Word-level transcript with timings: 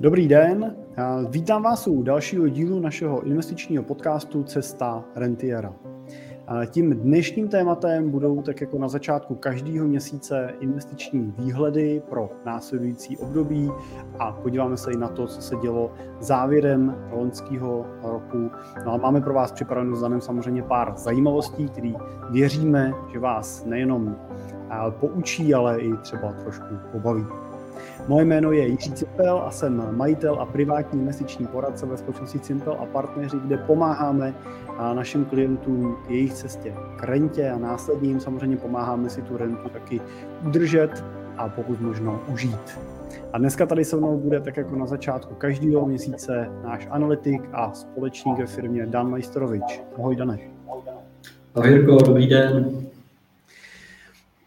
Dobrý 0.00 0.28
den, 0.28 0.76
vítám 1.28 1.62
vás 1.62 1.86
u 1.86 2.02
dalšího 2.02 2.48
dílu 2.48 2.80
našeho 2.80 3.22
investičního 3.22 3.82
podcastu 3.82 4.42
Cesta 4.42 5.04
Rentiera. 5.16 5.74
Tím 6.70 6.90
dnešním 6.90 7.48
tématem 7.48 8.10
budou 8.10 8.42
tak 8.42 8.60
jako 8.60 8.78
na 8.78 8.88
začátku 8.88 9.34
každého 9.34 9.88
měsíce 9.88 10.54
investiční 10.60 11.34
výhledy 11.38 12.02
pro 12.10 12.30
následující 12.46 13.16
období 13.16 13.70
a 14.18 14.32
podíváme 14.32 14.76
se 14.76 14.92
i 14.92 14.96
na 14.96 15.08
to, 15.08 15.26
co 15.26 15.42
se 15.42 15.56
dělo 15.56 15.92
závěrem 16.20 16.96
loňského 17.12 17.86
roku. 18.02 18.50
No 18.86 18.92
a 18.92 18.96
máme 18.96 19.20
pro 19.20 19.34
vás 19.34 19.52
připraveno 19.52 19.96
za 19.96 20.20
samozřejmě 20.20 20.62
pár 20.62 20.92
zajímavostí, 20.96 21.68
které 21.68 21.92
věříme, 22.30 22.92
že 23.12 23.18
vás 23.18 23.64
nejenom 23.64 24.16
poučí, 24.90 25.54
ale 25.54 25.80
i 25.80 25.96
třeba 25.96 26.32
trošku 26.32 26.74
pobaví. 26.92 27.24
Moje 28.08 28.24
jméno 28.24 28.52
je 28.52 28.66
Jiří 28.66 28.92
Cipel 28.92 29.42
a 29.46 29.50
jsem 29.50 29.96
majitel 29.96 30.34
a 30.40 30.46
privátní 30.46 31.00
investiční 31.00 31.46
poradce 31.46 31.86
ve 31.86 31.96
společnosti 31.96 32.38
Cipel 32.38 32.76
a 32.80 32.86
partneři, 32.86 33.36
kde 33.44 33.56
pomáháme 33.56 34.34
našim 34.94 35.24
klientům 35.24 35.96
k 36.06 36.10
jejich 36.10 36.32
cestě 36.32 36.74
k 36.96 37.02
rentě 37.02 37.50
a 37.50 37.58
následně 37.58 38.08
jim 38.08 38.20
samozřejmě 38.20 38.56
pomáháme 38.56 39.10
si 39.10 39.22
tu 39.22 39.36
rentu 39.36 39.68
taky 39.68 40.00
udržet 40.46 41.04
a 41.36 41.48
pokud 41.48 41.80
možno 41.80 42.20
užít. 42.32 42.78
A 43.32 43.38
dneska 43.38 43.66
tady 43.66 43.84
se 43.84 43.96
mnou 43.96 44.18
bude 44.18 44.40
tak 44.40 44.56
jako 44.56 44.76
na 44.76 44.86
začátku 44.86 45.34
každého 45.34 45.86
měsíce 45.86 46.48
náš 46.64 46.88
analytik 46.90 47.42
a 47.52 47.72
společník 47.72 48.38
ve 48.38 48.46
firmě 48.46 48.86
Dan 48.86 49.10
Majstorovič. 49.10 49.82
Ahoj 49.98 50.16
Dane. 50.16 50.38
Ahoj 51.54 51.70
Jirko, 51.70 51.96
dobrý 51.96 52.26
den. 52.26 52.86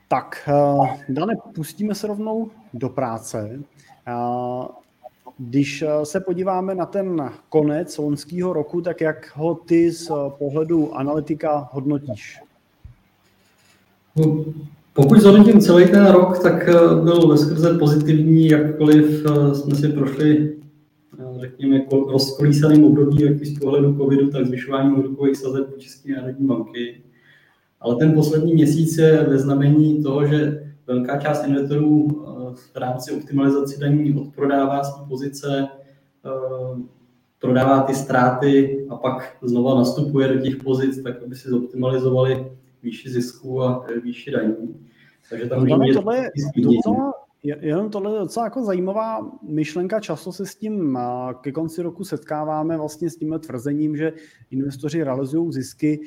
Tak, 0.07 0.49
eh, 0.49 0.97
Dane, 1.09 1.33
pustíme 1.55 1.95
se 1.95 2.07
rovnou 2.07 2.49
do 2.77 2.89
práce. 2.89 3.59
Eh, 4.07 4.13
když 5.37 5.81
eh, 5.81 6.05
se 6.05 6.19
podíváme 6.19 6.75
na 6.75 6.85
ten 6.85 7.29
konec 7.49 7.97
loňského 7.97 8.53
roku, 8.53 8.81
tak 8.81 9.01
jak 9.01 9.31
ho 9.35 9.55
ty 9.55 9.91
z 9.91 10.11
pohledu 10.37 10.95
analytika 10.95 11.69
hodnotíš? 11.71 12.39
No, 14.15 14.45
pokud 14.93 15.19
zhodnotím 15.19 15.61
celý 15.61 15.85
ten 15.85 16.07
rok, 16.07 16.39
tak 16.43 16.65
byl 17.03 17.27
ve 17.27 17.37
skrze 17.37 17.77
pozitivní, 17.77 18.47
jakkoliv 18.47 19.23
jsme 19.53 19.75
si 19.75 19.89
prošli 19.89 20.57
řekněme, 21.39 21.81
rozkolísaným 21.91 22.83
období, 22.83 23.23
jak 23.23 23.45
z 23.45 23.59
pohledu 23.59 23.97
covidu, 23.97 24.29
tak 24.29 24.45
zvyšování 24.45 24.91
úrokových 24.91 25.37
sazeb 25.37 25.77
České 25.77 26.11
národní 26.11 26.47
banky. 26.47 27.01
Ale 27.79 27.95
ten 27.95 28.13
poslední 28.13 28.53
měsíc 28.53 28.97
je 28.97 29.25
ve 29.29 29.37
znamení 29.37 30.03
toho, 30.03 30.27
že 30.27 30.63
velká 30.87 31.17
část 31.17 31.47
investorů 31.47 32.07
eh, 32.09 32.36
v 32.55 32.77
rámci 32.77 33.11
optimalizace 33.11 33.79
daní 33.79 34.13
odprodává 34.13 34.83
své 34.83 35.05
pozice, 35.07 35.67
eh, 36.25 36.81
prodává 37.39 37.81
ty 37.81 37.95
ztráty 37.95 38.85
a 38.89 38.95
pak 38.95 39.37
znova 39.41 39.75
nastupuje 39.75 40.27
do 40.27 40.39
těch 40.39 40.55
pozic, 40.55 41.03
tak 41.03 41.23
aby 41.23 41.35
si 41.35 41.49
zoptimalizovali 41.49 42.51
výši 42.83 43.09
zisku 43.09 43.63
a 43.63 43.85
výši 44.03 44.31
daní. 44.31 44.87
Takže 45.29 45.45
tam 45.45 45.65
no, 45.65 45.93
tohle 45.93 46.17
je 46.17 46.31
docela, 46.55 47.13
Jenom 47.43 47.89
tohle 47.89 48.15
je 48.15 48.19
docela 48.19 48.45
jako 48.45 48.63
zajímavá 48.63 49.31
myšlenka, 49.41 49.99
často 49.99 50.31
se 50.31 50.45
s 50.45 50.55
tím 50.55 50.99
ke 51.41 51.51
konci 51.51 51.81
roku 51.81 52.03
setkáváme 52.03 52.77
vlastně 52.77 53.09
s 53.09 53.15
tím 53.15 53.39
tvrzením, 53.39 53.97
že 53.97 54.13
investoři 54.51 55.03
realizují 55.03 55.51
zisky. 55.51 55.99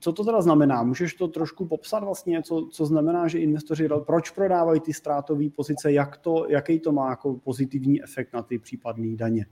Co 0.00 0.12
to 0.12 0.24
teda 0.24 0.40
znamená? 0.40 0.82
Můžeš 0.82 1.14
to 1.14 1.28
trošku 1.28 1.66
popsat 1.66 2.04
vlastně, 2.04 2.42
co, 2.42 2.68
co 2.72 2.86
znamená, 2.86 3.28
že 3.28 3.38
investoři, 3.38 3.88
proč 4.06 4.30
prodávají 4.30 4.80
ty 4.80 4.92
ztrátové 4.92 5.44
pozice, 5.56 5.92
jak 5.92 6.16
to, 6.16 6.46
jaký 6.48 6.80
to 6.80 6.92
má 6.92 7.10
jako 7.10 7.34
pozitivní 7.44 8.02
efekt 8.02 8.32
na 8.32 8.42
ty 8.42 8.58
případné 8.58 9.16
daně? 9.16 9.46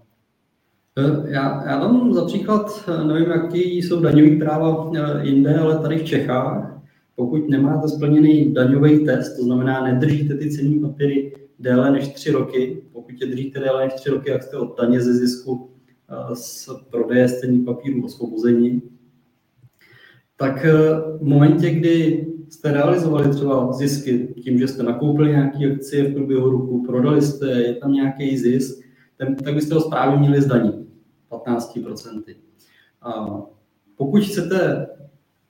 E, 0.99 1.33
já, 1.33 1.65
já 1.67 1.81
dám 1.81 2.15
za 2.15 2.25
příklad, 2.25 2.89
e, 2.89 3.05
nevím, 3.05 3.31
jaký 3.31 3.83
jsou 3.83 4.01
daňové 4.01 4.37
práva 4.37 4.91
e, 4.95 5.27
jinde, 5.27 5.59
ale 5.59 5.79
tady 5.79 5.99
v 5.99 6.05
Čechách, 6.05 6.83
pokud 7.15 7.49
nemáte 7.49 7.89
splněný 7.89 8.55
daňový 8.55 9.05
test, 9.05 9.37
to 9.37 9.43
znamená, 9.43 9.85
nedržíte 9.85 10.35
ty 10.35 10.51
cenní 10.51 10.81
papíry 10.81 11.33
déle 11.59 11.91
než 11.91 12.09
tři 12.09 12.31
roky, 12.31 12.83
pokud 12.93 13.15
je 13.21 13.27
držíte 13.27 13.61
déle 13.61 13.85
než 13.85 13.95
tři 13.95 14.11
roky, 14.11 14.31
jak 14.31 14.43
jste 14.43 14.57
od 14.57 14.79
daně 14.81 15.01
ze 15.01 15.15
zisku 15.15 15.71
z 16.35 16.69
prodeje 16.91 17.29
cenní 17.29 17.65
papíru 17.65 18.05
osvobození, 18.05 18.83
tak 20.37 20.65
eh, 20.65 20.73
v 21.19 21.23
momentě, 21.23 21.71
kdy 21.71 22.27
jste 22.49 22.73
realizovali 22.73 23.29
třeba 23.29 23.73
zisky 23.73 24.35
tím, 24.43 24.59
že 24.59 24.69
jste 24.69 24.83
nakoupili 24.83 25.31
nějaké 25.31 25.73
akcie 25.73 26.05
v 26.05 26.15
průběhu 26.15 26.51
roku, 26.51 26.85
prodali 26.87 27.23
jste, 27.23 27.51
je 27.51 27.75
tam 27.75 27.93
nějaký 27.93 28.39
zisk, 28.39 28.79
ten, 29.17 29.37
tak 29.37 29.55
byste 29.55 29.75
ho 29.75 29.81
správně 29.81 30.19
měli 30.19 30.43
zdanit 30.43 30.75
15%. 31.31 32.23
A 33.03 33.41
pokud 33.97 34.23
chcete 34.23 34.87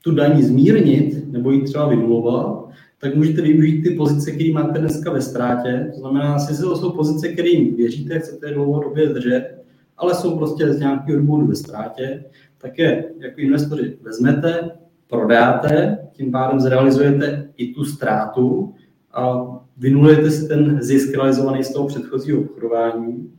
tu 0.02 0.14
daní 0.14 0.42
zmírnit 0.42 1.32
nebo 1.32 1.50
ji 1.50 1.62
třeba 1.62 1.88
vynulovat, 1.88 2.68
tak 2.98 3.14
můžete 3.14 3.42
využít 3.42 3.82
ty 3.82 3.90
pozice, 3.90 4.32
které 4.32 4.52
máte 4.52 4.78
dneska 4.78 5.12
ve 5.12 5.22
ztrátě. 5.22 5.90
To 5.94 6.00
znamená, 6.00 6.38
si 6.38 6.62
to 6.62 6.76
jsou 6.76 6.92
pozice, 6.92 7.28
kterým 7.28 7.76
věříte, 7.76 8.18
chcete 8.18 8.54
dlouhodobě 8.54 9.08
držet, 9.08 9.64
ale 9.96 10.14
jsou 10.14 10.38
prostě 10.38 10.72
z 10.72 10.78
nějakého 10.78 11.20
důvodu 11.20 11.46
ve 11.46 11.54
ztrátě, 11.54 12.24
tak 12.58 12.78
je 12.78 13.12
jako 13.18 13.40
investoři 13.40 13.98
vezmete, 14.02 14.70
prodáte, 15.08 15.98
tím 16.12 16.32
pádem 16.32 16.60
zrealizujete 16.60 17.48
i 17.56 17.74
tu 17.74 17.84
ztrátu 17.84 18.74
a 19.12 19.46
vynulujete 19.76 20.30
si 20.30 20.48
ten 20.48 20.82
zisk 20.82 21.14
realizovaný 21.14 21.64
z 21.64 21.72
toho 21.72 21.88
předchozího 21.88 22.40
obchodování 22.40 23.32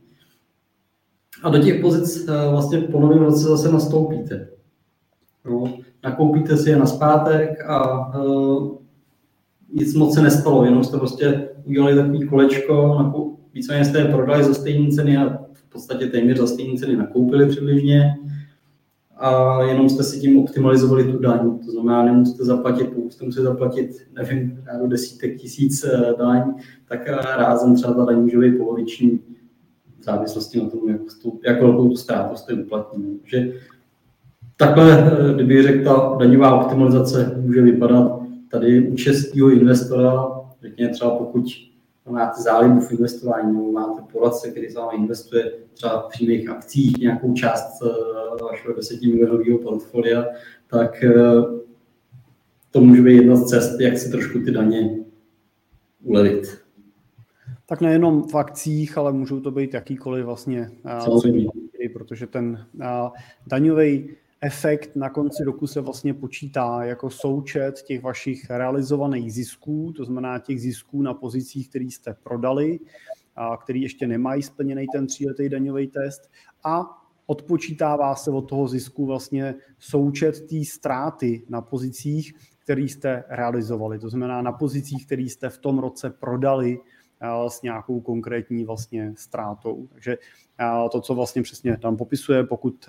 a 1.42 1.50
do 1.50 1.58
těch 1.58 1.80
pozic 1.80 2.28
eh, 2.28 2.50
vlastně 2.50 2.80
po 2.80 3.00
novém 3.00 3.18
roce 3.18 3.48
zase 3.48 3.72
nastoupíte. 3.72 4.48
No, 5.44 5.64
nakoupíte 6.04 6.56
si 6.56 6.70
je 6.70 6.76
na 6.76 6.86
zpátek 6.86 7.64
a 7.66 8.08
uh, 8.18 8.78
nic 9.72 9.94
moc 9.94 10.14
se 10.14 10.22
nestalo, 10.22 10.64
jenom 10.64 10.84
jste 10.84 10.98
prostě 10.98 11.48
udělali 11.64 11.96
takový 11.96 12.28
kolečko, 12.28 13.32
víceméně 13.54 13.84
jste 13.84 13.98
je 13.98 14.04
prodali 14.04 14.44
za 14.44 14.54
stejné 14.54 14.90
ceny 14.90 15.16
a 15.16 15.38
v 15.52 15.68
podstatě 15.68 16.06
téměř 16.06 16.38
za 16.38 16.46
stejné 16.46 16.78
ceny 16.78 16.96
nakoupili 16.96 17.48
přibližně 17.48 18.14
a 19.18 19.62
jenom 19.62 19.88
jste 19.88 20.02
si 20.02 20.20
tím 20.20 20.38
optimalizovali 20.38 21.12
tu 21.12 21.18
daň. 21.18 21.58
To 21.66 21.72
znamená, 21.72 22.04
nemusíte 22.04 22.44
zaplatit, 22.44 22.84
pokud 22.84 23.12
jste 23.12 23.24
museli 23.24 23.46
zaplatit, 23.46 24.06
nevím, 24.16 24.64
do 24.80 24.86
desítek 24.86 25.36
tisíc 25.36 25.84
eh, 25.84 26.14
daň, 26.18 26.54
tak 26.88 27.08
rázem 27.36 27.76
třeba 27.76 27.94
ta 27.94 28.04
daň 28.04 28.22
může 28.22 28.38
být 28.38 28.58
poloviční 28.58 29.20
v 30.00 30.04
závislosti 30.04 30.62
na 30.62 30.70
tom, 30.70 30.88
jak, 30.88 31.00
tu, 31.22 31.40
jak 31.46 31.60
velkou 31.60 31.88
tu 31.88 31.96
ztrátu 31.96 32.36
jste 32.36 32.54
uplatnili. 32.54 33.16
Že 33.24 33.52
takhle, 34.56 35.12
eh, 35.12 35.34
kdyby 35.34 35.62
řekl, 35.62 35.84
ta 35.84 36.16
daňová 36.18 36.64
optimalizace 36.64 37.40
může 37.40 37.62
vypadat 37.62 38.20
tady 38.50 38.88
u 38.88 38.94
českého 38.94 39.50
investora, 39.50 40.26
řekněme 40.62 40.92
třeba 40.92 41.10
pokud 41.10 41.44
máte 42.10 42.42
zálibu 42.42 42.80
v 42.80 42.92
investování, 42.92 43.52
nebo 43.52 43.72
máte 43.72 44.02
poradce, 44.12 44.50
který 44.50 44.68
s 44.68 44.74
vámi 44.74 44.98
investuje 44.98 45.52
třeba 45.74 46.02
v 46.02 46.08
přímých 46.08 46.48
akcích 46.48 46.96
nějakou 46.96 47.34
část 47.34 47.82
eh, 47.82 48.44
vašeho 48.44 48.74
10 48.74 49.02
milionového 49.02 49.58
portfolia, 49.58 50.24
tak 50.66 51.04
eh, 51.04 51.12
to 52.70 52.80
může 52.80 53.02
být 53.02 53.16
jedna 53.16 53.36
z 53.36 53.44
cest, 53.44 53.80
jak 53.80 53.98
si 53.98 54.10
trošku 54.10 54.38
ty 54.38 54.50
daně 54.50 54.98
ulevit. 56.02 56.58
Tak 57.66 57.80
nejenom 57.80 58.28
v 58.28 58.34
akcích, 58.34 58.98
ale 58.98 59.12
můžou 59.12 59.40
to 59.40 59.50
být 59.50 59.74
jakýkoliv 59.74 60.24
vlastně, 60.24 60.70
Samozřejmě. 61.04 61.46
protože 61.92 62.26
ten 62.26 62.66
daňový 63.46 64.10
efekt 64.40 64.96
na 64.96 65.10
konci 65.10 65.44
roku 65.44 65.66
se 65.66 65.80
vlastně 65.80 66.14
počítá 66.14 66.84
jako 66.84 67.10
součet 67.10 67.82
těch 67.82 68.02
vašich 68.02 68.50
realizovaných 68.50 69.32
zisků, 69.32 69.92
to 69.96 70.04
znamená 70.04 70.38
těch 70.38 70.60
zisků 70.60 71.02
na 71.02 71.14
pozicích, 71.14 71.68
které 71.68 71.84
jste 71.84 72.14
prodali, 72.22 72.78
a 73.36 73.56
který 73.56 73.82
ještě 73.82 74.06
nemají 74.06 74.42
splněný 74.42 74.86
ten 74.92 75.06
tříletý 75.06 75.48
daňový 75.48 75.86
test 75.86 76.30
a 76.64 76.86
odpočítává 77.26 78.14
se 78.14 78.30
od 78.30 78.48
toho 78.48 78.68
zisku 78.68 79.06
vlastně 79.06 79.54
součet 79.78 80.46
té 80.46 80.64
ztráty 80.64 81.42
na 81.48 81.60
pozicích, 81.60 82.34
které 82.58 82.82
jste 82.82 83.24
realizovali. 83.28 83.98
To 83.98 84.08
znamená 84.08 84.42
na 84.42 84.52
pozicích, 84.52 85.06
které 85.06 85.22
jste 85.22 85.48
v 85.48 85.58
tom 85.58 85.78
roce 85.78 86.10
prodali 86.10 86.78
s 87.48 87.62
nějakou 87.62 88.00
konkrétní 88.00 88.64
vlastně 88.64 89.12
ztrátou. 89.16 89.86
Takže 89.92 90.18
to, 90.92 91.00
co 91.00 91.14
vlastně 91.14 91.42
přesně 91.42 91.76
tam 91.76 91.96
popisuje, 91.96 92.44
pokud 92.44 92.86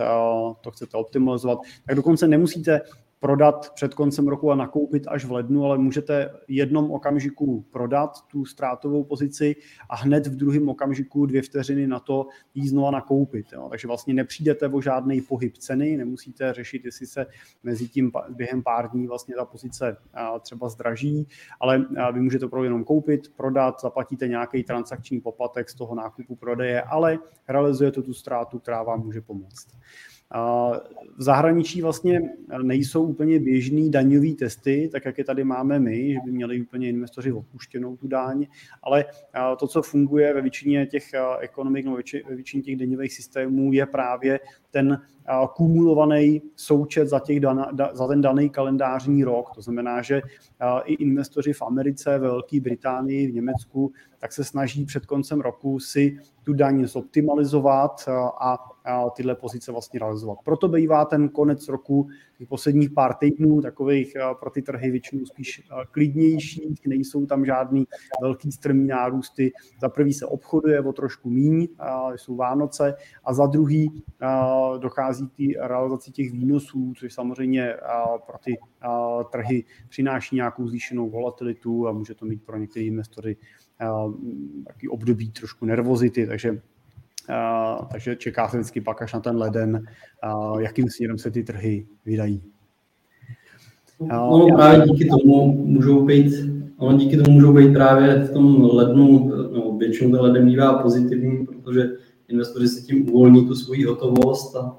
to 0.62 0.72
chcete 0.72 0.98
optimalizovat, 0.98 1.60
tak 1.88 1.96
dokonce 1.96 2.28
nemusíte 2.28 2.82
prodat 3.20 3.74
před 3.74 3.94
koncem 3.94 4.28
roku 4.28 4.52
a 4.52 4.56
nakoupit 4.56 5.08
až 5.08 5.26
v 5.26 5.32
lednu, 5.32 5.66
ale 5.66 5.78
můžete 5.78 6.34
jednom 6.48 6.92
okamžiku 6.92 7.66
prodat 7.72 8.28
tu 8.28 8.46
ztrátovou 8.46 9.04
pozici 9.04 9.56
a 9.90 9.96
hned 9.96 10.28
v 10.28 10.36
druhém 10.36 10.70
okamžiku 10.70 11.26
dvě 11.26 11.42
vteřiny 11.42 11.88
na 11.88 12.00
to 12.00 12.28
jí 12.54 12.68
znova 12.68 12.92
nakoupit. 12.92 13.46
Jo. 13.54 13.68
Takže 13.70 13.88
vlastně 13.88 14.14
nepřijdete 14.14 14.68
o 14.68 14.82
žádný 14.82 15.22
pohyb 15.22 15.58
ceny, 15.58 15.98
nemusíte 15.98 16.54
řešit, 16.54 16.86
jestli 16.86 17.08
se 17.08 17.26
mezi 17.64 17.88
tím 17.88 18.12
během 18.30 18.64
pár 18.64 18.90
dní 18.92 19.08
vlastně 19.08 19.36
ta 19.36 19.46
pozice 19.46 19.98
třeba 20.42 20.70
zdraží, 20.70 21.28
ale 21.60 21.86
vy 22.14 22.22
můžete 22.22 22.48
to 22.48 22.64
jenom 22.64 22.84
koupit, 22.84 23.36
prodat, 23.36 23.82
zaplatíte 23.82 24.28
nějaký 24.28 24.64
transakční 24.64 25.22
poplatek 25.22 25.70
z 25.70 25.76
toho 25.76 25.96
nákupu 25.96 26.36
prodeje, 26.36 26.82
ale 26.82 27.20
realizujete 27.48 28.02
tu 28.02 28.14
ztrátu, 28.14 28.60
která 28.60 28.84
vám 28.84 29.04
může 29.04 29.22
pomoct. 29.22 29.68
V 31.18 31.24
zahraničí 31.24 31.82
vlastně 31.82 32.22
nejsou 32.62 33.04
úplně 33.04 33.40
běžný 33.40 33.92
daňový 33.92 34.36
testy, 34.36 34.90
tak 34.92 35.06
jak 35.06 35.18
je 35.18 35.24
tady 35.24 35.44
máme 35.44 35.80
my, 35.80 36.14
že 36.14 36.20
by 36.26 36.32
měli 36.32 36.62
úplně 36.62 36.90
investoři 36.90 37.32
odpuštěnou 37.32 37.98
tu 37.98 38.08
daň, 38.08 38.48
ale 38.84 39.06
to, 39.60 39.68
co 39.68 39.82
funguje 39.82 40.34
ve 40.34 40.42
většině 40.42 40.86
těch 40.86 41.12
ekonomik, 41.40 41.86
no 41.86 41.98
ve 42.30 42.36
většině 42.36 42.64
těch 42.64 42.76
daňových 42.76 43.14
systémů, 43.14 43.74
je 43.74 43.86
právě 43.86 44.40
ten 44.72 45.02
kumulovaný 45.56 46.42
součet 46.56 47.08
za, 47.08 47.20
těch 47.20 47.40
dana, 47.40 47.72
za 47.94 48.08
ten 48.08 48.22
daný 48.22 48.50
kalendářní 48.50 49.24
rok. 49.24 49.52
To 49.56 49.62
znamená, 49.62 50.02
že 50.02 50.22
i 50.84 50.94
investoři 50.94 51.54
v 51.54 51.62
Americe, 51.62 52.10
ve 52.10 52.28
Velké 52.28 52.60
Británii, 52.62 53.32
v 53.32 53.34
Německu, 53.34 53.92
tak 54.20 54.34
se 54.34 54.44
snaží 54.44 54.86
před 54.86 55.06
koncem 55.06 55.42
roku 55.42 55.80
si 55.80 56.20
tu 56.44 56.54
daň 56.54 56.86
zoptimalizovat 56.86 58.10
a 58.42 58.58
tyhle 59.16 59.36
pozice 59.36 59.72
vlastně 59.72 60.00
realizovat. 60.00 60.38
Proto 60.44 60.68
bývá 60.68 61.06
ten 61.06 61.30
konec 61.30 61.68
roku, 61.68 62.08
posledních 62.46 62.90
pár 62.90 63.14
týdnů, 63.14 63.62
takových 63.62 64.14
pro 64.40 64.50
ty 64.50 64.62
trhy 64.62 64.92
většinou 64.92 65.26
spíš 65.26 65.64
klidnějších, 65.92 66.88
nejsou 66.88 67.26
tam 67.26 67.46
žádný 67.46 67.86
velký 68.22 68.52
strmý 68.52 68.88
nárůsty. 68.88 69.52
Za 69.82 69.90
prvý 69.90 70.14
se 70.14 70.26
obchoduje 70.26 70.82
o 70.82 70.94
trošku 70.94 71.30
míň, 71.30 71.68
jsou 72.16 72.36
Vánoce, 72.36 72.96
a 73.24 73.34
za 73.34 73.46
druhý 73.46 74.04
dochází 74.78 75.28
k 75.28 75.68
realizaci 75.68 76.12
těch 76.12 76.32
výnosů, 76.32 76.94
což 76.98 77.14
samozřejmě 77.14 77.76
pro 78.26 78.38
ty 78.38 78.58
trhy 79.32 79.64
přináší 79.90 80.36
nějakou 80.36 80.68
zvýšenou 80.68 81.10
volatilitu 81.10 81.88
a 81.88 81.92
může 81.92 82.16
to 82.16 82.26
mít 82.26 82.44
pro 82.44 82.58
některé 82.58 82.86
investory 82.86 83.38
taky 84.68 84.88
období 84.88 85.32
trošku 85.32 85.66
nervozity, 85.66 86.28
takže 86.28 86.62
takže 87.92 88.16
čeká 88.16 88.50
se 88.50 88.58
vždycky 88.58 88.82
pak 88.82 89.02
až 89.02 89.14
na 89.14 89.20
ten 89.20 89.38
leden, 89.38 89.86
jakým 90.60 90.90
směrem 90.90 91.18
se 91.18 91.32
ty 91.32 91.44
trhy 91.44 91.86
vydají. 92.06 92.42
No, 94.02 94.48
právě 94.56 94.88
díky 94.88 95.10
tomu 95.10 95.66
můžou 95.66 96.06
být, 96.06 96.34
ono 96.78 96.98
díky 96.98 97.18
tomu 97.18 97.32
můžou 97.32 97.54
být 97.54 97.74
právě 97.74 98.16
v 98.16 98.34
tom 98.34 98.64
lednu, 98.64 99.32
no, 99.54 99.78
většinou 99.78 100.12
ten 100.12 100.22
leden 100.22 100.46
bývá 100.46 100.78
pozitivní, 100.78 101.46
protože 101.46 101.90
investoři 102.28 102.68
si 102.68 102.86
tím 102.86 103.10
uvolní 103.10 103.48
tu 103.48 103.56
svoji 103.56 103.84
hotovost 103.84 104.56
a 104.56 104.78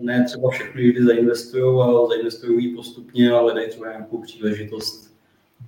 ne 0.00 0.24
třeba 0.24 0.50
všechny 0.50 0.92
kdy 0.92 1.04
zainvestují 1.04 1.80
a 1.82 2.06
zainvestují 2.08 2.64
ji 2.64 2.76
postupně, 2.76 3.30
ale 3.30 3.54
dají 3.54 3.68
třeba 3.68 3.88
nějakou 3.88 4.22
příležitost. 4.22 5.16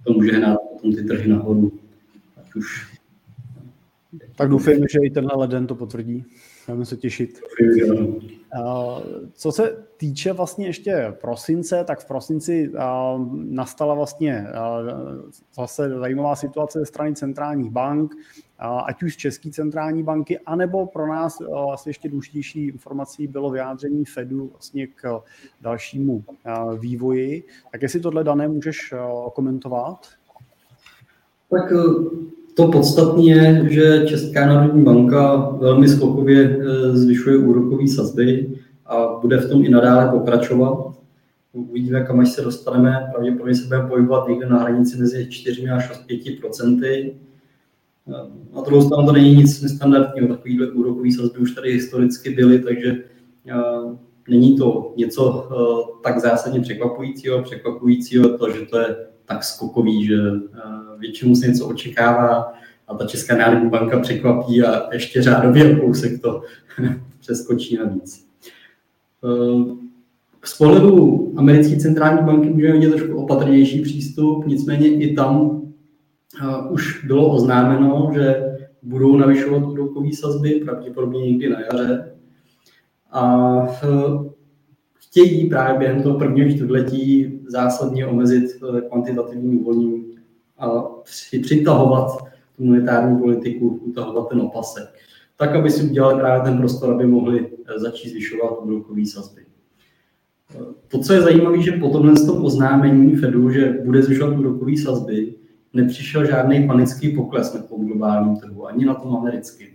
To 0.04 0.12
může 0.12 0.32
hnát 0.32 0.58
potom 0.72 0.92
ty 0.92 1.04
trhy 1.04 1.28
nahoru. 1.28 1.72
Ať 2.36 2.54
už 2.54 2.97
tak 4.36 4.48
doufejme, 4.48 4.86
že 4.90 4.98
i 5.02 5.10
tenhle 5.10 5.32
leden 5.36 5.66
to 5.66 5.74
potvrdí. 5.74 6.24
Budeme 6.66 6.84
se 6.84 6.96
těšit. 6.96 7.40
Co 9.32 9.52
se 9.52 9.84
týče 9.96 10.32
vlastně 10.32 10.66
ještě 10.66 11.14
prosince, 11.20 11.84
tak 11.84 12.00
v 12.00 12.06
prosinci 12.06 12.72
nastala 13.32 13.94
vlastně 13.94 14.46
zase 15.54 15.90
zajímavá 15.90 16.36
situace 16.36 16.78
ze 16.78 16.86
strany 16.86 17.14
centrálních 17.14 17.70
bank, 17.70 18.14
ať 18.86 19.02
už 19.02 19.14
z 19.14 19.16
České 19.16 19.50
centrální 19.50 20.02
banky, 20.02 20.38
anebo 20.38 20.86
pro 20.86 21.06
nás 21.06 21.38
vlastně 21.40 21.90
ještě 21.90 22.08
důležitější 22.08 22.66
informací 22.66 23.26
bylo 23.26 23.50
vyjádření 23.50 24.04
Fedu 24.04 24.46
vlastně 24.46 24.86
k 24.86 25.20
dalšímu 25.60 26.24
vývoji. 26.78 27.44
Tak 27.72 27.82
jestli 27.82 28.00
tohle 28.00 28.24
dané 28.24 28.48
můžeš 28.48 28.94
komentovat? 29.34 30.06
Tak 31.50 31.72
to 32.58 32.68
podstatné 32.68 33.22
je, 33.22 33.66
že 33.70 34.04
Česká 34.06 34.46
národní 34.46 34.84
banka 34.84 35.36
velmi 35.36 35.88
skokově 35.88 36.58
eh, 36.60 36.96
zvyšuje 36.96 37.36
úrokové 37.36 37.88
sazby 37.88 38.50
a 38.86 39.18
bude 39.20 39.36
v 39.36 39.50
tom 39.50 39.64
i 39.64 39.68
nadále 39.68 40.10
pokračovat. 40.10 40.92
Uvidíme, 41.52 42.04
kam 42.04 42.20
až 42.20 42.28
se 42.28 42.42
dostaneme. 42.42 43.08
Pravděpodobně 43.12 43.54
se 43.54 43.64
budeme 43.64 43.88
pohybovat 43.88 44.28
někde 44.28 44.46
na 44.46 44.58
hranici 44.58 44.98
mezi 44.98 45.26
4 45.30 45.68
až 45.68 46.04
5 46.06 46.40
procenty. 46.40 47.14
Eh, 48.08 48.54
na 48.54 48.62
druhou 48.62 48.86
stranu 48.86 49.06
to 49.06 49.12
není 49.12 49.36
nic 49.36 49.62
nestandardního. 49.62 50.28
Takovýhle 50.28 50.70
úrokové 50.70 51.12
sazby 51.12 51.38
už 51.38 51.54
tady 51.54 51.72
historicky 51.72 52.30
byly, 52.30 52.58
takže 52.58 52.96
eh, 53.48 53.96
není 54.28 54.56
to 54.56 54.94
něco 54.96 55.48
tak 56.02 56.20
zásadně 56.20 56.60
překvapujícího. 56.60 57.42
Překvapujícího 57.42 58.38
to, 58.38 58.50
že 58.50 58.60
to 58.60 58.78
je 58.78 58.96
tak 59.24 59.44
skokový, 59.44 60.06
že 60.06 60.16
většinou 60.98 61.34
se 61.34 61.46
něco 61.46 61.66
očekává 61.66 62.52
a 62.88 62.94
ta 62.94 63.06
Česká 63.06 63.36
národní 63.36 63.70
banka 63.70 64.00
překvapí 64.00 64.62
a 64.62 64.94
ještě 64.94 65.22
řádově 65.22 65.76
o 65.76 65.80
kousek 65.80 66.20
to 66.22 66.42
přeskočí 67.20 67.76
navíc. 67.76 68.26
Eh, 69.24 69.88
z 70.44 70.58
pohledu 70.58 71.32
americké 71.36 71.76
centrální 71.76 72.26
banky 72.26 72.50
můžeme 72.50 72.72
vidět 72.72 72.90
trošku 72.90 73.16
opatrnější 73.16 73.82
přístup, 73.82 74.46
nicméně 74.46 74.88
i 74.88 75.14
tam 75.14 75.62
eh, 76.42 76.70
už 76.70 77.04
bylo 77.04 77.34
oznámeno, 77.34 78.10
že 78.14 78.42
budou 78.82 79.16
navyšovat 79.16 79.68
úrokové 79.68 80.08
sazby, 80.12 80.50
pravděpodobně 80.64 81.20
někdy 81.20 81.48
na 81.48 81.60
jaře. 81.60 82.12
A 83.10 83.56
eh, 83.82 83.88
chtějí 84.94 85.48
právě 85.48 85.78
během 85.78 86.02
toho 86.02 86.18
prvního 86.18 86.50
čtvrtletí 86.50 87.40
zásadně 87.48 88.06
omezit 88.06 88.44
kvantitativní 88.88 89.56
uvolnění 89.56 90.17
a 90.58 90.84
přitahovat 91.40 92.18
tu 92.56 92.64
monetární 92.64 93.18
politiku, 93.18 93.68
utahovat 93.68 94.28
ten 94.28 94.40
opasek. 94.40 94.88
Tak, 95.36 95.54
aby 95.54 95.70
si 95.70 95.90
udělali 95.90 96.20
právě 96.20 96.50
ten 96.50 96.58
prostor, 96.58 96.94
aby 96.94 97.06
mohli 97.06 97.46
eh, 97.66 97.78
začít 97.78 98.08
zvyšovat 98.08 98.58
úrokové 98.62 99.06
sazby. 99.06 99.42
Eh, 100.54 100.58
to, 100.88 100.98
co 100.98 101.12
je 101.12 101.20
zajímavé, 101.20 101.62
že 101.62 101.72
po 101.72 101.88
tomhle 101.88 102.14
tom 102.14 102.44
oznámení 102.44 103.16
Fedu, 103.16 103.50
že 103.50 103.78
bude 103.84 104.02
zvyšovat 104.02 104.38
úrokové 104.38 104.76
sazby, 104.76 105.34
nepřišel 105.74 106.26
žádný 106.26 106.66
panický 106.66 107.08
pokles 107.16 107.54
na 107.54 107.60
globálním 107.78 108.36
trhu, 108.36 108.66
ani 108.66 108.84
na 108.84 108.94
tom 108.94 109.16
americkém. 109.16 109.68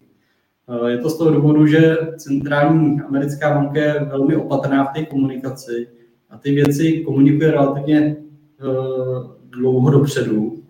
Eh, 0.70 0.92
je 0.92 0.98
to 0.98 1.10
z 1.10 1.18
toho 1.18 1.32
důvodu, 1.32 1.68
že 1.68 1.98
centrální 2.18 3.02
americká 3.02 3.54
banka 3.54 3.80
je 3.80 4.06
velmi 4.10 4.36
opatrná 4.36 4.86
v 4.86 4.94
té 4.94 5.06
komunikaci 5.06 5.88
a 6.30 6.38
ty 6.38 6.52
věci 6.52 7.04
komunikuje 7.06 7.52
relativně 7.52 8.16
dlouho 9.50 9.90
dopředu 9.90 10.63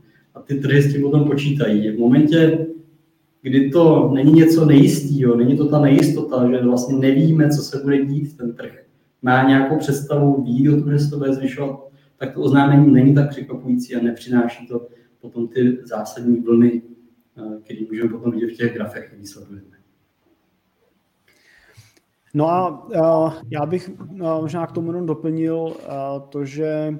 ty 0.46 0.56
trhy 0.56 0.82
s 0.82 0.94
tím 0.94 1.02
potom 1.02 1.26
počítají. 1.26 1.90
V 1.90 2.00
momentě, 2.00 2.68
kdy 3.42 3.70
to 3.70 4.12
není 4.14 4.34
něco 4.34 4.66
nejistého, 4.66 5.36
není 5.36 5.58
to 5.58 5.70
ta 5.70 5.80
nejistota, 5.80 6.52
že 6.52 6.64
vlastně 6.64 6.98
nevíme, 6.98 7.50
co 7.50 7.62
se 7.62 7.78
bude 7.84 8.06
dít 8.06 8.38
ten 8.38 8.54
trh, 8.54 8.86
má 9.22 9.44
nějakou 9.48 9.78
představu, 9.78 10.44
ví 10.44 10.70
o 10.70 10.82
tom, 10.82 10.92
že 10.92 11.00
se 11.00 11.10
to 11.10 11.18
bude 11.18 11.34
zvyšovat, 11.34 11.80
tak 12.18 12.34
to 12.34 12.42
oznámení 12.42 12.94
není 12.94 13.14
tak 13.16 13.30
překvapující 13.30 13.96
a 13.96 14.04
nepřináší 14.04 14.68
to 14.68 14.88
potom 15.22 15.48
ty 15.48 15.78
zásadní 15.84 16.38
vlny, 16.38 16.82
eh, 17.38 17.62
které 17.64 17.80
můžeme 17.90 18.10
potom 18.10 18.32
vidět 18.32 18.54
v 18.54 18.58
těch 18.58 18.74
grafech, 18.74 19.08
které 19.08 19.26
sledujeme. 19.26 19.74
No 22.34 22.50
a 22.50 22.86
uh, 22.86 23.34
já 23.50 23.66
bych 23.66 23.90
uh, 23.90 24.18
možná 24.18 24.68
k 24.68 24.72
tomu 24.72 24.88
jenom 24.88 25.06
doplnil 25.06 25.56
uh, 25.56 25.74
to, 26.30 26.46
že 26.46 26.98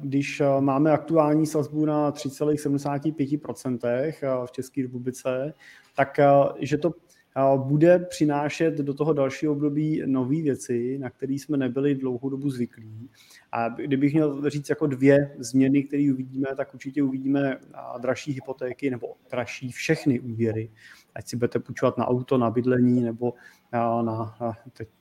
když 0.00 0.42
máme 0.60 0.90
aktuální 0.90 1.46
sazbu 1.46 1.84
na 1.84 2.12
3,75% 2.12 4.46
v 4.46 4.52
České 4.52 4.82
republice, 4.82 5.54
tak 5.96 6.20
že 6.60 6.78
to 6.78 6.94
bude 7.56 7.98
přinášet 7.98 8.74
do 8.74 8.94
toho 8.94 9.12
dalšího 9.12 9.52
období 9.52 10.02
nové 10.06 10.42
věci, 10.42 10.98
na 10.98 11.10
které 11.10 11.32
jsme 11.32 11.56
nebyli 11.56 11.94
dlouhou 11.94 12.28
dobu 12.28 12.50
zvyklí. 12.50 13.10
A 13.52 13.68
kdybych 13.68 14.12
měl 14.12 14.50
říct 14.50 14.68
jako 14.68 14.86
dvě 14.86 15.36
změny, 15.38 15.82
které 15.82 16.10
uvidíme, 16.12 16.48
tak 16.56 16.74
určitě 16.74 17.02
uvidíme 17.02 17.58
dražší 18.00 18.32
hypotéky 18.32 18.90
nebo 18.90 19.14
dražší 19.30 19.72
všechny 19.72 20.20
úvěry. 20.20 20.70
Ať 21.14 21.28
si 21.28 21.36
budete 21.36 21.58
půjčovat 21.58 21.98
na 21.98 22.08
auto, 22.08 22.38
na 22.38 22.50
bydlení 22.50 23.02
nebo 23.02 23.34
na, 23.72 24.02
na, 24.02 24.34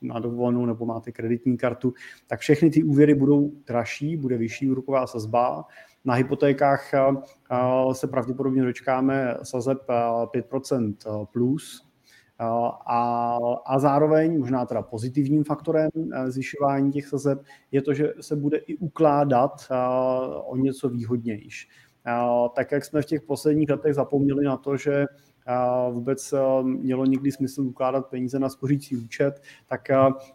na 0.02 0.20
dovolenou 0.20 0.66
nebo 0.66 0.86
máte 0.86 1.12
kreditní 1.12 1.58
kartu, 1.58 1.94
tak 2.28 2.40
všechny 2.40 2.70
ty 2.70 2.84
úvěry 2.84 3.16
budou 3.16 3.52
dražší, 3.68 4.18
bude 4.18 4.38
vyšší 4.38 4.72
úroková 4.72 5.08
sazba. 5.08 5.66
Na 6.06 6.14
hypotékách 6.14 6.92
se 7.92 8.08
pravděpodobně 8.08 8.64
dočkáme 8.64 9.38
sazeb 9.44 9.78
5% 9.88 11.26
plus, 11.26 11.88
A, 12.40 13.38
a 13.66 13.80
zároveň, 13.80 14.40
možná 14.40 14.66
teda 14.66 14.82
pozitivním 14.82 15.44
faktorem 15.44 15.90
zvyšování 16.28 16.92
těch 16.92 17.08
sazeb, 17.08 17.40
je 17.72 17.82
to, 17.82 17.94
že 17.94 18.14
se 18.22 18.36
bude 18.36 18.58
i 18.58 18.78
ukládat 18.78 19.68
o 20.46 20.58
něco 20.58 20.90
výhodnější. 20.90 21.70
Tak 22.56 22.72
jak 22.72 22.86
jsme 22.86 23.02
v 23.02 23.06
těch 23.06 23.22
posledních 23.22 23.70
letech 23.70 23.94
zapomněli 23.94 24.46
na 24.46 24.58
to, 24.58 24.78
že 24.78 25.06
vůbec 25.92 26.34
mělo 26.62 27.06
někdy 27.06 27.32
smysl 27.32 27.62
ukládat 27.62 28.10
peníze 28.10 28.40
na 28.40 28.50
spořící 28.50 28.98
účet, 28.98 29.42
tak 29.68 29.82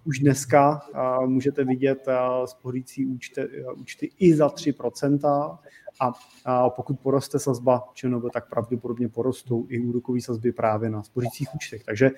už 0.05 0.19
dneska 0.19 0.81
můžete 1.27 1.65
vidět 1.65 2.07
spořící 2.45 3.07
účty, 3.07 3.49
účty 3.77 4.11
i 4.19 4.35
za 4.35 4.49
3%, 4.49 5.59
a 6.45 6.71
pokud 6.71 7.01
poroste 7.01 7.39
sazba 7.39 7.89
ČNB, 7.95 8.25
tak 8.33 8.51
pravděpodobně 8.51 9.09
porostou 9.09 9.67
i 9.69 9.81
úrokové 9.81 10.21
sazby 10.21 10.53
právě 10.53 10.91
na 10.91 11.03
spořících 11.03 11.55
účtech. 11.55 11.85
Takže 11.85 12.11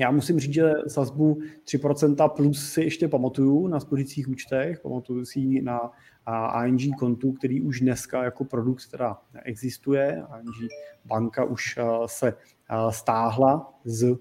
já 0.00 0.10
musím 0.10 0.40
říct, 0.40 0.54
že 0.54 0.72
sazbu 0.88 1.40
3% 1.64 2.28
plus 2.28 2.72
si 2.72 2.82
ještě 2.82 3.08
pamatuju 3.08 3.66
na 3.66 3.80
spořících 3.80 4.28
účtech, 4.28 4.80
pamatuju 4.80 5.24
si 5.24 5.40
ji 5.40 5.62
na 5.62 5.80
ING 6.66 6.96
kontu, 6.98 7.32
který 7.32 7.60
už 7.60 7.80
dneska 7.80 8.24
jako 8.24 8.44
produkt 8.44 8.90
teda 8.90 9.18
existuje. 9.44 10.22
ING 10.40 10.70
banka 11.04 11.44
už 11.44 11.78
se 12.06 12.34
stáhla 12.90 13.74
z 13.84 14.16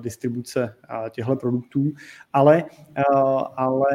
distribuce 0.00 0.74
těchto 1.10 1.36
produktů, 1.36 1.92
ale, 2.32 2.64
ale 3.56 3.94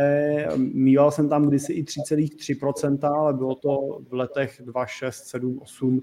mýval 0.58 1.12
jsem 1.12 1.30
tam 1.30 1.48
kdysi 1.48 1.74
i 1.74 1.84
3,3%, 1.84 3.16
ale 3.16 3.34
bylo 3.34 3.56
to 3.56 4.00
v 4.10 4.14
letech 4.14 4.62
2, 4.66 4.86
6, 4.86 5.24
7, 5.24 5.60
8, 5.60 6.02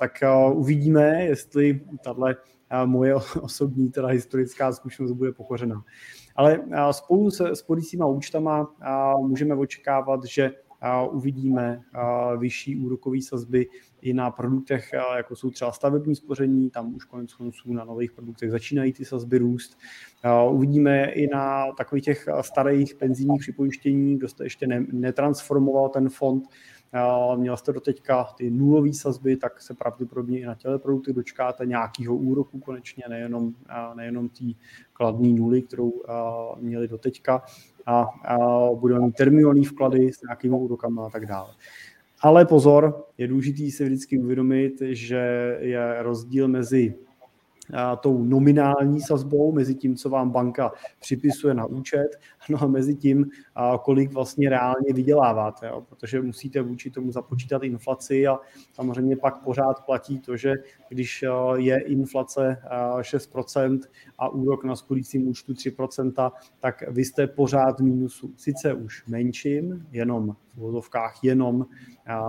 tak 0.00 0.12
uvidíme, 0.52 1.24
jestli 1.24 1.80
tahle 2.04 2.36
moje 2.84 3.14
osobní, 3.40 3.90
teda 3.90 4.08
historická 4.08 4.72
zkušenost 4.72 5.12
bude 5.12 5.32
pokořena. 5.32 5.84
Ale 6.36 6.64
spolu 6.90 7.30
se 7.30 7.56
sporícíma 7.56 8.06
účtama 8.06 8.74
můžeme 9.20 9.54
očekávat, 9.54 10.24
že 10.24 10.50
uvidíme 11.10 11.82
vyšší 12.38 12.76
úrokové 12.76 13.22
sazby 13.22 13.66
i 14.04 14.12
na 14.14 14.30
produktech, 14.30 14.90
jako 15.16 15.36
jsou 15.36 15.50
třeba 15.50 15.72
stavební 15.72 16.16
spoření, 16.16 16.70
tam 16.70 16.94
už 16.94 17.04
konec 17.04 17.34
konců 17.34 17.72
na 17.72 17.84
nových 17.84 18.12
produktech 18.12 18.50
začínají 18.50 18.92
ty 18.92 19.04
sazby 19.04 19.38
růst. 19.38 19.78
Uvidíme 20.50 21.10
i 21.10 21.26
na 21.26 21.72
takových 21.72 22.04
těch 22.04 22.28
starých 22.40 22.94
penzijních 22.94 23.40
připojištění, 23.40 24.18
kdo 24.18 24.28
jste 24.28 24.44
ještě 24.44 24.66
netransformoval 24.92 25.88
ten 25.88 26.08
fond, 26.08 26.44
měl 27.36 27.56
jste 27.56 27.72
do 27.72 27.80
teďka 27.80 28.24
ty 28.24 28.50
nulové 28.50 28.92
sazby, 28.92 29.36
tak 29.36 29.62
se 29.62 29.74
pravděpodobně 29.74 30.40
i 30.40 30.46
na 30.46 30.54
těle 30.54 30.78
produkty 30.78 31.12
dočkáte 31.12 31.66
nějakého 31.66 32.16
úroku 32.16 32.58
konečně, 32.58 33.04
nejenom, 33.08 33.52
nejenom 33.94 34.28
té 34.28 34.44
kladné 34.92 35.28
nuly, 35.28 35.62
kterou 35.62 35.92
měli 36.60 36.88
do 36.88 36.98
teďka 36.98 37.42
a, 37.86 38.02
a 38.24 38.38
budeme 38.74 39.06
mít 39.06 39.14
terminální 39.14 39.64
vklady 39.64 40.12
s 40.12 40.22
nějakými 40.22 40.56
úrokami 40.56 41.00
a 41.06 41.10
tak 41.10 41.26
dále. 41.26 41.54
Ale 42.24 42.44
pozor, 42.44 43.04
je 43.18 43.28
důležité 43.28 43.70
si 43.70 43.84
vždycky 43.84 44.18
uvědomit, 44.18 44.72
že 44.80 45.56
je 45.60 46.02
rozdíl 46.02 46.48
mezi 46.48 46.94
tou 48.00 48.24
nominální 48.24 49.00
sazbou, 49.00 49.52
mezi 49.52 49.74
tím, 49.74 49.96
co 49.96 50.10
vám 50.10 50.30
banka 50.30 50.72
připisuje 51.00 51.54
na 51.54 51.66
účet, 51.66 52.08
no 52.48 52.62
a 52.62 52.66
mezi 52.66 52.94
tím, 52.94 53.26
kolik 53.82 54.12
vlastně 54.12 54.50
reálně 54.50 54.92
vyděláváte, 54.94 55.66
jo? 55.66 55.80
protože 55.88 56.22
musíte 56.22 56.62
vůči 56.62 56.90
tomu 56.90 57.12
započítat 57.12 57.62
inflaci 57.62 58.26
a 58.26 58.38
samozřejmě 58.72 59.16
pak 59.16 59.42
pořád 59.42 59.84
platí 59.86 60.20
to, 60.20 60.36
že 60.36 60.52
když 60.88 61.24
je 61.56 61.80
inflace 61.80 62.62
6% 63.00 63.80
a 64.18 64.28
úrok 64.28 64.64
na 64.64 64.76
sporícím 64.76 65.28
účtu 65.28 65.52
3%, 65.52 66.32
tak 66.60 66.84
vy 66.90 67.04
jste 67.04 67.26
pořád 67.26 67.80
v 67.80 67.84
mínusu. 67.84 68.34
Sice 68.36 68.74
už 68.74 69.06
menším, 69.06 69.86
jenom 69.92 70.36
v 70.54 70.58
vozovkách 70.58 71.18
jenom 71.22 71.66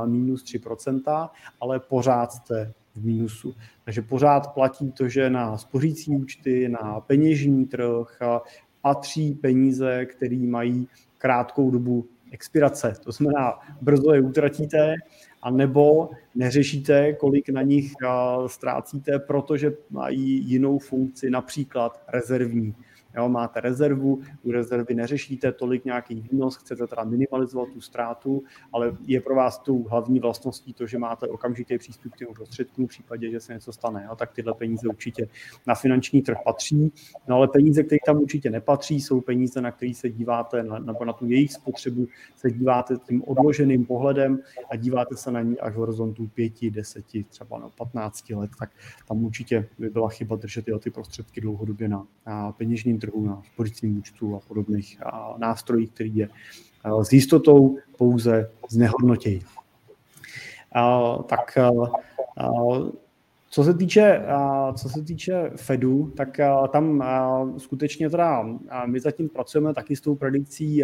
minus 0.05 0.43
3%, 0.43 1.29
ale 1.61 1.79
pořád 1.79 2.31
jste 2.31 2.73
v 2.95 3.05
mínusu. 3.05 3.55
Takže 3.85 4.01
pořád 4.01 4.53
platí 4.53 4.91
to, 4.91 5.07
že 5.07 5.29
na 5.29 5.57
spořící 5.57 6.11
účty, 6.11 6.69
na 6.69 6.99
peněžní 6.99 7.65
trh 7.65 8.19
patří 8.81 9.33
peníze, 9.33 10.05
které 10.05 10.37
mají 10.37 10.87
krátkou 11.17 11.71
dobu 11.71 12.05
expirace. 12.31 12.95
To 13.03 13.11
znamená, 13.11 13.59
brzo 13.81 14.13
je 14.13 14.21
utratíte, 14.21 14.93
a 15.41 15.49
nebo 15.51 16.09
neřešíte, 16.35 17.13
kolik 17.13 17.49
na 17.49 17.61
nich 17.61 17.93
ztrácíte, 18.47 19.19
protože 19.19 19.73
mají 19.89 20.49
jinou 20.49 20.79
funkci, 20.79 21.29
například 21.29 22.03
rezervní. 22.07 22.75
Jo, 23.17 23.29
máte 23.29 23.61
rezervu, 23.61 24.21
u 24.43 24.51
rezervy 24.51 24.95
neřešíte 24.95 25.51
tolik 25.51 25.85
nějaký 25.85 26.27
výnos, 26.31 26.55
chcete 26.55 26.87
teda 26.87 27.03
minimalizovat 27.03 27.69
tu 27.69 27.81
ztrátu, 27.81 28.43
ale 28.73 28.97
je 29.05 29.21
pro 29.21 29.35
vás 29.35 29.59
tou 29.59 29.83
hlavní 29.83 30.19
vlastností 30.19 30.73
to, 30.73 30.87
že 30.87 30.97
máte 30.97 31.27
okamžitě 31.27 31.77
přístup 31.77 32.13
k 32.13 32.17
těm 32.17 32.27
prostředkům 32.35 32.85
v 32.85 32.89
případě, 32.89 33.31
že 33.31 33.39
se 33.39 33.53
něco 33.53 33.71
stane. 33.71 34.05
Jo, 34.09 34.15
tak 34.15 34.31
tyhle 34.33 34.53
peníze 34.53 34.87
určitě 34.87 35.27
na 35.67 35.75
finanční 35.75 36.21
trh 36.21 36.37
patří. 36.43 36.91
No 37.27 37.35
ale 37.35 37.47
peníze, 37.47 37.83
které 37.83 37.99
tam 38.05 38.17
určitě 38.17 38.49
nepatří, 38.49 39.01
jsou 39.01 39.21
peníze, 39.21 39.61
na 39.61 39.71
které 39.71 39.93
se 39.93 40.09
díváte, 40.09 40.63
na, 40.63 40.79
nebo 40.79 41.05
na 41.05 41.13
tu 41.13 41.25
jejich 41.25 41.53
spotřebu 41.53 42.07
se 42.35 42.51
díváte 42.51 42.97
tím 43.07 43.23
odloženým 43.27 43.85
pohledem 43.85 44.39
a 44.69 44.75
díváte 44.75 45.17
se 45.17 45.31
na 45.31 45.41
ní 45.41 45.59
až 45.59 45.73
v 45.73 45.77
horizontu 45.77 46.27
5, 46.27 46.53
10, 46.69 47.05
třeba 47.29 47.59
na 47.59 47.69
15 47.69 48.29
let, 48.29 48.51
tak 48.59 48.69
tam 49.07 49.25
určitě 49.25 49.67
by 49.79 49.89
byla 49.89 50.09
chyba 50.09 50.35
držet 50.35 50.65
ty 50.79 50.89
prostředky 50.89 51.41
dlouhodobě 51.41 51.87
na, 51.87 52.07
na 52.27 52.51
peněžním 52.51 52.99
trhu, 52.99 53.04
na 53.15 53.41
spořícím 53.53 53.97
účtu 53.97 54.35
a 54.35 54.39
podobných 54.47 55.01
nástrojích, 55.37 55.91
který 55.91 56.15
je 56.15 56.29
s 57.01 57.13
jistotou 57.13 57.77
pouze 57.97 58.51
znehodnotějí. 58.69 59.41
Tak 61.27 61.57
co 63.49 63.63
se 63.63 63.73
týče, 63.73 64.25
co 64.77 64.89
se 64.89 65.03
týče 65.03 65.51
Fedu, 65.55 66.11
tak 66.17 66.37
tam 66.71 67.03
skutečně 67.57 68.09
teda 68.09 68.43
my 68.85 68.99
zatím 68.99 69.29
pracujeme 69.29 69.73
taky 69.73 69.95
s 69.95 70.01
tou 70.01 70.15
predikcí 70.15 70.83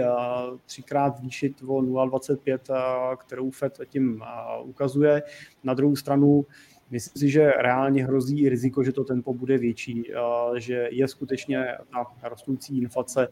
třikrát 0.65 1.17
zvýšit 1.17 1.61
o 1.67 1.81
0,25, 1.81 3.17
kterou 3.17 3.51
Fed 3.51 3.77
zatím 3.77 4.23
ukazuje. 4.63 5.23
Na 5.63 5.73
druhou 5.73 5.95
stranu 5.95 6.45
Myslím 6.91 7.19
si, 7.19 7.29
že 7.29 7.51
reálně 7.51 8.05
hrozí 8.05 8.41
i 8.41 8.49
riziko, 8.49 8.83
že 8.83 8.91
to 8.91 9.03
tempo 9.03 9.33
bude 9.33 9.57
větší, 9.57 10.11
že 10.57 10.89
je 10.91 11.07
skutečně 11.07 11.65
ta 12.21 12.29
rostoucí 12.29 12.77
inflace 12.77 13.27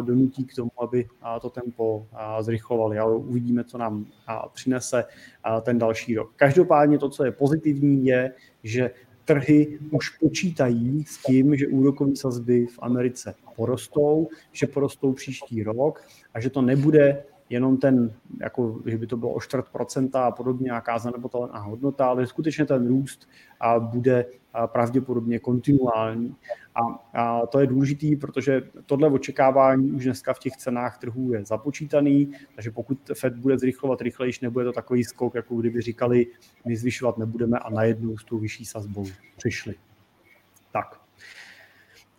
donutí 0.00 0.44
k 0.44 0.54
tomu, 0.54 0.70
aby 0.82 1.08
to 1.40 1.50
tempo 1.50 2.06
zrychlovali. 2.40 2.98
Ale 2.98 3.16
uvidíme, 3.16 3.64
co 3.64 3.78
nám 3.78 4.06
přinese 4.54 5.04
ten 5.62 5.78
další 5.78 6.14
rok. 6.14 6.32
Každopádně 6.36 6.98
to, 6.98 7.08
co 7.08 7.24
je 7.24 7.32
pozitivní, 7.32 8.06
je, 8.06 8.32
že 8.62 8.90
trhy 9.24 9.78
už 9.90 10.08
počítají 10.08 11.04
s 11.04 11.22
tím, 11.22 11.56
že 11.56 11.68
úrokové 11.68 12.16
sazby 12.16 12.66
v 12.66 12.78
Americe 12.82 13.34
porostou, 13.56 14.28
že 14.52 14.66
porostou 14.66 15.12
příští 15.12 15.62
rok 15.62 16.04
a 16.34 16.40
že 16.40 16.50
to 16.50 16.62
nebude 16.62 17.24
jenom 17.50 17.76
ten, 17.76 18.12
jako, 18.40 18.80
že 18.86 18.98
by 18.98 19.06
to 19.06 19.16
bylo 19.16 19.32
o 19.32 19.40
čtvrt 19.40 19.68
procenta 19.68 20.24
a 20.24 20.30
podobně, 20.30 20.64
nějaká 20.64 20.98
zanedbatelná 20.98 21.58
hodnota, 21.58 22.06
ale 22.06 22.26
skutečně 22.26 22.64
ten 22.64 22.88
růst 22.88 23.28
a 23.60 23.78
bude 23.78 24.26
pravděpodobně 24.66 25.38
kontinuální. 25.38 26.36
A, 26.74 26.80
a 27.22 27.46
to 27.46 27.60
je 27.60 27.66
důležitý, 27.66 28.16
protože 28.16 28.62
tohle 28.86 29.08
očekávání 29.08 29.92
už 29.92 30.04
dneska 30.04 30.34
v 30.34 30.38
těch 30.38 30.56
cenách 30.56 30.98
trhů 30.98 31.32
je 31.32 31.44
započítaný, 31.44 32.32
takže 32.54 32.70
pokud 32.70 32.98
Fed 33.14 33.36
bude 33.36 33.58
zrychlovat 33.58 34.00
rychlejší, 34.00 34.38
nebude 34.42 34.64
to 34.64 34.72
takový 34.72 35.04
skok, 35.04 35.34
jako 35.34 35.56
kdyby 35.56 35.80
říkali, 35.80 36.26
my 36.64 36.76
zvyšovat 36.76 37.18
nebudeme 37.18 37.58
a 37.58 37.70
najednou 37.70 38.18
s 38.18 38.24
tou 38.24 38.38
vyšší 38.38 38.64
sazbou 38.64 39.06
přišli. 39.36 39.74
Tak. 40.72 41.03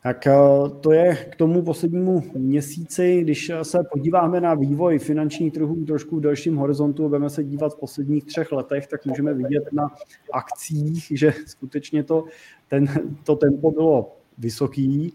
Tak 0.06 0.28
eh, 0.28 0.34
to 0.82 0.92
je 0.92 1.16
k 1.16 1.36
tomu 1.36 1.62
poslednímu 1.62 2.24
měsíci. 2.38 3.22
Když 3.22 3.52
se 3.64 3.80
podíváme 3.92 4.42
na 4.42 4.54
vývoj 4.54 5.00
finančních 5.00 5.54
trhů 5.54 5.86
trošku 5.86 6.18
v 6.18 6.22
dalším 6.22 6.56
horizontu, 6.56 7.08
budeme 7.08 7.30
se 7.30 7.44
dívat 7.44 7.74
v 7.74 7.80
posledních 7.80 8.26
třech 8.26 8.52
letech, 8.52 8.88
tak 8.88 9.06
můžeme 9.06 9.34
vidět 9.34 9.64
na 9.74 9.92
akcích, 10.34 11.12
že 11.16 11.34
skutečně 11.46 12.04
to, 12.04 12.26
ten, 12.68 12.86
to 13.24 13.36
tempo 13.36 13.72
bylo 13.72 14.18
vysoký. 14.38 15.14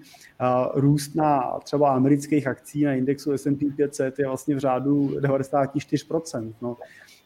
Růst 0.75 1.15
na 1.15 1.59
třeba 1.65 1.91
amerických 1.91 2.47
akcí 2.47 2.85
na 2.85 2.95
indexu 2.95 3.33
S&P 3.33 3.71
500 3.77 4.19
je 4.19 4.27
vlastně 4.27 4.55
v 4.55 4.59
řádu 4.59 5.09
94%. 5.09 6.53
No, 6.63 6.77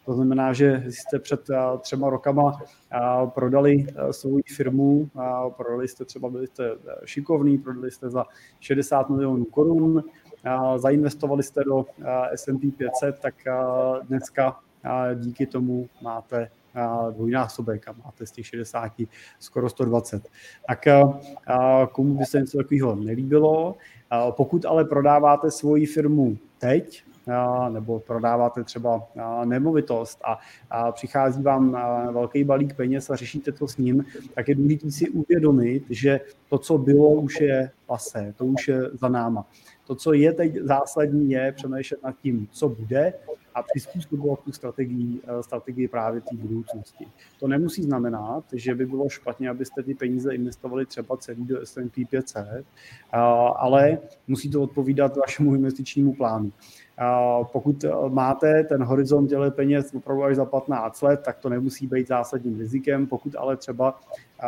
to 0.04 0.14
znamená, 0.14 0.52
že 0.52 0.84
jste 0.88 1.18
před 1.18 1.50
eh, 1.50 1.56
třema 1.80 2.10
rokama 2.10 2.58
eh, 2.62 2.98
prodali 3.26 3.86
eh, 3.88 4.12
svou 4.12 4.38
firmu, 4.56 5.10
prodali 5.56 5.88
jste 5.88 6.04
třeba, 6.04 6.30
byli 6.30 6.46
jste 6.46 6.70
šikovný, 7.04 7.58
prodali 7.58 7.90
jste 7.90 8.10
za 8.10 8.24
60 8.60 9.10
milionů 9.10 9.44
korun, 9.44 10.04
zainvestovali 10.76 11.42
jste 11.42 11.64
do 11.64 11.84
S&P 12.34 12.70
500, 12.70 13.18
tak 13.20 13.34
dneska 14.02 14.60
díky 15.14 15.46
tomu 15.46 15.88
máte 16.02 16.50
dvojnásobek 17.10 17.88
a 17.88 17.94
máte 18.04 18.26
z 18.26 18.30
těch 18.30 18.46
60 18.46 18.92
skoro 19.38 19.68
120. 19.68 20.28
Tak 20.68 20.84
komu 21.92 22.14
by 22.14 22.24
se 22.24 22.40
něco 22.40 22.58
takového 22.58 22.94
nelíbilo? 22.94 23.76
Pokud 24.30 24.64
ale 24.64 24.84
prodáváte 24.84 25.50
svoji 25.50 25.86
firmu 25.86 26.36
teď, 26.58 27.04
nebo 27.68 28.00
prodáváte 28.00 28.64
třeba 28.64 29.08
nemovitost 29.44 30.20
a, 30.70 30.92
přichází 30.92 31.42
vám 31.42 31.72
velký 32.12 32.44
balík 32.44 32.74
peněz 32.76 33.10
a 33.10 33.16
řešíte 33.16 33.52
to 33.52 33.68
s 33.68 33.76
ním, 33.76 34.04
tak 34.34 34.48
je 34.48 34.54
důležité 34.54 34.90
si 34.90 35.10
uvědomit, 35.10 35.84
že 35.90 36.20
to, 36.48 36.58
co 36.58 36.78
bylo, 36.78 37.10
už 37.10 37.40
je 37.40 37.70
pasé, 37.86 38.34
to 38.36 38.44
už 38.44 38.68
je 38.68 38.90
za 38.92 39.08
náma. 39.08 39.46
To, 39.86 39.94
co 39.94 40.12
je 40.12 40.32
teď 40.32 40.56
zásadní, 40.62 41.30
je 41.30 41.52
přemýšlet 41.52 42.02
nad 42.02 42.18
tím, 42.22 42.48
co 42.50 42.68
bude 42.68 43.12
a 43.54 43.62
přizpůsobovat 43.62 44.40
tu 44.40 44.52
strategii, 44.52 45.20
strategii 45.40 45.88
právě 45.88 46.20
té 46.20 46.36
budoucnosti. 46.36 47.06
To 47.40 47.48
nemusí 47.48 47.82
znamenat, 47.82 48.44
že 48.52 48.74
by 48.74 48.86
bylo 48.86 49.08
špatně, 49.08 49.50
abyste 49.50 49.82
ty 49.82 49.94
peníze 49.94 50.34
investovali 50.34 50.86
třeba 50.86 51.16
celý 51.16 51.44
do 51.44 51.66
S&P 51.66 52.04
500, 52.04 52.64
ale 53.56 53.98
musí 54.28 54.50
to 54.50 54.62
odpovídat 54.62 55.16
vašemu 55.16 55.54
investičnímu 55.54 56.14
plánu. 56.14 56.52
Pokud 57.52 57.84
máte 58.08 58.64
ten 58.64 58.84
horizont 58.84 59.28
těle 59.28 59.50
peněz 59.50 59.94
opravdu 59.94 60.24
až 60.24 60.36
za 60.36 60.44
15 60.44 61.02
let, 61.02 61.20
tak 61.24 61.38
to 61.38 61.48
nemusí 61.48 61.86
být 61.86 62.08
zásadním 62.08 62.58
rizikem. 62.58 63.06
Pokud 63.06 63.36
ale 63.36 63.56
třeba 63.56 64.00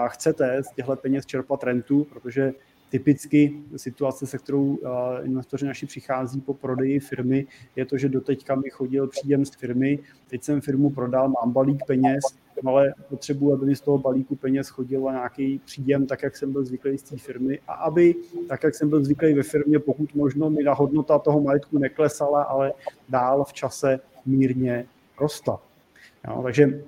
chcete 0.07 0.63
z 0.63 0.73
těchto 0.73 0.97
peněz 0.97 1.27
čerpat 1.27 1.65
rentu, 1.65 2.05
protože 2.05 2.53
typicky 2.91 3.63
situace, 3.77 4.27
se 4.27 4.39
kterou 4.39 4.79
investoři 5.23 5.67
naši 5.67 5.87
přichází 5.87 6.41
po 6.41 6.55
prodeji 6.55 7.01
firmy, 7.01 7.47
je 7.77 7.87
to, 7.87 7.99
že 7.99 8.09
doteďka 8.09 8.55
mi 8.55 8.71
chodil 8.71 9.07
příjem 9.07 9.45
z 9.45 9.55
firmy, 9.55 9.99
teď 10.31 10.43
jsem 10.43 10.61
firmu 10.61 10.91
prodal, 10.91 11.29
mám 11.29 11.53
balík 11.53 11.85
peněz, 11.87 12.25
ale 12.67 12.95
potřebuji, 13.09 13.53
aby 13.53 13.67
mi 13.67 13.77
z 13.77 13.81
toho 13.81 13.99
balíku 13.99 14.37
peněz 14.37 14.69
chodil 14.69 15.01
nějaký 15.01 15.59
příjem, 15.65 16.07
tak 16.07 16.23
jak 16.23 16.37
jsem 16.37 16.53
byl 16.53 16.65
zvyklý 16.65 16.99
z 16.99 17.03
té 17.03 17.17
firmy 17.17 17.59
a 17.69 17.73
aby, 17.73 18.15
tak 18.49 18.63
jak 18.63 18.75
jsem 18.75 18.89
byl 18.89 19.05
zvyklý 19.05 19.35
ve 19.35 19.43
firmě, 19.43 19.79
pokud 19.79 20.15
možno 20.15 20.51
mi 20.51 20.65
ta 20.65 20.75
hodnota 20.75 21.19
toho 21.19 21.41
majetku 21.41 21.79
neklesala, 21.79 22.43
ale 22.43 22.73
dál 23.09 23.45
v 23.45 23.53
čase 23.53 24.01
mírně 24.27 24.87
rostla. 25.21 25.63
Jo, 26.29 26.41
takže 26.43 26.85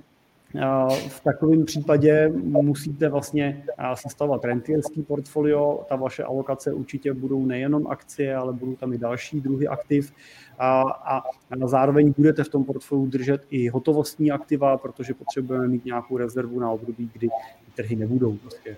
v 1.08 1.20
takovém 1.24 1.64
případě 1.64 2.28
musíte 2.44 3.08
vlastně 3.08 3.64
sestavovat 3.94 4.44
rentierský 4.44 5.02
portfolio. 5.02 5.84
Ta 5.88 5.96
vaše 5.96 6.24
alokace 6.24 6.72
určitě 6.72 7.14
budou 7.14 7.46
nejenom 7.46 7.86
akcie, 7.86 8.36
ale 8.36 8.52
budou 8.52 8.76
tam 8.76 8.92
i 8.92 8.98
další 8.98 9.40
druhy 9.40 9.68
aktiv. 9.68 10.12
A, 10.58 10.80
a 10.82 11.22
zároveň 11.64 12.14
budete 12.16 12.44
v 12.44 12.48
tom 12.48 12.64
portfoliu 12.64 13.06
držet 13.06 13.46
i 13.50 13.68
hotovostní 13.68 14.30
aktiva, 14.30 14.76
protože 14.76 15.14
potřebujeme 15.14 15.68
mít 15.68 15.84
nějakou 15.84 16.16
rezervu 16.16 16.60
na 16.60 16.70
období, 16.70 17.10
kdy 17.12 17.28
trhy 17.76 17.96
nebudou 17.96 18.36
prostě 18.36 18.76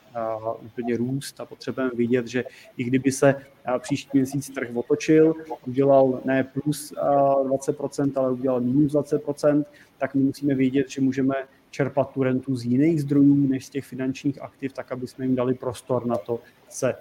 úplně 0.66 0.96
růst 0.96 1.40
a 1.40 1.44
potřebujeme 1.44 1.92
vidět, 1.94 2.26
že 2.26 2.44
i 2.76 2.84
kdyby 2.84 3.12
se 3.12 3.34
příští 3.78 4.18
měsíc 4.18 4.50
trh 4.50 4.68
otočil, 4.74 5.34
udělal 5.66 6.20
ne 6.24 6.44
plus 6.44 6.94
20%, 6.94 8.12
ale 8.16 8.32
udělal 8.32 8.60
minus 8.60 8.92
20%, 8.92 9.64
tak 9.98 10.14
my 10.14 10.22
musíme 10.22 10.54
vědět, 10.54 10.90
že 10.90 11.00
můžeme 11.00 11.34
čerpat 11.70 12.10
tu 12.10 12.22
rentu 12.22 12.56
z 12.56 12.64
jiných 12.64 13.02
zdrojů 13.02 13.46
než 13.46 13.66
z 13.66 13.70
těch 13.70 13.84
finančních 13.84 14.42
aktiv, 14.42 14.72
tak 14.72 14.92
aby 14.92 15.06
jsme 15.06 15.24
jim 15.24 15.34
dali 15.34 15.54
prostor 15.54 16.06
na 16.06 16.16
to 16.16 16.40
se 16.68 16.94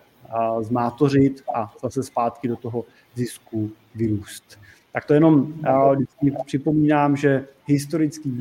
zmátořit 0.61 1.43
a 1.55 1.73
zase 1.81 2.03
zpátky 2.03 2.47
do 2.47 2.55
toho 2.55 2.85
zisku 3.15 3.71
vyrůst. 3.95 4.59
Tak 4.93 5.05
to 5.05 5.13
jenom 5.13 5.53
připomínám, 6.45 7.15
že 7.15 7.47
historický 7.65 8.31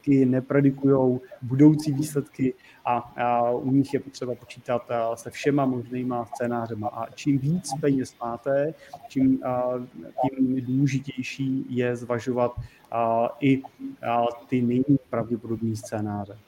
výsledky 0.00 0.26
nepredikují 0.26 1.20
budoucí 1.42 1.92
výsledky 1.92 2.54
a, 2.84 2.96
a 2.96 3.50
u 3.50 3.70
nich 3.70 3.94
je 3.94 4.00
potřeba 4.00 4.34
počítat 4.34 4.82
se 5.14 5.30
všema 5.30 5.66
možnýma 5.66 6.24
scénářema. 6.24 6.88
A 6.88 7.10
čím 7.10 7.38
víc 7.38 7.70
peněz 7.80 8.14
máte, 8.20 8.74
čím 9.08 9.40
tím 10.22 10.64
důležitější 10.66 11.66
je 11.68 11.96
zvažovat 11.96 12.52
i 13.40 13.62
ty 14.48 14.62
nejméně 14.62 14.98
pravděpodobné 15.10 15.76
scénáře. 15.76 16.38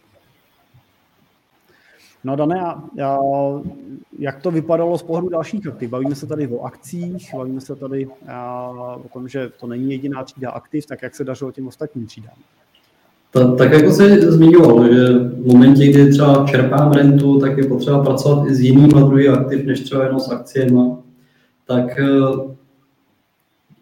No 2.25 2.37
Dané, 2.37 2.61
a, 2.61 2.83
jak 4.19 4.43
to 4.43 4.51
vypadalo 4.51 4.99
z 4.99 5.03
pohledu 5.03 5.29
dalších 5.29 5.67
aktiv? 5.67 5.91
Bavíme 5.91 6.15
se 6.15 6.27
tady 6.27 6.49
o 6.49 6.63
akcích, 6.63 7.35
bavíme 7.35 7.61
se 7.61 7.77
tady 7.77 8.09
a, 8.29 8.69
o 9.05 9.09
tom, 9.13 9.29
že 9.29 9.49
to 9.49 9.67
není 9.67 9.91
jediná 9.91 10.25
třída 10.25 10.51
aktiv, 10.51 10.87
tak 10.87 11.03
jak 11.03 11.15
se 11.15 11.25
dařilo 11.25 11.53
těm 11.53 11.67
ostatním 11.67 12.07
třídám? 12.07 12.37
Tak, 13.33 13.57
tak 13.59 13.73
jako 13.73 13.93
se 13.93 14.33
zmiňoval, 14.33 14.95
že 14.95 15.19
v 15.19 15.47
momentě, 15.47 15.87
kdy 15.87 16.11
třeba 16.11 16.47
čerpám 16.51 16.93
rentu, 16.93 17.39
tak 17.39 17.59
je 17.59 17.65
potřeba 17.65 18.05
pracovat 18.05 18.49
i 18.49 18.55
s 18.55 18.61
jinými 18.61 18.89
druhy 18.89 19.29
aktiv, 19.29 19.65
než 19.65 19.81
třeba 19.81 20.05
jenom 20.05 20.21
s 20.21 20.29
akciemi. 20.29 20.81
Tak 21.67 21.99
e, 21.99 22.09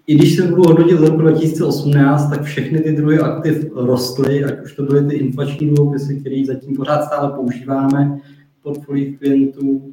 i 0.07 0.14
když 0.14 0.37
se 0.37 0.46
budu 0.46 0.62
hodnotit 0.62 0.98
z 0.98 1.03
roku 1.03 1.16
2018, 1.16 2.31
tak 2.31 2.42
všechny 2.42 2.81
ty 2.81 2.92
druhy 2.92 3.18
aktiv 3.18 3.70
rostly, 3.75 4.44
ať 4.44 4.64
už 4.64 4.77
to 4.77 4.83
byly 4.83 5.07
ty 5.07 5.14
inflační 5.14 5.68
dluhopisy, 5.68 6.20
které 6.20 6.42
zatím 6.46 6.77
pořád 6.77 7.05
stále 7.05 7.33
používáme 7.33 8.18
v 8.59 8.62
portfoliích 8.62 9.18
klientů, 9.18 9.92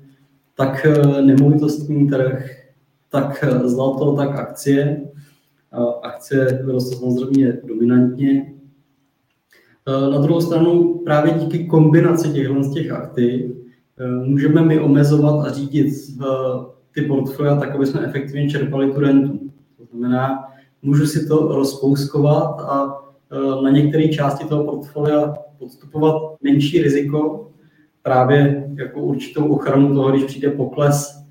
tak 0.57 0.85
e, 0.85 1.21
nemovitostní 1.21 2.09
trh, 2.09 2.49
tak 3.11 3.43
e, 3.43 3.69
zlato, 3.69 4.15
tak 4.15 4.29
akcie. 4.29 5.01
Akcie 6.03 6.63
rostly 6.65 6.97
samozřejmě 6.97 7.57
dominantně, 7.67 8.45
Eh, 8.47 8.56
na 9.87 10.17
druhou 10.17 10.41
stranu 10.41 11.01
právě 11.05 11.33
díky 11.33 11.65
kombinaci 11.65 12.29
těchto 12.29 12.63
z 12.63 12.73
těch 12.73 12.91
aktiv 12.91 13.51
eh, 13.97 14.25
můžeme 14.25 14.61
my 14.61 14.79
omezovat 14.79 15.45
a 15.47 15.51
řídit 15.51 15.87
eh, 16.21 16.25
ty 16.93 17.01
portfolia 17.01 17.55
tak, 17.55 17.75
aby 17.75 17.85
jsme 17.85 18.05
efektivně 18.05 18.49
čerpali 18.49 18.91
tu 18.91 18.99
rentu. 18.99 19.39
To 19.77 19.85
znamená, 19.85 20.43
můžu 20.81 21.05
si 21.05 21.27
to 21.27 21.47
rozpouskovat 21.47 22.59
a 22.59 23.03
na 23.63 23.69
některé 23.69 24.07
části 24.07 24.45
toho 24.45 24.63
portfolia 24.63 25.33
podstupovat 25.59 26.21
menší 26.41 26.81
riziko, 26.81 27.51
právě 28.01 28.69
jako 28.75 29.01
určitou 29.01 29.45
ochranu 29.47 29.95
toho, 29.95 30.11
když 30.11 30.23
přijde 30.23 30.49
pokles 30.49 31.23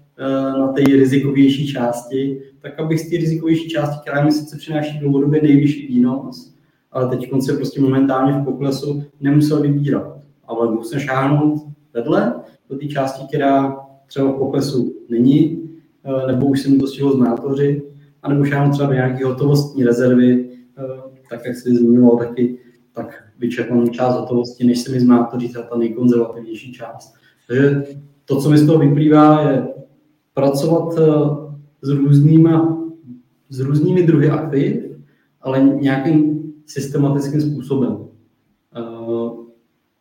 na 0.59 0.73
té 0.73 0.81
rizikovější 0.81 1.66
části, 1.66 2.42
tak 2.61 2.81
abych 2.81 3.01
z 3.01 3.11
té 3.11 3.16
rizikovější 3.16 3.69
části, 3.69 3.97
která 4.01 4.25
mi 4.25 4.33
sice 4.33 4.57
přináší 4.57 4.99
dlouhodobě 4.99 5.42
nejvyšší 5.42 5.87
výnos, 5.87 6.56
ale 6.92 7.09
teď 7.09 7.31
se 7.40 7.53
prostě 7.53 7.81
momentálně 7.81 8.33
v 8.33 8.44
poklesu 8.44 9.03
nemusel 9.20 9.62
vybírat. 9.62 10.16
Ale 10.44 10.70
musím 10.70 10.99
šáhnout 10.99 11.61
vedle 11.94 12.35
do 12.70 12.79
té 12.79 12.87
části, 12.87 13.27
která 13.29 13.77
třeba 14.07 14.33
v 14.33 14.38
poklesu 14.38 14.94
není, 15.09 15.68
eh, 16.05 16.27
nebo 16.27 16.46
už 16.46 16.62
jsem 16.62 16.81
to 16.81 16.87
stihl 16.87 17.12
zmátořit, 17.12 17.85
anebo 18.22 18.44
šáhnout 18.44 18.72
třeba 18.72 18.88
do 18.88 18.94
nějaké 18.94 19.25
hotovostní 19.25 19.85
rezervy, 19.85 20.51
eh, 20.79 20.83
tak 21.31 21.40
jak 21.46 21.57
si 21.57 21.77
zmiňoval 21.77 22.16
taky, 22.18 22.59
tak 22.92 23.25
vyčerpám 23.38 23.90
část 23.90 24.20
hotovosti, 24.20 24.64
než 24.64 24.81
se 24.81 24.92
mi 24.92 25.01
zmátoří 25.01 25.53
ta 25.53 25.77
nejkonzervativnější 25.77 26.72
část. 26.72 27.14
Takže 27.49 27.85
to, 28.25 28.40
co 28.40 28.51
mi 28.51 28.59
z 28.59 28.66
toho 28.66 28.79
vyplývá, 28.79 29.40
je 29.40 29.68
pracovat 30.35 30.94
eh, 30.99 31.03
s, 31.83 31.88
různýma, 31.88 32.79
s 33.49 33.61
různými 33.61 34.03
druhy 34.03 34.31
aktiv, 34.31 34.77
ale 35.40 35.61
nějakým 35.61 36.36
systematickým 36.66 37.40
způsobem. 37.40 37.96
Eh, 38.76 39.46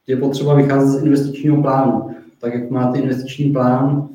je 0.08 0.18
potřeba 0.18 0.54
vycházet 0.54 1.00
z 1.00 1.04
investičního 1.04 1.62
plánu. 1.62 2.10
Tak 2.40 2.54
jak 2.54 2.70
máte 2.70 3.00
investiční 3.00 3.52
plán, 3.52 4.10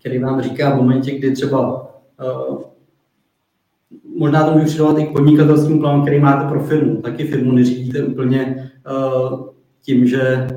který 0.00 0.18
vám 0.18 0.42
říká 0.42 0.74
v 0.74 0.76
momentě, 0.76 1.18
kdy 1.18 1.32
třeba 1.32 1.90
eh, 2.20 2.64
možná 4.16 4.46
to 4.46 4.52
můžu 4.52 4.64
přidovat 4.64 4.98
i 4.98 5.06
k 5.06 5.12
podnikatelským 5.12 5.78
plánu, 5.78 6.02
který 6.02 6.20
máte 6.20 6.48
pro 6.48 6.60
firmu. 6.60 6.96
Taky 7.02 7.24
firmu 7.24 7.52
neřídíte 7.52 8.02
úplně 8.02 8.70
eh, 8.86 9.36
tím, 9.82 10.06
že 10.06 10.48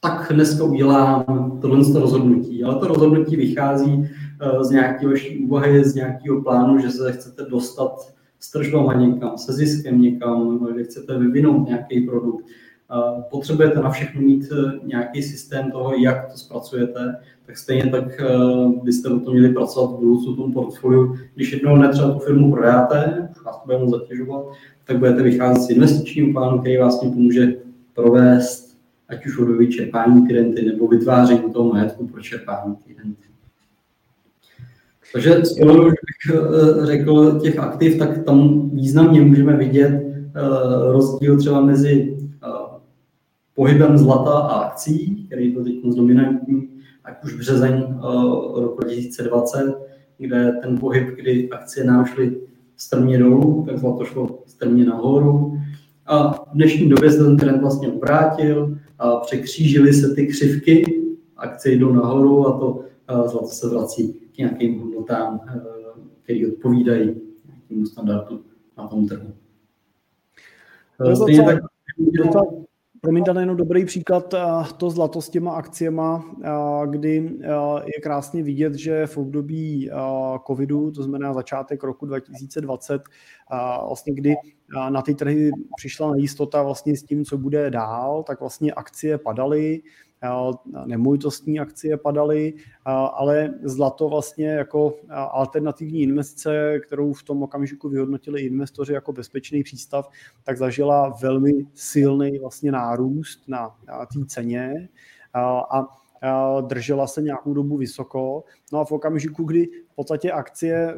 tak 0.00 0.32
dneska 0.34 0.64
udělám 0.64 1.58
tohle 1.60 2.00
rozhodnutí, 2.00 2.64
ale 2.64 2.74
to 2.74 2.86
rozhodnutí 2.86 3.36
vychází 3.36 4.08
z 4.60 4.70
nějaké 4.70 5.08
vaší 5.08 5.38
úvahy, 5.38 5.84
z 5.84 5.94
nějakého 5.94 6.42
plánu, 6.42 6.78
že 6.78 6.90
se 6.90 7.12
chcete 7.12 7.42
dostat 7.50 8.13
s 8.44 8.50
tržbama 8.50 8.94
někam, 8.94 9.38
se 9.38 9.52
ziskem 9.52 10.00
někam, 10.00 10.66
kde 10.72 10.84
chcete 10.84 11.18
vyvinout 11.18 11.68
nějaký 11.68 12.00
produkt. 12.00 12.44
Potřebujete 13.30 13.80
na 13.80 13.90
všechno 13.90 14.20
mít 14.20 14.52
e, 14.52 14.86
nějaký 14.86 15.22
systém 15.22 15.70
toho, 15.70 15.94
jak 15.94 16.32
to 16.32 16.38
zpracujete, 16.38 17.16
tak 17.46 17.58
stejně 17.58 17.90
tak 17.90 18.20
e, 18.20 18.26
byste 18.82 19.08
o 19.08 19.20
tom 19.20 19.34
měli 19.34 19.54
pracovat 19.54 19.90
v 19.90 19.98
budoucnu 19.98 20.36
tom 20.36 20.52
portfoliu. 20.52 21.16
Když 21.34 21.52
jednou 21.52 21.76
netřeba 21.76 22.12
tu 22.12 22.18
firmu 22.18 22.52
prodáte, 22.52 23.28
už 23.30 23.44
vás 23.44 23.56
to 23.56 23.62
bude 23.64 23.90
zatěžovat, 23.90 24.44
tak 24.84 24.98
budete 24.98 25.22
vycházet 25.22 25.62
z 25.62 25.70
investičního 25.70 26.32
plánu, 26.32 26.58
který 26.58 26.76
vás 26.76 27.00
tím 27.00 27.10
pomůže 27.10 27.54
provést 27.94 28.78
ať 29.08 29.26
už 29.26 29.38
od 29.38 29.44
vyčerpání 29.44 30.26
klienty 30.26 30.62
nebo 30.62 30.88
vytváření 30.88 31.52
toho 31.52 31.72
majetku 31.72 32.06
pro 32.06 32.22
čerpání 32.22 32.76
klienty. 32.76 33.33
Takže 35.14 35.44
z 35.44 35.58
pohledu, 35.58 35.84
bych 35.84 36.36
eh, 36.36 36.86
řekl, 36.86 37.40
těch 37.40 37.58
aktiv, 37.58 37.98
tak 37.98 38.24
tam 38.24 38.70
významně 38.70 39.20
můžeme 39.20 39.56
vidět 39.56 39.90
eh, 39.90 40.92
rozdíl 40.92 41.38
třeba 41.38 41.60
mezi 41.60 42.16
eh, 42.18 42.48
pohybem 43.54 43.98
zlata 43.98 44.30
a 44.30 44.60
akcí, 44.60 45.26
který 45.26 45.52
byl 45.52 45.64
teď 45.64 45.74
dominantní, 45.96 46.68
ať 47.04 47.24
už 47.24 47.34
březeň 47.34 47.94
roku 48.54 48.80
2020, 48.80 49.74
kde 50.18 50.52
ten 50.62 50.78
pohyb, 50.78 51.08
kdy 51.16 51.50
akcie 51.50 51.86
nám 51.86 52.04
šly 52.06 52.36
strmě 52.76 53.18
dolů, 53.18 53.64
tak 53.66 53.78
zlato 53.78 54.04
šlo 54.04 54.38
strmě 54.46 54.84
nahoru. 54.84 55.58
A 56.06 56.32
v 56.32 56.54
dnešní 56.54 56.88
době 56.88 57.10
se 57.10 57.24
ten 57.24 57.36
trend 57.36 57.60
vlastně 57.60 57.88
obrátil 57.88 58.78
a 58.98 59.16
překřížily 59.16 59.92
se 59.92 60.14
ty 60.14 60.26
křivky, 60.26 61.02
akcie 61.36 61.76
jdou 61.76 61.92
nahoru 61.92 62.48
a 62.48 62.58
to 62.58 62.80
zlato 63.26 63.46
se 63.48 63.68
vrací 63.68 64.23
k 64.34 64.38
nějakým 64.38 64.80
hodnotám, 64.80 65.34
uh, 65.34 66.06
které 66.22 66.38
odpovídají 66.52 67.20
nějakému 67.46 67.86
standardu 67.86 68.44
na 68.78 68.86
tom 68.86 69.08
trhu. 69.08 69.34
Stejně 71.14 71.42
tak, 71.42 71.58
Promiň, 73.04 73.24
Dan, 73.24 73.36
jenom 73.36 73.56
dobrý 73.56 73.84
příklad, 73.84 74.34
to 74.76 74.90
zlato 74.90 75.22
s 75.22 75.30
těma 75.30 75.52
akciema, 75.52 76.24
kdy 76.90 77.38
je 77.84 78.00
krásně 78.02 78.42
vidět, 78.42 78.74
že 78.74 79.06
v 79.06 79.18
období 79.18 79.90
covidu, 80.46 80.90
to 80.90 81.02
znamená 81.02 81.34
začátek 81.34 81.84
roku 81.84 82.06
2020, 82.06 83.02
vlastně 83.86 84.14
kdy 84.14 84.34
na 84.88 85.02
ty 85.02 85.14
trhy 85.14 85.50
přišla 85.76 86.10
nejistota 86.10 86.62
vlastně 86.62 86.96
s 86.96 87.02
tím, 87.02 87.24
co 87.24 87.38
bude 87.38 87.70
dál, 87.70 88.22
tak 88.22 88.40
vlastně 88.40 88.72
akcie 88.72 89.18
padaly, 89.18 89.82
nemovitostní 90.86 91.60
akcie 91.60 91.96
padaly, 91.96 92.54
ale 93.14 93.54
zlato 93.62 94.08
vlastně 94.08 94.46
jako 94.46 94.94
alternativní 95.10 96.00
investice, 96.00 96.80
kterou 96.86 97.12
v 97.12 97.22
tom 97.22 97.42
okamžiku 97.42 97.88
vyhodnotili 97.88 98.42
investoři 98.42 98.92
jako 98.92 99.12
bezpečný 99.12 99.62
přístav, 99.62 100.10
tak 100.42 100.58
zažila 100.58 101.16
velmi 101.22 101.52
silný 101.74 102.38
vlastně 102.38 102.72
nárůst 102.72 103.48
na, 103.48 103.76
té 103.86 104.24
ceně 104.26 104.88
a 105.34 105.86
držela 106.60 107.06
se 107.06 107.22
nějakou 107.22 107.54
dobu 107.54 107.76
vysoko. 107.76 108.44
No 108.74 108.80
a 108.80 108.84
v 108.84 108.92
okamžiku, 108.92 109.44
kdy 109.44 109.66
v 109.66 109.94
podstatě 109.94 110.32
akcie 110.32 110.94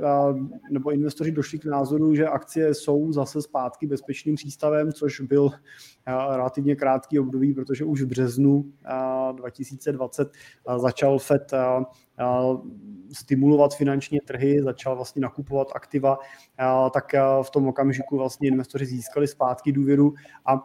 nebo 0.71 0.91
investoři 0.91 1.33
došli 1.33 1.59
k 1.59 1.65
názoru, 1.65 2.15
že 2.15 2.27
akcie 2.27 2.75
jsou 2.75 3.13
zase 3.13 3.43
zpátky 3.43 3.87
bezpečným 3.87 4.35
přístavem, 4.35 4.93
což 4.93 5.21
byl 5.21 5.51
relativně 6.07 6.77
krátký 6.77 7.19
období, 7.19 7.55
protože 7.55 7.85
už 7.85 8.03
v 8.03 8.07
březnu 8.07 8.65
2020 9.33 10.33
začal 10.77 11.19
FED 11.19 11.53
stimulovat 13.13 13.75
finančně 13.75 14.21
trhy, 14.27 14.63
začal 14.63 14.97
vlastně 14.97 15.21
nakupovat 15.23 15.69
aktiva, 15.75 16.19
tak 16.93 17.05
v 17.43 17.51
tom 17.51 17.69
okamžiku 17.69 18.17
vlastně 18.17 18.49
investoři 18.49 18.87
získali 18.87 19.27
zpátky 19.27 19.73
důvěru 19.73 20.15
a 20.47 20.57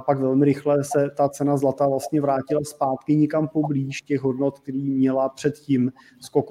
pak 0.00 0.18
velmi 0.18 0.44
rychle 0.44 0.84
se 0.84 1.10
ta 1.16 1.28
cena 1.28 1.56
zlata 1.56 1.88
vlastně 1.88 2.20
vrátila 2.20 2.60
zpátky 2.64 3.16
nikam 3.16 3.48
poblíž 3.48 4.02
těch 4.02 4.20
hodnot, 4.20 4.58
který 4.58 4.90
měla 4.90 5.28
před 5.28 5.54
tím 5.54 5.92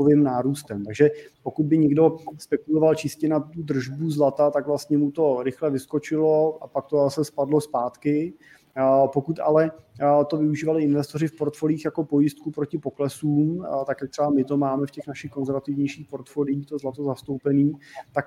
skokovým 0.09 0.23
nárůstem. 0.23 0.85
Takže 0.85 1.09
pokud 1.43 1.65
by 1.65 1.77
někdo 1.77 2.17
spekuloval 2.37 2.95
čistě 2.95 3.27
na 3.27 3.39
tu 3.39 3.63
držbu 3.63 4.11
zlata, 4.11 4.51
tak 4.51 4.67
vlastně 4.67 4.97
mu 4.97 5.11
to 5.11 5.43
rychle 5.43 5.69
vyskočilo 5.69 6.63
a 6.63 6.67
pak 6.67 6.85
to 6.85 6.97
zase 6.97 7.25
spadlo 7.25 7.61
zpátky. 7.61 8.33
Pokud 9.13 9.39
ale 9.39 9.71
to 10.27 10.37
využívali 10.37 10.83
investoři 10.83 11.27
v 11.27 11.37
portfolích 11.37 11.85
jako 11.85 12.03
pojistku 12.03 12.51
proti 12.51 12.77
poklesům, 12.77 13.65
tak 13.87 13.97
jak 14.01 14.09
třeba 14.09 14.29
my 14.29 14.43
to 14.43 14.57
máme 14.57 14.87
v 14.87 14.91
těch 14.91 15.07
našich 15.07 15.31
konzervativnějších 15.31 16.07
portfoliích, 16.07 16.65
to 16.65 16.77
zlato 16.77 17.03
zastoupený, 17.03 17.73
tak 18.13 18.25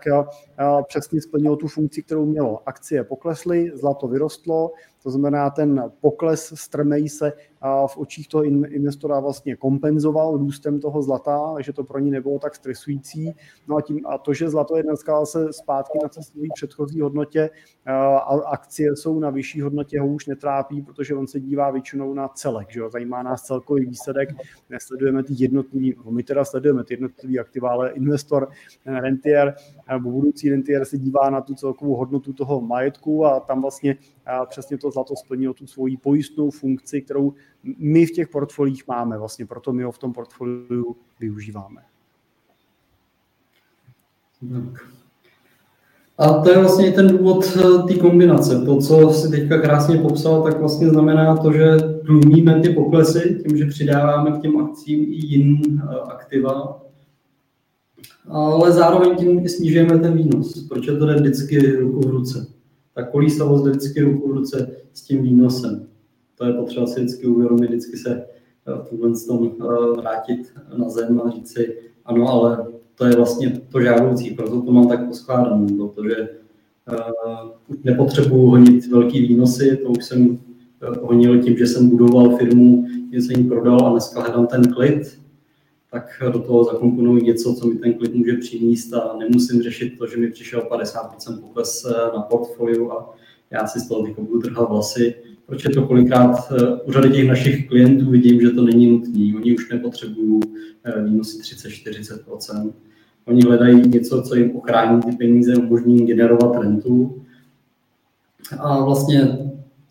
přesně 0.87 1.21
splnilo 1.21 1.57
tu 1.57 1.69
funkci, 1.69 2.03
kterou 2.03 2.27
mělo. 2.27 2.69
Akcie 2.69 3.05
poklesly, 3.05 3.71
zlato 3.75 4.09
vyrostlo, 4.09 4.73
to 5.03 5.11
znamená, 5.11 5.51
ten 5.51 5.93
pokles 6.01 6.53
strmej 6.57 7.09
se 7.09 7.33
v 7.87 7.97
očích 7.97 8.29
toho 8.29 8.45
investora 8.45 9.21
vlastně 9.21 9.57
kompenzoval 9.57 10.37
růstem 10.37 10.81
toho 10.81 11.03
zlata, 11.03 11.53
takže 11.55 11.73
to 11.73 11.85
pro 11.85 11.99
ní 11.99 12.11
nebylo 12.11 12.39
tak 12.39 12.55
stresující. 12.55 13.35
No 13.69 13.77
a, 13.77 13.83
tím, 13.83 14.01
a 14.07 14.19
to, 14.19 14.35
že 14.35 14.51
zlato 14.51 14.77
je 14.77 14.83
dneska 14.83 15.27
se 15.27 15.53
zpátky 15.53 15.99
na 16.03 16.09
cestový 16.09 16.49
předchozí 16.55 17.01
hodnotě 17.01 17.51
a 17.87 18.35
akcie 18.47 18.97
jsou 18.97 19.19
na 19.19 19.31
vyšší 19.31 19.61
hodnotě, 19.61 20.01
ho 20.01 20.07
už 20.07 20.27
netrápí, 20.27 20.83
protože 20.83 21.15
on 21.15 21.27
se 21.27 21.41
dívá 21.41 21.71
většinou 21.71 22.15
na 22.15 22.29
celek. 22.29 22.71
Že 22.71 22.81
jo? 22.81 22.91
Zajímá 22.91 23.23
nás 23.23 23.43
celkový 23.43 23.87
výsledek, 23.87 24.29
nesledujeme 24.71 25.23
ty 25.23 25.33
jednotlivý, 25.37 25.95
no 26.05 26.11
my 26.11 26.23
teda 26.23 26.45
sledujeme 26.45 26.85
ty 26.85 26.95
jednotlivý 26.95 27.41
aktiva, 27.41 27.71
ale 27.71 27.91
investor, 27.91 28.49
ten 28.85 28.97
rentier 28.97 29.55
nebo 29.91 30.11
budoucí 30.11 30.51
rentier 30.51 30.85
se 30.85 30.99
dívá 30.99 31.31
na 31.31 31.41
tu 31.41 31.55
celkovou 31.55 31.95
hodnotu 31.95 32.33
toho 32.33 32.61
majetku 32.61 33.27
a 33.27 33.41
tam 33.41 33.61
vlastně 33.61 33.97
přesně 34.49 34.79
to 34.79 34.91
zlato 34.91 35.17
splnilo 35.17 35.55
tu 35.55 35.67
svoji 35.67 35.97
pojistnou 35.97 36.51
funkci, 36.51 37.03
kterou 37.03 37.33
my 37.79 38.07
v 38.07 38.11
těch 38.11 38.29
portfolích 38.29 38.89
máme, 38.89 39.19
vlastně 39.19 39.47
proto 39.47 39.73
my 39.73 39.83
ho 39.83 39.93
v 39.93 39.99
tom 39.99 40.13
portfoliu 40.13 40.97
využíváme. 41.21 41.83
Tak. 44.53 44.89
A 46.19 46.43
to 46.43 46.51
je 46.51 46.59
vlastně 46.59 46.93
ten 46.93 47.09
důvod 47.09 47.57
eh, 47.57 47.83
té 47.83 47.95
kombinace. 48.01 48.63
To, 48.65 48.77
co 48.77 49.11
si 49.11 49.31
teďka 49.31 49.61
krásně 49.61 49.99
popsal, 49.99 50.43
tak 50.43 50.61
vlastně 50.61 50.89
znamená 50.89 51.37
to, 51.37 51.53
že 51.53 51.77
tlumíme 52.07 52.61
ty 52.61 52.69
poklesy 52.69 53.43
tím, 53.47 53.57
že 53.57 53.67
přidáváme 53.67 54.31
k 54.31 54.43
těm 54.43 54.57
akcím 54.57 55.01
i 55.03 55.27
jiný 55.27 55.63
eh, 55.79 56.01
aktiva, 56.01 56.83
ale 58.29 58.73
zároveň 58.73 59.17
tím 59.17 59.49
snižujeme 59.49 59.99
ten 59.99 60.17
výnos, 60.17 60.69
protože 60.69 60.93
to 60.93 61.07
jde 61.07 61.15
vždycky 61.15 61.77
ruku 61.77 62.01
v 62.01 62.11
ruce. 62.11 62.47
Ta 62.95 63.03
kolísavost 63.03 63.65
jde 63.65 63.71
vždycky 63.71 64.01
ruku 64.01 64.29
v 64.29 64.33
ruce 64.33 64.77
s 64.93 65.03
tím 65.03 65.23
výnosem. 65.23 65.87
To 66.43 66.49
je 66.49 66.55
potřeba 66.55 66.87
si 66.87 67.01
vždycky 67.01 67.27
uvědomit, 67.27 67.67
vždycky 67.67 67.97
se 67.97 68.27
v 68.67 68.89
tomhle 68.89 69.13
tom 69.27 69.51
vrátit 69.97 70.53
na 70.77 70.89
zem 70.89 71.21
a 71.25 71.31
říct 71.31 71.53
si, 71.53 71.79
ano, 72.05 72.29
ale 72.29 72.67
to 72.95 73.05
je 73.05 73.17
vlastně 73.17 73.61
to 73.73 73.81
žádoucí, 73.81 74.31
proto 74.31 74.63
to 74.63 74.73
mám 74.73 74.89
tak 74.89 75.09
poskládané, 75.09 75.67
protože 75.77 76.29
uh, 76.93 77.51
nepotřebuji 77.85 78.47
honit 78.47 78.87
velký 78.87 79.27
výnosy, 79.27 79.77
to 79.77 79.89
už 79.89 80.05
jsem 80.05 80.39
honil 81.03 81.43
tím, 81.43 81.57
že 81.57 81.67
jsem 81.67 81.91
budoval 81.91 82.37
firmu, 82.37 82.87
že 83.13 83.21
jsem 83.21 83.41
ji 83.41 83.49
prodal 83.49 83.87
a 83.87 83.91
dneska 83.91 84.21
hledám 84.21 84.47
ten 84.47 84.73
klid, 84.73 85.19
tak 85.91 86.23
do 86.33 86.39
toho 86.39 86.65
zakomponuji 86.65 87.23
něco, 87.23 87.55
co 87.55 87.67
mi 87.67 87.75
ten 87.75 87.95
klid 87.95 88.15
může 88.15 88.37
přinést 88.37 88.93
a 88.93 89.17
nemusím 89.19 89.63
řešit 89.63 89.99
to, 89.99 90.07
že 90.07 90.17
mi 90.17 90.31
přišel 90.31 90.61
50% 90.61 91.41
pokles 91.41 91.87
na 92.15 92.23
portfoliu 92.23 92.93
a 92.93 93.15
já 93.51 93.67
si 93.67 93.81
z 93.81 93.89
toho 93.89 94.07
budu 94.19 94.41
trhat 94.41 94.69
vlasy, 94.69 95.15
proč 95.47 95.65
je 95.65 95.71
to 95.71 95.87
kolikrát 95.87 96.53
u 96.85 96.93
řady 96.93 97.11
těch 97.11 97.29
našich 97.29 97.69
klientů 97.69 98.11
vidím, 98.11 98.41
že 98.41 98.51
to 98.51 98.63
není 98.63 98.91
nutné. 98.91 99.33
Oni 99.37 99.55
už 99.55 99.71
nepotřebují 99.71 100.41
výnosy 101.05 101.39
30-40%. 101.39 102.73
Oni 103.25 103.43
hledají 103.43 103.89
něco, 103.89 104.23
co 104.23 104.35
jim 104.35 104.57
ochrání 104.57 105.03
ty 105.03 105.13
peníze, 105.13 105.57
umožní 105.57 105.97
jim 105.97 106.07
generovat 106.07 106.63
rentu 106.63 107.25
a 108.59 108.85
vlastně 108.85 109.39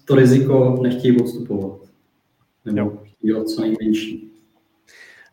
to 0.05 0.15
riziko 0.15 0.79
nechtějí 0.81 1.21
odstupovat. 1.21 1.79
Nebo 2.65 3.01
chtějí 3.03 3.45
co 3.45 3.61
nejmenší. 3.61 4.30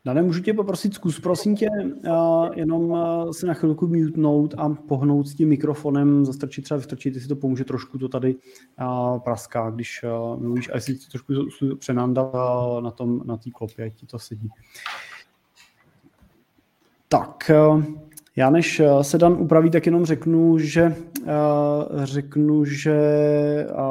Dane, 0.08 0.22
můžu 0.22 0.42
tě 0.42 0.54
poprosit, 0.54 0.94
zkus 0.94 1.20
prosím 1.20 1.56
tě 1.56 1.68
uh, 2.10 2.48
jenom 2.54 2.90
uh, 2.90 3.30
se 3.30 3.46
na 3.46 3.54
chvilku 3.54 3.86
mutnout 3.86 4.54
a 4.58 4.68
pohnout 4.68 5.28
s 5.28 5.34
tím 5.34 5.48
mikrofonem, 5.48 6.24
zastrčit 6.24 6.64
třeba 6.64 6.78
vystrčit, 6.78 7.14
jestli 7.14 7.28
to 7.28 7.36
pomůže 7.36 7.64
trošku, 7.64 7.98
to 7.98 8.08
tady 8.08 8.34
uh, 8.34 9.18
praská, 9.18 9.70
když 9.70 10.02
uh, 10.02 10.42
mluvíš, 10.42 10.68
a 10.68 10.74
jestli 10.74 10.94
to 10.94 11.10
trošku 11.10 11.34
přenanda 11.78 12.30
na 12.80 12.90
tom, 12.90 13.20
na 13.24 13.36
té 13.36 13.50
klopě, 13.50 13.84
ať 13.84 13.94
ti 13.94 14.06
to 14.06 14.18
sedí. 14.18 14.48
Tak, 17.08 17.50
uh, 17.70 17.84
já 18.36 18.50
než 18.50 18.82
se 19.02 19.18
Dan 19.18 19.32
upraví, 19.32 19.70
tak 19.70 19.86
jenom 19.86 20.06
řeknu, 20.06 20.58
že 20.58 20.96
uh, 21.22 22.04
řeknu, 22.04 22.64
že 22.64 22.96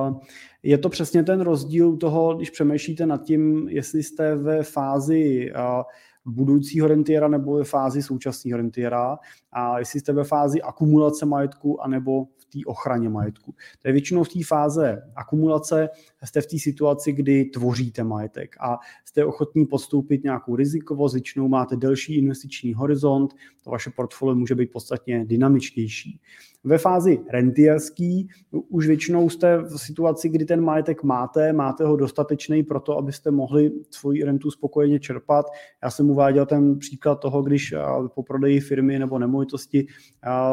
uh, 0.09 0.17
je 0.63 0.77
to 0.77 0.89
přesně 0.89 1.23
ten 1.23 1.41
rozdíl 1.41 1.97
toho, 1.97 2.35
když 2.35 2.49
přemýšlíte 2.49 3.05
nad 3.05 3.23
tím, 3.23 3.67
jestli 3.69 4.03
jste 4.03 4.35
ve 4.35 4.63
fázi 4.63 5.51
budoucího 6.31 6.87
rentiera 6.87 7.27
nebo 7.27 7.53
ve 7.53 7.63
fázi 7.63 8.03
současného 8.03 8.57
rentiera 8.57 9.17
a 9.51 9.79
jestli 9.79 9.99
jste 9.99 10.13
ve 10.13 10.23
fázi 10.23 10.61
akumulace 10.61 11.25
majetku 11.25 11.81
anebo 11.81 12.25
v 12.37 12.45
té 12.45 12.59
ochraně 12.65 13.09
majetku. 13.09 13.55
To 13.81 13.87
je 13.87 13.91
většinou 13.91 14.23
v 14.23 14.29
té 14.29 14.39
fáze 14.47 15.01
akumulace, 15.15 15.89
jste 16.23 16.41
v 16.41 16.47
té 16.47 16.59
situaci, 16.59 17.11
kdy 17.11 17.45
tvoříte 17.45 18.03
majetek 18.03 18.55
a 18.59 18.77
jste 19.05 19.25
ochotní 19.25 19.65
podstoupit 19.65 20.23
nějakou 20.23 20.55
rizikovost, 20.55 21.13
většinou 21.13 21.47
máte 21.47 21.75
delší 21.75 22.17
investiční 22.17 22.73
horizont, 22.73 23.33
to 23.63 23.69
vaše 23.69 23.89
portfolio 23.89 24.35
může 24.35 24.55
být 24.55 24.71
podstatně 24.71 25.25
dynamičtější. 25.25 26.21
Ve 26.63 26.77
fázi 26.77 27.19
rentierský 27.29 28.29
už 28.51 28.87
většinou 28.87 29.29
jste 29.29 29.57
v 29.57 29.77
situaci, 29.77 30.29
kdy 30.29 30.45
ten 30.45 30.61
majetek 30.61 31.03
máte, 31.03 31.53
máte 31.53 31.85
ho 31.85 31.95
dostatečný 31.95 32.63
pro 32.63 32.79
to, 32.79 32.97
abyste 32.97 33.31
mohli 33.31 33.71
svoji 33.89 34.23
rentu 34.23 34.51
spokojeně 34.51 34.99
čerpat. 34.99 35.45
Já 35.83 35.89
jsem 35.89 36.09
uváděl 36.09 36.45
ten 36.45 36.79
příklad 36.79 37.15
toho, 37.15 37.41
když 37.41 37.73
po 38.15 38.23
prodeji 38.23 38.59
firmy 38.59 38.99
nebo 38.99 39.19
nemovitosti 39.19 39.87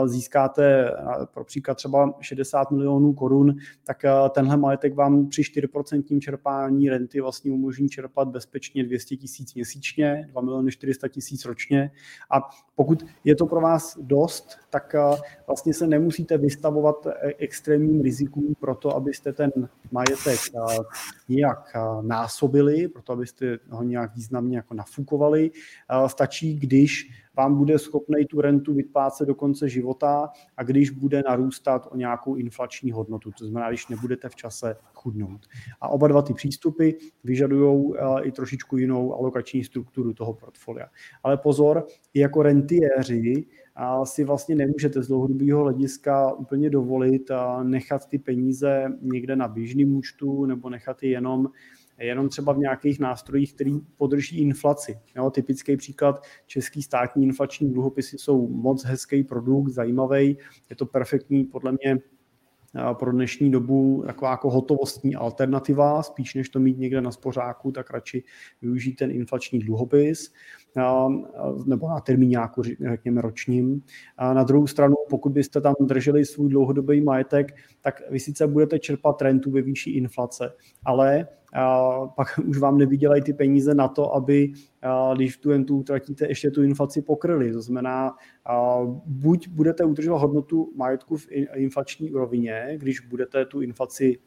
získáte 0.04 0.90
pro 1.34 1.44
příklad 1.44 1.74
třeba 1.74 2.14
60 2.20 2.70
milionů 2.70 3.12
korun, 3.12 3.54
tak 3.84 4.02
tenhle 4.30 4.56
majetek 4.56 4.94
vám 4.94 5.28
při 5.28 5.42
4% 5.42 6.18
čerpání 6.20 6.88
renty 6.88 7.20
vlastně 7.20 7.52
umožní 7.52 7.88
čerpat 7.88 8.28
bezpečně 8.28 8.84
200 8.84 9.16
tisíc 9.16 9.54
měsíčně, 9.54 10.26
2 10.30 10.40
miliony 10.40 10.70
400 10.70 11.08
tisíc 11.08 11.44
ročně. 11.44 11.90
A 12.30 12.40
pokud 12.74 13.06
je 13.24 13.36
to 13.36 13.46
pro 13.46 13.60
vás 13.60 13.98
dost, 14.02 14.58
tak 14.70 14.94
vlastně 15.46 15.74
se 15.74 15.86
nemusíte 15.98 16.38
vystavovat 16.38 17.06
e, 17.06 17.12
extrémním 17.38 18.00
rizikům 18.00 18.54
pro 18.60 18.74
to, 18.74 18.96
abyste 18.96 19.32
ten 19.32 19.52
majetek 19.92 20.40
nějak 21.28 21.76
násobili, 22.02 22.88
proto 22.88 23.12
abyste 23.12 23.58
ho 23.68 23.82
nějak 23.82 24.14
významně 24.14 24.56
jako 24.56 24.74
nafukovali. 24.74 25.50
Stačí, 26.06 26.54
když 26.54 27.10
vám 27.36 27.54
bude 27.54 27.78
schopný 27.78 28.26
tu 28.26 28.40
rentu 28.40 28.74
vyplácet 28.74 29.28
do 29.28 29.34
konce 29.34 29.68
života 29.68 30.28
a 30.56 30.62
když 30.62 30.90
bude 30.90 31.22
narůstat 31.28 31.88
o 31.90 31.96
nějakou 31.96 32.34
inflační 32.34 32.92
hodnotu, 32.92 33.30
to 33.38 33.46
znamená, 33.46 33.68
když 33.68 33.88
nebudete 33.88 34.28
v 34.28 34.34
čase 34.34 34.76
chudnout. 34.94 35.46
A 35.80 35.88
oba 35.88 36.08
dva 36.08 36.22
ty 36.22 36.34
přístupy 36.34 36.90
vyžadují 37.24 37.94
i 38.22 38.32
trošičku 38.32 38.76
jinou 38.76 39.14
alokační 39.14 39.64
strukturu 39.64 40.12
toho 40.12 40.34
portfolia. 40.34 40.86
Ale 41.22 41.36
pozor, 41.36 41.86
i 42.14 42.20
jako 42.20 42.42
rentiéři 42.42 43.46
si 44.04 44.24
vlastně 44.24 44.54
nemůžete 44.54 45.02
z 45.02 45.08
dlouhodobého 45.08 45.62
hlediska 45.62 46.32
úplně 46.32 46.70
dovolit 46.70 47.30
nechat 47.62 48.06
ty 48.06 48.18
peníze 48.18 48.86
někde 49.00 49.36
na 49.36 49.48
běžném 49.48 49.96
účtu 49.96 50.46
nebo 50.46 50.70
nechat 50.70 51.02
je 51.02 51.08
jenom 51.10 51.48
jenom 51.98 52.28
třeba 52.28 52.52
v 52.52 52.58
nějakých 52.58 53.00
nástrojích, 53.00 53.54
který 53.54 53.80
podrží 53.96 54.40
inflaci. 54.40 54.98
Jo, 55.16 55.30
typický 55.30 55.76
příklad, 55.76 56.22
český 56.46 56.82
státní 56.82 57.24
inflační 57.24 57.72
dluhopisy 57.72 58.18
jsou 58.18 58.48
moc 58.48 58.84
hezký 58.84 59.24
produkt, 59.24 59.68
zajímavý, 59.68 60.38
je 60.70 60.76
to 60.76 60.86
perfektní 60.86 61.44
podle 61.44 61.72
mě 61.72 61.98
pro 62.98 63.12
dnešní 63.12 63.50
dobu 63.50 64.02
taková 64.06 64.30
jako 64.30 64.50
hotovostní 64.50 65.14
alternativa, 65.14 66.02
spíš 66.02 66.34
než 66.34 66.48
to 66.48 66.60
mít 66.60 66.78
někde 66.78 67.00
na 67.00 67.12
spořáku, 67.12 67.72
tak 67.72 67.90
radši 67.90 68.24
využít 68.62 68.92
ten 68.92 69.10
inflační 69.10 69.58
dluhopis 69.58 70.32
nebo 71.66 71.88
na 71.88 72.00
termíňáku, 72.00 72.62
řekněme 72.62 73.20
ročním. 73.20 73.82
A 74.16 74.34
na 74.34 74.42
druhou 74.42 74.66
stranu, 74.66 74.94
pokud 75.10 75.32
byste 75.32 75.60
tam 75.60 75.74
drželi 75.80 76.24
svůj 76.24 76.48
dlouhodobý 76.48 77.00
majetek, 77.00 77.56
tak 77.80 78.02
vy 78.10 78.20
sice 78.20 78.46
budete 78.46 78.78
čerpat 78.78 79.22
rentu 79.22 79.50
ve 79.50 79.62
výši 79.62 79.90
inflace, 79.90 80.52
ale 80.84 81.26
pak 82.16 82.38
už 82.46 82.58
vám 82.58 82.78
nevydělají 82.78 83.22
ty 83.22 83.32
peníze 83.32 83.74
na 83.74 83.88
to, 83.88 84.14
aby 84.14 84.52
když 85.14 85.36
tu 85.36 85.50
rentu 85.50 85.78
utratíte, 85.78 86.28
ještě 86.28 86.50
tu 86.50 86.62
inflaci 86.62 87.02
pokryli. 87.02 87.52
To 87.52 87.62
znamená, 87.62 88.14
buď 89.06 89.48
budete 89.48 89.84
udržovat 89.84 90.18
hodnotu 90.18 90.72
majetku 90.76 91.16
v 91.16 91.26
inflační 91.54 92.10
úrovině, 92.10 92.72
když 92.76 93.00
budete 93.00 93.44
tu 93.44 93.60
inflaci, 93.60 94.18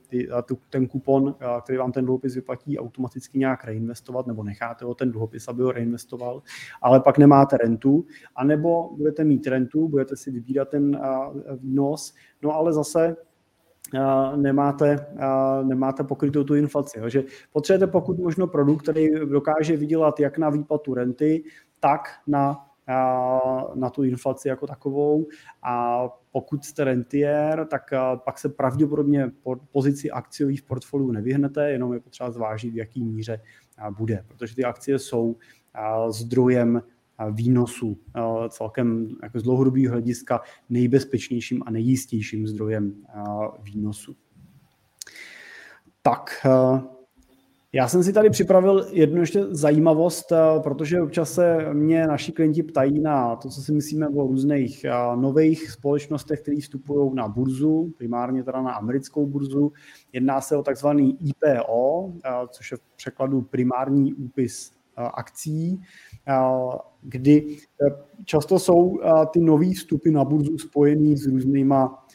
ten 0.70 0.88
kupon, 0.88 1.36
který 1.64 1.78
vám 1.78 1.92
ten 1.92 2.06
dluhopis 2.06 2.36
vyplatí, 2.36 2.80
automaticky 2.80 3.40
nějak 3.40 3.64
reinvestovat, 3.64 4.28
nebo 4.28 4.44
necháte 4.44 4.86
ho 4.86 4.96
ten 4.96 5.12
dluhopis, 5.12 5.48
aby 5.48 5.64
ho 5.64 5.72
reinvestoval, 5.72 6.42
ale 6.82 7.00
pak 7.00 7.18
nemáte 7.18 7.58
rentu, 7.58 8.06
anebo 8.36 8.96
budete 8.98 9.24
mít 9.24 9.48
rentu, 9.48 9.88
budete 9.88 10.16
si 10.16 10.32
vybírat 10.32 10.70
ten 10.70 11.00
výnos, 11.58 12.14
no 12.42 12.54
ale 12.54 12.74
zase 12.74 13.16
nemáte, 14.36 15.08
nemáte 15.64 16.04
pokrytou 16.04 16.44
tu 16.44 16.56
inflaci. 16.56 17.00
Takže 17.00 17.24
potřebujete 17.52 17.92
pokud 17.92 18.20
možno 18.20 18.48
produkt, 18.48 18.82
který 18.82 19.08
dokáže 19.26 19.78
vydělat 19.78 20.20
jak 20.20 20.38
na 20.38 20.50
výplatu 20.50 20.94
renty, 20.94 21.44
tak 21.80 22.10
na, 22.28 22.67
na 23.76 23.90
tu 23.90 24.04
inflaci 24.04 24.48
jako 24.48 24.68
takovou. 24.68 25.28
A 25.64 26.04
pokud 26.32 26.66
jste 26.66 26.84
rentier, 26.84 27.68
tak 27.70 27.82
pak 28.26 28.40
se 28.40 28.50
pravděpodobně 28.50 29.32
po 29.44 29.56
pozici 29.72 30.12
akciových 30.12 30.62
v 30.62 30.66
portfoliu 30.66 31.12
nevyhnete, 31.12 31.72
jenom 31.72 31.94
je 31.94 32.00
potřeba 32.00 32.32
zvážit, 32.32 32.74
v 32.74 32.78
jaký 32.78 33.04
míře 33.04 33.42
bude, 33.98 34.26
protože 34.28 34.56
ty 34.56 34.64
akcie 34.64 35.00
jsou 35.00 35.36
zdrojem 36.10 36.82
výnosu 37.32 37.98
celkem 38.50 39.16
jako 39.24 39.40
z 39.40 39.44
dlouhodobého 39.44 39.92
hlediska 39.92 40.42
nejbezpečnějším 40.70 41.64
a 41.66 41.72
nejistějším 41.72 42.48
zdrojem 42.48 42.94
výnosu. 43.60 44.16
Tak, 46.02 46.46
já 47.74 47.88
jsem 47.88 48.04
si 48.04 48.14
tady 48.14 48.30
připravil 48.30 48.88
jednu 48.92 49.20
ještě 49.20 49.46
zajímavost, 49.50 50.34
protože 50.64 51.02
občas 51.02 51.34
se 51.34 51.74
mě 51.74 52.08
naši 52.08 52.32
klienti 52.32 52.64
ptají 52.64 53.00
na 53.00 53.36
to, 53.36 53.50
co 53.50 53.62
si 53.62 53.72
myslíme 53.72 54.08
o 54.08 54.28
různých 54.28 54.86
nových 55.16 55.72
společnostech, 55.72 56.42
které 56.42 56.58
vstupují 56.62 57.16
na 57.16 57.28
burzu, 57.28 57.94
primárně 57.98 58.44
teda 58.44 58.62
na 58.62 58.72
americkou 58.72 59.26
burzu. 59.26 59.72
Jedná 60.14 60.42
se 60.42 60.58
o 60.58 60.64
takzvaný 60.64 61.18
IPO, 61.22 62.14
což 62.50 62.72
je 62.72 62.78
v 62.78 62.82
překladu 62.96 63.42
primární 63.42 64.14
úpis 64.14 64.78
akcí 64.98 65.82
kdy 67.02 67.58
eh, 67.82 67.96
často 68.26 68.60
jsou 68.60 69.00
eh, 69.02 69.12
ty 69.34 69.40
nové 69.40 69.74
vstupy 69.74 70.12
na 70.12 70.26
burzu 70.26 70.58
spojený 70.58 71.18
s 71.18 71.28
různýma 71.28 72.06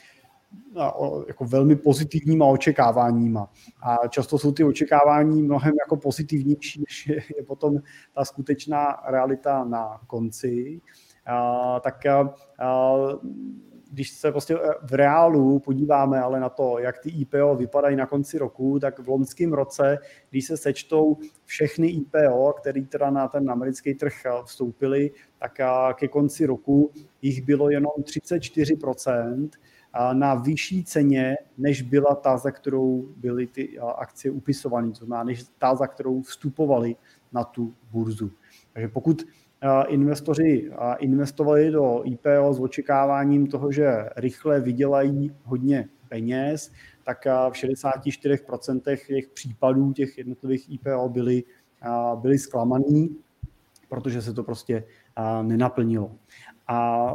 jako 1.26 1.44
velmi 1.44 1.76
pozitivníma 1.76 2.46
očekáváníma. 2.46 3.50
A 3.82 4.08
často 4.08 4.38
jsou 4.38 4.52
ty 4.52 4.64
očekávání 4.64 5.42
mnohem 5.42 5.72
jako 5.84 5.96
pozitivnější, 5.96 6.80
než 6.80 7.06
je 7.36 7.44
potom 7.46 7.78
ta 8.14 8.24
skutečná 8.24 9.02
realita 9.06 9.64
na 9.64 10.00
konci. 10.06 10.80
A, 11.26 11.80
tak 11.80 12.06
a, 12.06 12.34
když 13.90 14.10
se 14.10 14.30
prostě 14.30 14.58
v 14.82 14.94
reálu 14.94 15.58
podíváme 15.58 16.20
ale 16.20 16.40
na 16.40 16.48
to, 16.48 16.78
jak 16.78 16.98
ty 16.98 17.10
IPO 17.10 17.56
vypadají 17.56 17.96
na 17.96 18.06
konci 18.06 18.38
roku, 18.38 18.78
tak 18.80 18.98
v 18.98 19.08
loňském 19.08 19.52
roce, 19.52 19.98
když 20.30 20.46
se 20.46 20.56
sečtou 20.56 21.16
všechny 21.44 21.88
IPO, 21.88 22.52
které 22.52 22.82
teda 22.82 23.10
na 23.10 23.28
ten 23.28 23.50
americký 23.50 23.94
trh 23.94 24.12
vstoupily, 24.44 25.10
tak 25.38 25.58
ke 25.94 26.08
konci 26.08 26.46
roku 26.46 26.90
jich 27.22 27.42
bylo 27.42 27.70
jenom 27.70 27.92
34% 28.02 29.48
na 30.12 30.34
vyšší 30.34 30.84
ceně, 30.84 31.36
než 31.58 31.82
byla 31.82 32.14
ta, 32.14 32.36
za 32.36 32.50
kterou 32.50 33.08
byly 33.16 33.46
ty 33.46 33.78
akcie 33.78 34.32
upisované, 34.32 34.88
to 34.88 35.04
znamená, 35.04 35.24
než 35.24 35.44
ta, 35.58 35.74
za 35.74 35.86
kterou 35.86 36.22
vstupovali 36.22 36.96
na 37.32 37.44
tu 37.44 37.74
burzu. 37.90 38.30
Takže 38.72 38.88
pokud 38.88 39.22
investoři 39.88 40.70
investovali 40.98 41.70
do 41.70 42.02
IPO 42.04 42.54
s 42.54 42.60
očekáváním 42.60 43.46
toho, 43.46 43.72
že 43.72 43.92
rychle 44.16 44.60
vydělají 44.60 45.36
hodně 45.44 45.88
peněz, 46.08 46.72
tak 47.04 47.24
v 47.24 47.52
64% 47.52 48.80
těch 49.06 49.28
případů 49.28 49.92
těch 49.92 50.18
jednotlivých 50.18 50.72
IPO 50.72 51.08
byly, 51.08 51.44
byly 52.14 52.38
zklamaný, 52.38 53.16
protože 53.88 54.22
se 54.22 54.32
to 54.32 54.44
prostě 54.44 54.84
nenaplnilo. 55.42 56.12
A 56.68 57.14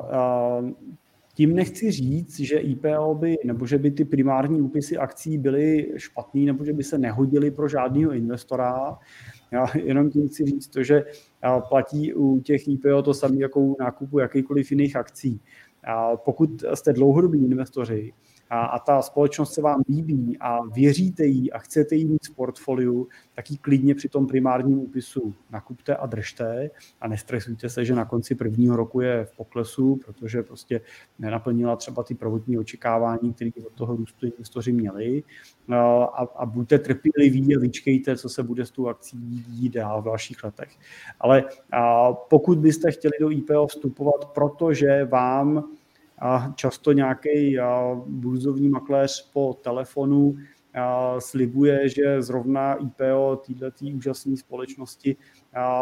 tím 1.37 1.55
nechci 1.55 1.91
říct, 1.91 2.39
že 2.39 2.57
IPO 2.57 3.15
by, 3.15 3.35
nebo 3.45 3.65
že 3.65 3.77
by 3.77 3.91
ty 3.91 4.05
primární 4.05 4.61
úpisy 4.61 4.97
akcí 4.97 5.37
byly 5.37 5.93
špatný, 5.97 6.45
nebo 6.45 6.65
že 6.65 6.73
by 6.73 6.83
se 6.83 6.97
nehodily 6.97 7.51
pro 7.51 7.67
žádného 7.67 8.11
investora. 8.11 8.97
Já 9.51 9.65
jenom 9.83 10.09
tím 10.09 10.27
chci 10.27 10.45
říct 10.45 10.67
to, 10.67 10.83
že 10.83 11.03
platí 11.69 12.13
u 12.13 12.39
těch 12.39 12.67
IPO 12.67 13.01
to 13.01 13.13
samé 13.13 13.37
jako 13.37 13.61
u 13.61 13.75
nákupu 13.79 14.19
jakýkoliv 14.19 14.71
jiných 14.71 14.95
akcí. 14.95 15.41
Pokud 16.25 16.63
jste 16.73 16.93
dlouhodobí 16.93 17.45
investoři, 17.45 18.13
a, 18.49 18.65
a 18.65 18.79
ta 18.79 19.01
společnost 19.01 19.53
se 19.53 19.61
vám 19.61 19.81
líbí 19.89 20.37
a 20.39 20.65
věříte 20.65 21.25
jí 21.25 21.51
a 21.51 21.59
chcete 21.59 21.95
jí 21.95 22.05
mít 22.05 22.27
v 22.27 22.35
portfoliu, 22.35 23.07
tak 23.35 23.51
ji 23.51 23.57
klidně 23.57 23.95
při 23.95 24.09
tom 24.09 24.27
primárním 24.27 24.79
úpisu 24.79 25.33
nakupte 25.51 25.95
a 25.95 26.05
držte 26.05 26.69
a 27.01 27.07
nestresujte 27.07 27.69
se, 27.69 27.85
že 27.85 27.95
na 27.95 28.05
konci 28.05 28.35
prvního 28.35 28.75
roku 28.75 29.01
je 29.01 29.25
v 29.25 29.37
poklesu, 29.37 29.99
protože 30.05 30.43
prostě 30.43 30.81
nenaplnila 31.19 31.75
třeba 31.75 32.03
ty 32.03 32.15
prvotní 32.15 32.57
očekávání, 32.57 33.33
které 33.33 33.51
od 33.67 33.73
toho 33.73 33.95
růstu 33.95 34.25
investoři 34.25 34.71
měli. 34.71 35.23
A, 35.71 36.27
a 36.35 36.45
buďte 36.45 36.79
trpěliví 36.79 37.55
a 37.55 37.59
vyčkejte, 37.59 38.17
co 38.17 38.29
se 38.29 38.43
bude 38.43 38.65
s 38.65 38.71
tou 38.71 38.87
akcí 38.87 39.17
dít 39.47 39.73
dál 39.73 40.01
v 40.01 40.05
dalších 40.05 40.43
letech. 40.43 40.69
Ale 41.19 41.43
a 41.71 42.13
pokud 42.13 42.57
byste 42.57 42.91
chtěli 42.91 43.13
do 43.19 43.31
IPO 43.31 43.67
vstupovat, 43.67 44.25
protože 44.25 45.05
vám 45.05 45.63
a 46.19 46.53
často 46.55 46.91
nějaký 46.91 47.57
burzovní 48.05 48.69
makléř 48.69 49.31
po 49.33 49.53
telefonu 49.53 50.35
slibuje, 51.19 51.89
že 51.89 52.21
zrovna 52.21 52.73
IPO 52.73 53.41
této 53.47 53.85
úžasné 53.95 54.37
společnosti 54.37 55.15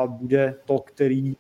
bude 0.07 0.55
to, 0.65 0.79
který 0.79 1.37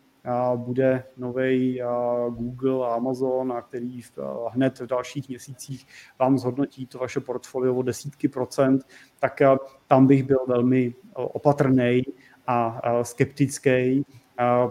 bude 0.55 1.03
nový 1.17 1.81
Google 2.29 2.87
a 2.87 2.93
Amazon, 2.93 3.51
a 3.51 3.61
který 3.61 4.01
hned 4.49 4.79
v 4.79 4.87
dalších 4.87 5.29
měsících 5.29 5.87
vám 6.19 6.37
zhodnotí 6.37 6.85
to 6.85 6.97
vaše 6.97 7.19
portfolio 7.19 7.75
o 7.75 7.81
desítky 7.81 8.27
procent, 8.27 8.83
tak 9.19 9.39
tam 9.87 10.07
bych 10.07 10.23
byl 10.23 10.39
velmi 10.47 10.93
opatrný 11.13 12.03
a 12.47 12.81
skeptický 13.03 14.05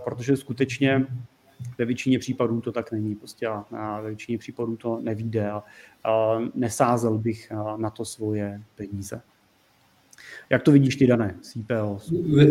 protože 0.04 0.37
skutečně 0.37 1.06
ve 1.79 1.85
většině 1.85 2.18
případů 2.18 2.61
to 2.61 2.72
tak 2.72 2.92
není. 2.92 3.14
Prostě 3.14 3.46
a 3.46 4.00
ve 4.00 4.09
většině 4.09 4.38
případů 4.38 4.77
to 4.77 5.00
nevíde 5.03 5.50
a, 5.50 5.62
a 6.05 6.38
nesázel 6.55 7.18
bych 7.18 7.53
na 7.77 7.90
to 7.90 8.05
svoje 8.05 8.62
peníze. 8.77 9.20
Jak 10.50 10.62
to 10.62 10.72
vidíš 10.72 10.96
ty, 10.96 11.07
Dané, 11.07 11.37
z 11.42 11.57
IPO? 11.57 11.98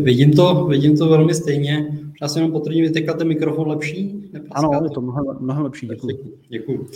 Vidím 0.01 0.33
to, 0.33 0.65
vidím 0.65 0.97
to 0.97 1.09
velmi 1.09 1.33
stejně. 1.33 1.99
Já 2.21 2.27
si 2.27 2.39
jenom 2.39 2.51
potvrdím, 2.51 2.93
teďka 2.93 3.13
ten 3.13 3.27
mikrofon 3.27 3.67
lepší? 3.67 4.31
Ano, 4.51 4.69
je 4.83 4.89
to 4.89 5.01
mnohem, 5.01 5.25
mnohem 5.39 5.63
lepší, 5.63 5.87
děkuji. 5.87 6.37
Děkuji. 6.49 6.79
Uh, 6.79 6.87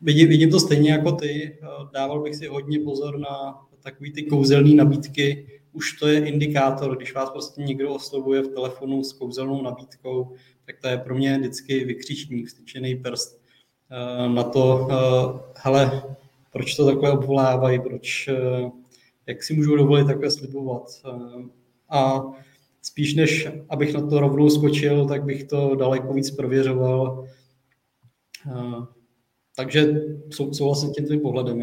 vidím, 0.00 0.28
vidím 0.28 0.50
to 0.50 0.60
stejně 0.60 0.90
jako 0.90 1.12
ty. 1.12 1.58
Uh, 1.62 1.90
dával 1.92 2.22
bych 2.22 2.34
si 2.34 2.46
hodně 2.46 2.78
pozor 2.78 3.18
na 3.18 3.58
takové 3.82 4.10
ty 4.10 4.22
kouzelné 4.22 4.74
nabídky. 4.74 5.46
Už 5.72 5.92
to 5.92 6.08
je 6.08 6.26
indikátor, 6.26 6.96
když 6.96 7.14
vás 7.14 7.30
prostě 7.30 7.62
někdo 7.62 7.94
oslovuje 7.94 8.42
v 8.42 8.48
telefonu 8.48 9.04
s 9.04 9.12
kouzelnou 9.12 9.62
nabídkou, 9.62 10.32
tak 10.66 10.76
to 10.80 10.88
je 10.88 10.98
pro 10.98 11.14
mě 11.14 11.38
vždycky 11.38 11.84
vykřičník, 11.84 12.46
vstyčený 12.46 12.96
prst 12.96 13.40
uh, 13.90 14.34
na 14.34 14.42
to, 14.42 14.88
hele, 15.56 16.02
proč 16.52 16.74
to 16.74 16.86
takhle 16.86 17.12
obvolávají, 17.12 17.80
proč 17.80 18.28
jak 19.30 19.42
si 19.42 19.54
můžu 19.54 19.76
dovolit 19.76 20.06
takhle 20.06 20.30
slibovat. 20.30 20.82
Eh, 21.06 21.42
a 21.88 22.22
spíš 22.82 23.14
než 23.14 23.48
abych 23.68 23.94
na 23.94 24.06
to 24.06 24.20
rovnou 24.20 24.50
skočil, 24.50 25.08
tak 25.08 25.24
bych 25.24 25.44
to 25.44 25.74
daleko 25.74 26.12
víc 26.12 26.30
prověřoval. 26.30 27.28
Eh, 28.46 28.86
takže 29.56 29.94
souhlasím 30.52 30.92
tím 30.92 31.06
tvým 31.06 31.20
pohledem. 31.20 31.60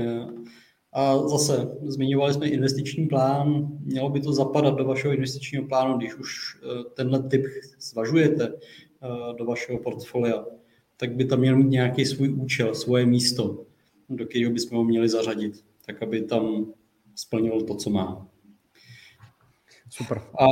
A 0.97 1.27
zase, 1.27 1.77
zmiňovali 1.81 2.33
jsme 2.33 2.49
investiční 2.49 3.07
plán, 3.07 3.67
mělo 3.79 4.09
by 4.09 4.21
to 4.21 4.33
zapadat 4.33 4.75
do 4.75 4.85
vašeho 4.85 5.13
investičního 5.13 5.67
plánu, 5.67 5.97
když 5.97 6.15
už 6.15 6.57
eh, 6.63 6.83
tenhle 6.93 7.23
typ 7.23 7.45
zvažujete 7.79 8.53
do 9.37 9.45
vašeho 9.45 9.79
portfolia, 9.79 10.45
tak 10.97 11.15
by 11.15 11.25
tam 11.25 11.39
měl 11.39 11.57
mít 11.57 11.69
nějaký 11.69 12.05
svůj 12.05 12.29
účel, 12.29 12.75
svoje 12.75 13.05
místo, 13.05 13.65
do 14.09 14.25
kterého 14.25 14.51
bychom 14.51 14.77
ho 14.77 14.83
měli 14.83 15.09
zařadit, 15.09 15.63
tak 15.85 16.03
aby 16.03 16.21
tam 16.21 16.65
splnil 17.15 17.61
to, 17.61 17.75
co 17.75 17.89
má. 17.89 18.27
Super. 19.89 20.21
A 20.39 20.45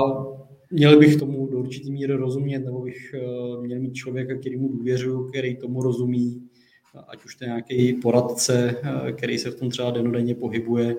měl 0.72 1.00
bych 1.00 1.16
tomu 1.16 1.48
do 1.48 1.58
určitý 1.58 1.92
míry 1.92 2.14
rozumět, 2.14 2.60
nebo 2.60 2.82
bych 2.82 3.14
eh, 3.14 3.62
měl 3.62 3.80
mít 3.80 3.94
člověka, 3.94 4.38
který 4.40 4.58
mu 4.58 4.68
důvěřuju, 4.68 5.30
který 5.30 5.58
tomu 5.58 5.82
rozumí, 5.82 6.45
ať 7.08 7.26
už 7.26 7.36
to 7.36 7.44
je 7.44 7.48
nějaký 7.48 7.94
poradce, 7.94 8.76
eh, 8.84 9.12
který 9.12 9.38
se 9.38 9.52
v 9.52 9.56
tom 9.56 9.70
třeba 9.70 9.92
denodenně 9.92 10.36
pohybuje, 10.36 10.96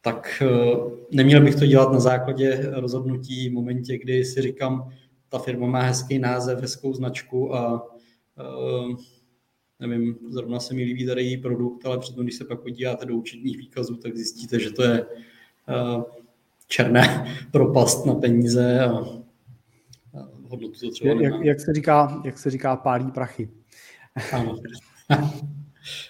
tak 0.00 0.42
eh, 0.42 0.76
neměl 1.10 1.44
bych 1.44 1.54
to 1.54 1.66
dělat 1.66 1.92
na 1.92 2.00
základě 2.00 2.70
rozhodnutí 2.72 3.48
v 3.48 3.52
momentě, 3.52 3.98
kdy 3.98 4.24
si 4.24 4.42
říkám, 4.42 4.92
ta 5.28 5.38
firma 5.38 5.66
má 5.66 5.80
hezký 5.82 6.18
název, 6.18 6.60
hezkou 6.60 6.94
značku 6.94 7.54
a 7.54 7.86
nevím, 9.80 10.18
zrovna 10.28 10.60
se 10.60 10.74
mi 10.74 10.84
líbí 10.84 11.06
tady 11.06 11.22
její 11.24 11.36
produkt, 11.36 11.86
ale 11.86 11.98
přitom, 11.98 12.24
když 12.24 12.34
se 12.34 12.44
pak 12.44 12.60
podíváte 12.60 13.06
do 13.06 13.14
účetních 13.14 13.58
výkazů, 13.58 13.96
tak 13.96 14.16
zjistíte, 14.16 14.60
že 14.60 14.70
to 14.70 14.82
je 14.82 15.06
černé 16.66 17.26
propast 17.52 18.06
na 18.06 18.14
peníze 18.14 18.80
a, 18.80 18.88
a 18.88 20.28
hodnotu 20.48 20.80
to 20.80 20.90
třeba 20.90 21.22
jak, 21.22 21.34
jak, 21.44 21.60
se 21.60 21.72
říká, 21.72 22.22
jak 22.24 22.38
se 22.38 22.50
říká, 22.50 22.76
pálí 22.76 23.10
prachy. 23.10 23.50
Ano. 24.32 24.56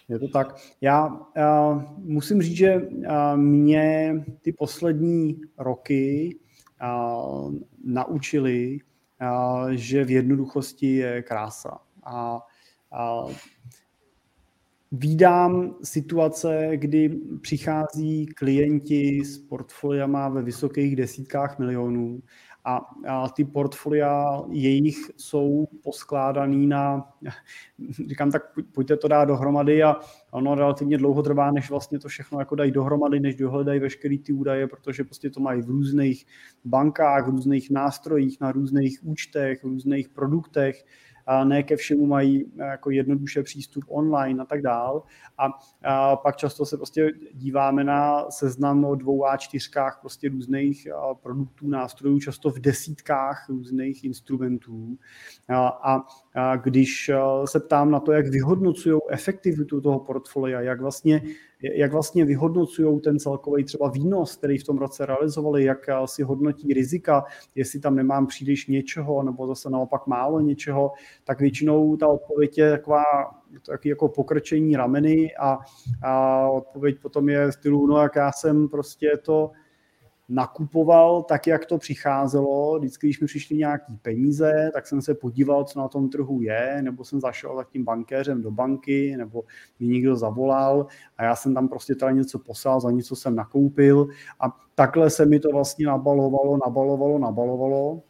Je 0.09 0.19
to 0.19 0.29
tak. 0.29 0.57
Já 0.81 1.07
uh, 1.07 1.83
musím 1.99 2.43
říct, 2.43 2.57
že 2.57 2.77
uh, 2.77 3.37
mě 3.37 4.15
ty 4.43 4.53
poslední 4.53 5.41
roky 5.59 6.37
uh, 6.83 7.55
naučili, 7.85 8.79
uh, 9.23 9.71
že 9.71 10.05
v 10.05 10.11
jednoduchosti 10.11 10.97
je 10.97 11.23
krása. 11.23 11.79
A 12.05 12.41
Vídám 14.93 15.75
situace, 15.83 16.71
kdy 16.75 17.09
přichází 17.41 18.27
klienti 18.27 19.25
s 19.25 19.39
portfoliama 19.39 20.29
ve 20.29 20.43
vysokých 20.43 20.97
desítkách 20.97 21.59
milionů 21.59 22.23
a, 22.65 22.81
a 23.09 23.29
ty 23.29 23.45
portfolia 23.45 24.43
jejich 24.49 24.97
jsou 25.17 25.69
poskládaný 25.83 26.67
na, 26.67 27.13
říkám 28.09 28.31
tak 28.31 28.43
pojďte 28.73 28.97
to 28.97 29.09
dát 29.09 29.25
dohromady 29.25 29.83
a 29.83 29.97
ono 30.31 30.55
relativně 30.55 30.99
dlouho 30.99 31.23
trvá, 31.23 31.51
než 31.51 31.71
vlastně 31.71 31.99
to 31.99 32.09
všechno 32.09 32.39
jako 32.39 32.55
dají 32.55 32.71
dohromady, 32.71 33.21
než 33.21 33.35
dohledají 33.35 33.81
veškerý 33.81 34.19
ty 34.19 34.33
údaje, 34.33 34.67
protože 34.67 35.05
prostě 35.05 35.31
to 35.31 35.41
mají 35.41 35.63
v 35.63 35.69
různých 35.69 36.27
bankách, 36.65 37.27
v 37.27 37.31
různých 37.31 37.71
nástrojích, 37.71 38.41
na 38.41 38.53
různých 38.53 39.01
účtech, 39.03 39.61
v 39.61 39.67
různých 39.67 40.09
produktech 40.09 40.85
a 41.27 41.45
ne 41.45 41.63
ke 41.63 41.77
všemu 41.77 42.07
mají 42.07 42.45
eh, 42.59 42.65
jako 42.65 42.91
jednoduše 42.91 43.43
přístup 43.43 43.85
online 43.89 44.43
a 44.43 44.47
tak 44.47 44.63
dál. 44.63 45.03
A, 45.39 45.49
a 45.85 46.17
pak 46.17 46.37
často 46.37 46.67
se 46.67 46.77
prostě 46.77 47.13
díváme 47.33 47.85
na 47.85 48.31
seznam 48.31 48.85
o 48.85 48.95
dvou 48.95 49.27
a 49.27 49.37
čtyřkách 49.37 49.99
prostě 50.01 50.29
různých 50.29 50.87
eh, 50.87 50.93
produktů, 51.23 51.69
nástrojů, 51.69 52.21
často 52.21 52.51
v 52.51 52.59
desítkách 52.59 53.49
různých 53.49 54.05
instrumentů. 54.05 54.99
A, 55.49 55.69
a, 55.69 55.95
a 56.30 56.30
když 56.63 57.09
eh, 57.09 57.19
se 57.45 57.61
ptám 57.61 57.91
na 57.91 58.01
to, 58.01 58.13
jak 58.13 58.27
vyhodnocují 58.27 59.01
efektivitu 59.11 59.81
toho 59.81 59.99
portfolia, 59.99 60.61
jak 60.61 60.81
vlastně 60.81 61.23
jak 61.63 61.93
vlastně 61.93 62.25
vyhodnocují 62.25 63.01
ten 63.01 63.19
celkový 63.19 63.65
třeba 63.65 63.89
výnos, 63.89 64.37
který 64.37 64.59
v 64.59 64.65
tom 64.65 64.79
roce 64.79 65.07
realizovali, 65.07 65.65
jak 65.65 65.79
si 66.05 66.23
hodnotí 66.23 66.73
rizika, 66.73 67.25
jestli 67.55 67.81
tam 67.81 67.97
nemám 67.97 68.27
příliš 68.27 68.67
něčeho, 68.67 69.23
nebo 69.23 69.47
zase 69.47 69.71
naopak 69.71 70.07
málo 70.07 70.41
něčeho, 70.41 70.93
tak 71.25 71.41
většinou 71.41 71.97
ta 71.97 72.09
odpověď 72.09 72.59
je 72.59 72.71
taková 72.71 73.03
taky 73.67 73.89
jako 73.89 74.09
pokrčení 74.09 74.77
rameny 74.77 75.35
a, 75.37 75.59
a 76.03 76.47
odpověď 76.51 76.99
potom 77.03 77.29
je 77.29 77.53
stylu, 77.53 77.87
no 77.87 78.03
jak 78.03 78.17
já 78.17 78.33
jsem 78.33 78.69
prostě 78.69 79.13
to 79.23 79.51
nakupoval 80.31 81.23
tak, 81.23 81.47
jak 81.47 81.67
to 81.67 81.79
přicházelo. 81.79 82.79
Vždycky, 82.79 83.07
když 83.07 83.21
mi 83.21 83.27
přišly 83.27 83.57
nějaký 83.57 83.97
peníze, 83.97 84.71
tak 84.75 84.87
jsem 84.87 85.03
se 85.03 85.15
podíval, 85.15 85.65
co 85.65 85.79
na 85.79 85.89
tom 85.89 86.09
trhu 86.09 86.43
je, 86.43 86.83
nebo 86.83 87.05
jsem 87.05 87.21
zašel 87.21 87.57
za 87.57 87.65
tím 87.65 87.85
bankéřem 87.85 88.43
do 88.43 88.51
banky, 88.51 89.15
nebo 89.17 89.45
mi 89.81 89.87
někdo 89.87 90.17
zavolal 90.17 90.87
a 91.19 91.25
já 91.25 91.37
jsem 91.37 91.55
tam 91.55 91.69
prostě 91.69 91.95
teda 91.95 92.11
něco 92.11 92.39
poslal, 92.39 92.81
za 92.81 92.91
něco 92.91 93.17
jsem 93.17 93.35
nakoupil 93.35 94.09
a 94.41 94.57
takhle 94.75 95.11
se 95.11 95.27
mi 95.27 95.41
to 95.41 95.49
vlastně 95.49 95.87
nabalovalo, 95.87 96.59
nabalovalo, 96.67 97.19
nabalovalo, 97.19 98.03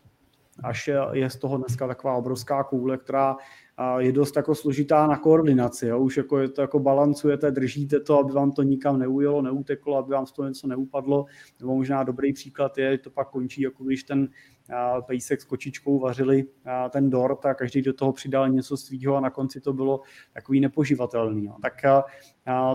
až 0.63 0.91
je 1.13 1.31
z 1.31 1.37
toho 1.37 1.57
dneska 1.57 1.87
taková 1.87 2.15
obrovská 2.15 2.65
koule, 2.65 2.99
která 2.99 3.37
je 3.99 4.13
dost 4.13 4.37
jako 4.37 4.55
složitá 4.55 5.07
na 5.07 5.19
koordinaci. 5.19 5.87
Jo? 5.87 5.99
Už 6.01 6.17
jako 6.17 6.39
je 6.39 6.49
to 6.49 6.61
jako 6.61 6.79
balancujete, 6.79 7.51
držíte 7.51 8.01
to, 8.01 8.19
aby 8.19 8.33
vám 8.33 8.53
to 8.53 8.63
nikam 8.63 8.99
neujelo, 8.99 9.43
neuteklo, 9.43 9.97
aby 9.97 10.13
vám 10.13 10.27
z 10.27 10.33
toho 10.33 10.49
něco 10.49 10.67
neupadlo. 10.67 11.25
Nebo 11.61 11.75
možná 11.75 12.03
dobrý 12.03 12.33
příklad 12.33 12.79
je, 12.79 12.93
že 12.93 12.99
to 12.99 13.11
pak 13.11 13.31
končí, 13.31 13.63
jako 13.63 13.85
když 13.85 14.05
ten 14.05 14.29
pejsek 15.07 15.41
s 15.41 15.45
kočičkou 15.45 15.99
vařili 15.99 16.45
ten 16.91 17.11
dort 17.11 17.47
a 17.47 17.55
každý 17.55 17.83
do 17.83 17.93
toho 17.93 18.13
přidal 18.13 18.49
něco 18.49 18.77
svýho 18.77 19.17
a 19.17 19.21
na 19.21 19.31
konci 19.31 19.61
to 19.61 19.73
bylo 19.73 20.01
takový 20.33 20.61
nepoživatelný. 20.61 21.45
Jo. 21.45 21.55
Tak 21.63 21.73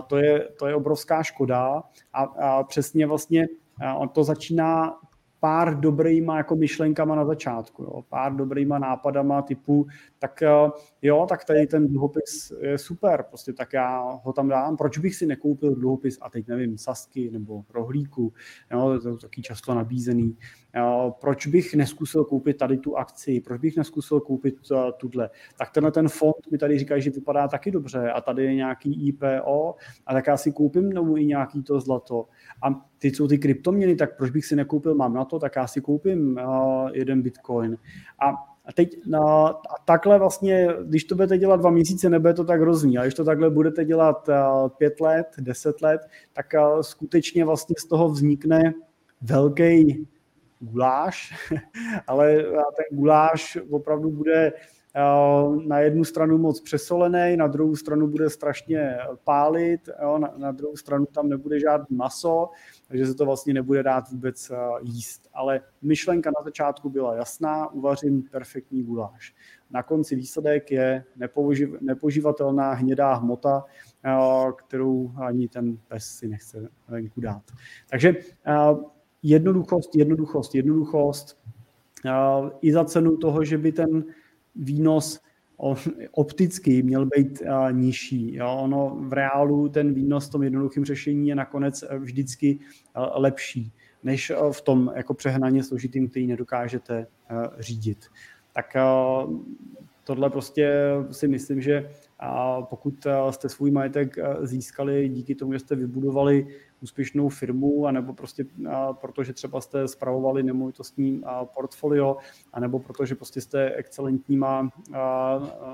to 0.06 0.16
je, 0.16 0.48
to 0.58 0.66
je 0.66 0.74
obrovská 0.74 1.22
škoda 1.22 1.82
a, 2.12 2.22
a 2.22 2.62
přesně 2.62 3.06
vlastně 3.06 3.46
to 4.12 4.24
začíná 4.24 4.94
pár 5.40 5.80
dobrýma 5.80 6.36
jako 6.36 6.56
myšlenkama 6.56 7.14
na 7.14 7.24
začátku, 7.24 7.82
jo. 7.82 8.02
pár 8.08 8.36
dobrýma 8.36 8.78
nápadama 8.78 9.42
typu, 9.42 9.86
tak 10.18 10.42
eh, 10.42 10.70
jo, 11.02 11.26
tak 11.28 11.44
tady 11.44 11.66
ten 11.66 11.88
dluhopis 11.88 12.52
je 12.60 12.78
super, 12.78 13.24
prostě 13.28 13.52
tak 13.52 13.72
já 13.72 14.00
ho 14.22 14.32
tam 14.32 14.48
dám, 14.48 14.76
proč 14.76 14.98
bych 14.98 15.14
si 15.14 15.26
nekoupil 15.26 15.74
dluhopis? 15.74 16.18
A 16.20 16.30
teď 16.30 16.48
nevím, 16.48 16.78
Sasky 16.78 17.30
nebo 17.30 17.64
Rohlíku, 17.74 18.32
jo, 18.72 18.98
to 19.02 19.08
je 19.08 19.16
taky 19.16 19.42
často 19.42 19.74
nabízený, 19.74 20.36
proč 21.20 21.46
bych 21.46 21.74
neskusil 21.74 22.24
koupit 22.24 22.56
tady 22.56 22.78
tu 22.78 22.96
akci, 22.96 23.40
proč 23.40 23.60
bych 23.60 23.76
neskusil 23.76 24.20
koupit 24.20 24.54
uh, 24.70 24.78
tuhle, 24.96 25.30
tak 25.58 25.70
tenhle 25.70 25.92
ten 25.92 26.08
fond 26.08 26.50
mi 26.50 26.58
tady 26.58 26.78
říká, 26.78 26.98
že 26.98 27.10
vypadá 27.10 27.48
taky 27.48 27.70
dobře 27.70 28.10
a 28.10 28.20
tady 28.20 28.44
je 28.44 28.54
nějaký 28.54 29.08
IPO 29.08 29.74
a 30.06 30.12
tak 30.12 30.26
já 30.26 30.36
si 30.36 30.52
koupím 30.52 30.92
nebo 30.92 31.16
i 31.16 31.26
nějaký 31.26 31.62
to 31.62 31.80
zlato. 31.80 32.26
A 32.62 32.68
ty 32.98 33.08
jsou 33.08 33.28
ty 33.28 33.38
kryptoměny, 33.38 33.96
tak 33.96 34.16
proč 34.16 34.30
bych 34.30 34.46
si 34.46 34.56
nekoupil, 34.56 34.94
mám 34.94 35.14
na 35.14 35.24
to, 35.24 35.38
tak 35.38 35.56
já 35.56 35.66
si 35.66 35.80
koupím 35.80 36.38
uh, 36.46 36.90
jeden 36.92 37.22
bitcoin. 37.22 37.76
A 38.18 38.56
a 38.68 38.72
teď 38.72 38.96
no, 39.06 39.48
a 39.48 39.74
takhle 39.84 40.18
vlastně, 40.18 40.68
když 40.84 41.04
to 41.04 41.14
budete 41.14 41.38
dělat 41.38 41.56
dva 41.56 41.70
měsíce, 41.70 42.10
nebude 42.10 42.34
to 42.34 42.44
tak 42.44 42.60
hrozný, 42.60 42.98
a 42.98 43.02
když 43.02 43.14
to 43.14 43.24
takhle 43.24 43.50
budete 43.50 43.84
dělat 43.84 44.28
pět 44.78 45.00
let, 45.00 45.26
deset 45.38 45.82
let, 45.82 46.00
tak 46.32 46.46
skutečně 46.80 47.44
vlastně 47.44 47.74
z 47.78 47.84
toho 47.84 48.08
vznikne 48.08 48.74
velký 49.22 50.06
guláš, 50.60 51.34
ale 52.06 52.36
ten 52.76 52.98
guláš 52.98 53.58
opravdu 53.70 54.10
bude 54.10 54.52
na 55.66 55.78
jednu 55.78 56.04
stranu 56.04 56.38
moc 56.38 56.60
přesolený, 56.60 57.36
na 57.36 57.46
druhou 57.46 57.76
stranu 57.76 58.06
bude 58.06 58.30
strašně 58.30 58.98
pálit, 59.24 59.88
jo, 60.02 60.18
na, 60.18 60.34
na 60.36 60.52
druhou 60.52 60.76
stranu 60.76 61.06
tam 61.06 61.28
nebude 61.28 61.60
žádný 61.60 61.96
maso, 61.96 62.50
takže 62.88 63.06
se 63.06 63.14
to 63.14 63.26
vlastně 63.26 63.54
nebude 63.54 63.82
dát 63.82 64.10
vůbec 64.10 64.52
jíst. 64.82 65.28
Ale 65.34 65.60
myšlenka 65.82 66.30
na 66.38 66.44
začátku 66.44 66.90
byla 66.90 67.14
jasná, 67.14 67.72
uvařím 67.72 68.22
perfektní 68.22 68.82
guláš. 68.82 69.34
Na 69.70 69.82
konci 69.82 70.16
výsledek 70.16 70.70
je 70.70 71.04
nepoživ, 71.16 71.70
nepoživatelná 71.80 72.72
hnědá 72.72 73.14
hmota, 73.14 73.64
kterou 74.56 75.12
ani 75.16 75.48
ten 75.48 75.78
pes 75.88 76.04
si 76.04 76.28
nechce 76.28 76.68
venku 76.88 77.20
dát. 77.20 77.42
Takže 77.90 78.14
jednoduchost, 79.28 79.96
jednoduchost, 79.96 80.54
jednoduchost, 80.54 81.38
i 82.60 82.72
za 82.72 82.84
cenu 82.84 83.16
toho, 83.16 83.44
že 83.44 83.58
by 83.58 83.72
ten 83.72 84.04
výnos 84.56 85.20
opticky 86.12 86.82
měl 86.82 87.06
být 87.06 87.42
nižší. 87.70 88.40
Ono 88.40 88.96
v 89.00 89.12
reálu 89.12 89.68
ten 89.68 89.94
výnos 89.94 90.28
v 90.28 90.32
tom 90.32 90.42
jednoduchém 90.42 90.84
řešení 90.84 91.28
je 91.28 91.34
nakonec 91.34 91.84
vždycky 91.98 92.58
lepší, 93.14 93.72
než 94.02 94.32
v 94.52 94.60
tom 94.60 94.92
jako 94.96 95.14
přehnaně 95.14 95.62
složitým, 95.62 96.08
který 96.08 96.26
nedokážete 96.26 97.06
řídit. 97.58 97.98
Tak 98.54 98.76
tohle 100.04 100.30
prostě 100.30 100.72
si 101.10 101.28
myslím, 101.28 101.60
že 101.60 101.90
pokud 102.60 103.06
jste 103.30 103.48
svůj 103.48 103.70
majetek 103.70 104.16
získali 104.42 105.08
díky 105.08 105.34
tomu, 105.34 105.52
že 105.52 105.58
jste 105.58 105.76
vybudovali 105.76 106.46
úspěšnou 106.82 107.28
firmu, 107.28 107.86
anebo 107.86 108.14
prostě 108.14 108.44
protože 108.92 109.32
třeba 109.32 109.60
jste 109.60 109.88
spravovali 109.88 110.42
nemovitostní 110.42 111.22
portfolio, 111.54 112.16
anebo 112.52 112.78
protože 112.78 113.14
prostě 113.14 113.40
jste 113.40 113.70
excelentníma 113.70 114.70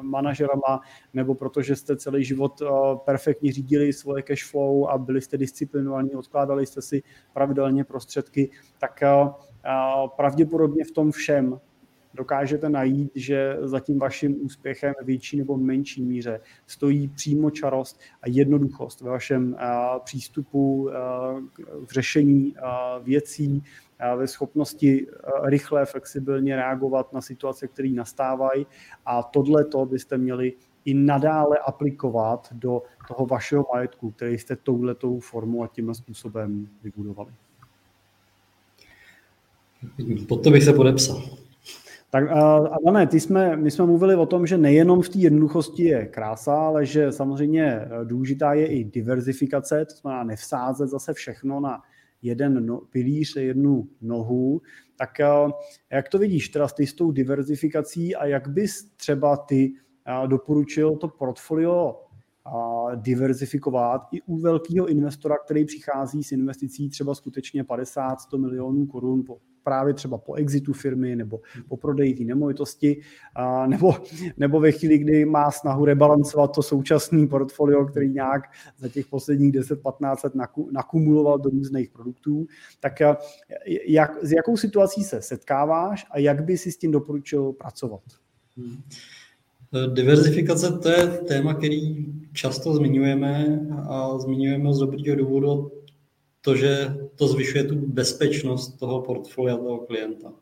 manažerama, 0.01 0.81
nebo 1.15 1.35
protože 1.35 1.77
jste 1.77 1.97
celý 1.97 2.25
život 2.25 2.63
perfektně 3.05 3.53
řídili 3.53 3.93
svoje 3.93 4.23
cash 4.23 4.51
flow 4.51 4.89
a 4.89 4.99
byli 4.99 5.21
jste 5.21 5.39
disciplinovaní, 5.39 6.15
odkládali 6.15 6.67
jste 6.67 6.83
si 6.83 7.03
pravidelně 7.33 7.85
prostředky, 7.85 8.51
tak 8.79 9.01
pravděpodobně 10.17 10.85
v 10.85 10.91
tom 10.91 11.11
všem 11.11 11.61
dokážete 12.15 12.69
najít, 12.69 13.11
že 13.15 13.57
za 13.63 13.81
tím 13.81 13.99
vaším 13.99 14.37
úspěchem 14.45 14.95
větší 15.05 15.37
nebo 15.37 15.57
menší 15.57 16.03
míře 16.03 16.41
stojí 16.67 17.09
přímo 17.09 17.51
čarost 17.51 18.01
a 18.23 18.29
jednoduchost 18.29 19.01
ve 19.01 19.11
vašem 19.11 19.57
přístupu 20.05 20.91
v 21.87 21.93
řešení 21.93 22.55
věcí, 23.03 23.63
ve 24.17 24.27
schopnosti 24.27 25.07
rychle, 25.45 25.87
flexibilně 25.87 26.57
reagovat 26.57 27.13
na 27.13 27.21
situace, 27.21 27.69
které 27.69 27.89
nastávají 27.89 28.67
a 29.07 29.23
tohle 29.23 29.65
to 29.65 29.87
byste 29.87 30.19
měli 30.19 30.53
i 30.85 30.95
nadále 30.95 31.59
aplikovat 31.59 32.49
do 32.53 32.83
toho 33.09 33.27
vašeho 33.27 33.67
majetku, 33.75 34.11
který 34.11 34.39
jste 34.39 34.57
touhletou 34.57 35.21
formou 35.21 35.63
a 35.63 35.69
tímhle 35.69 35.95
způsobem 35.95 36.69
vybudovali. 36.83 37.33
Pod 40.29 40.45
to 40.45 40.51
bych 40.51 40.63
se 40.63 40.73
podepsal. 40.73 41.42
Tak 42.15 42.25
Adame, 42.73 43.07
ty 43.07 43.21
jsme, 43.21 43.57
my 43.57 43.71
jsme 43.71 43.87
mluvili 43.87 44.15
o 44.15 44.27
tom, 44.27 44.47
že 44.47 44.59
nejenom 44.59 45.03
v 45.03 45.09
té 45.09 45.19
jednoduchosti 45.19 45.85
je 45.85 46.07
krása, 46.07 46.55
ale 46.55 46.87
že 46.87 47.13
samozřejmě 47.13 47.65
e, 47.65 47.89
důležitá 48.05 48.55
je 48.55 48.67
i 48.67 48.85
diverzifikace, 48.85 49.85
to 49.85 49.95
znamená 49.95 50.25
nevsázet 50.25 50.89
zase 50.89 51.15
všechno 51.15 51.61
na 51.61 51.83
jeden 52.23 52.67
no, 52.67 52.79
pilíř, 52.79 53.37
jednu 53.37 53.89
nohu. 54.01 54.63
Tak 54.97 55.21
e, 55.21 55.27
jak 55.91 56.09
to 56.09 56.19
vidíš 56.19 56.49
teda 56.49 56.69
ty 56.69 56.87
s 56.87 56.95
tou 56.95 57.11
diverzifikací 57.11 58.17
a 58.17 58.27
jak 58.27 58.49
bys 58.49 58.91
třeba 58.97 59.37
ty 59.37 59.73
e, 60.25 60.29
doporučil 60.29 60.97
to 60.97 61.09
portfolio 61.09 61.99
diverzifikovat 62.95 64.03
i 64.13 64.23
u 64.23 64.39
velkého 64.39 64.87
investora, 64.87 65.39
který 65.45 65.65
přichází 65.65 66.25
s 66.25 66.33
investicí 66.33 66.89
třeba 66.89 67.15
skutečně 67.15 67.63
50-100 67.63 68.39
milionů 68.39 68.87
korun 68.87 69.25
po 69.27 69.39
právě 69.65 69.95
třeba 69.95 70.19
po 70.19 70.35
exitu 70.35 70.73
firmy 70.73 71.17
nebo 71.17 71.41
po 71.69 71.77
prodeji 71.77 72.15
té 72.15 72.25
nemovitosti, 72.25 73.01
nebo, 73.67 73.95
nebo 74.37 74.61
ve 74.61 74.73
chvíli, 74.73 74.99
kdy 74.99 75.25
má 75.25 75.51
snahu 75.51 75.85
rebalancovat 75.85 76.55
to 76.55 76.63
současné 76.63 77.27
portfolio, 77.27 77.87
který 77.87 78.11
nějak 78.11 78.43
za 78.79 78.89
těch 78.89 79.07
posledních 79.07 79.53
10-15 79.53 80.17
let 80.25 80.33
nakumuloval 80.71 81.39
do 81.39 81.51
různých 81.51 81.91
produktů, 81.91 82.47
tak 82.81 82.93
jak, 83.89 84.25
s 84.25 84.33
jakou 84.33 84.57
situací 84.57 85.05
se 85.05 85.23
setkáváš 85.23 86.07
a 86.11 86.19
jak 86.19 86.45
by 86.45 86.59
si 86.59 86.73
s 86.73 86.77
tím 86.77 86.91
doporučil 86.91 87.53
pracovat? 87.53 88.03
Hmm. 88.57 88.77
Diverzifikace 89.95 90.79
to 90.79 90.89
je 90.89 91.07
téma, 91.07 91.55
který 91.55 92.07
často 92.33 92.75
zmiňujeme 92.75 93.61
a 93.89 94.19
zmiňujeme 94.19 94.75
z 94.75 94.79
dobrého 94.79 95.17
důvodu 95.17 95.71
to, 96.43 96.57
že 96.57 96.97
to 97.15 97.29
zvyšuje 97.29 97.65
tu 97.65 97.75
bezpečnost 97.75 98.79
toho 98.79 99.03
portfolia 99.03 99.57
toho 99.57 99.79
klienta. 99.79 100.33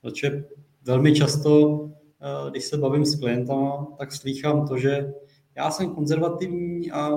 Protože 0.00 0.44
velmi 0.84 1.14
často, 1.14 1.84
eh, 2.20 2.50
když 2.50 2.64
se 2.64 2.76
bavím 2.76 3.04
s 3.04 3.20
klientama, 3.20 3.86
tak 3.98 4.12
slýchám 4.12 4.68
to, 4.68 4.78
že 4.78 5.12
já 5.56 5.70
jsem 5.70 5.94
konzervativní 5.94 6.90
a 6.90 7.10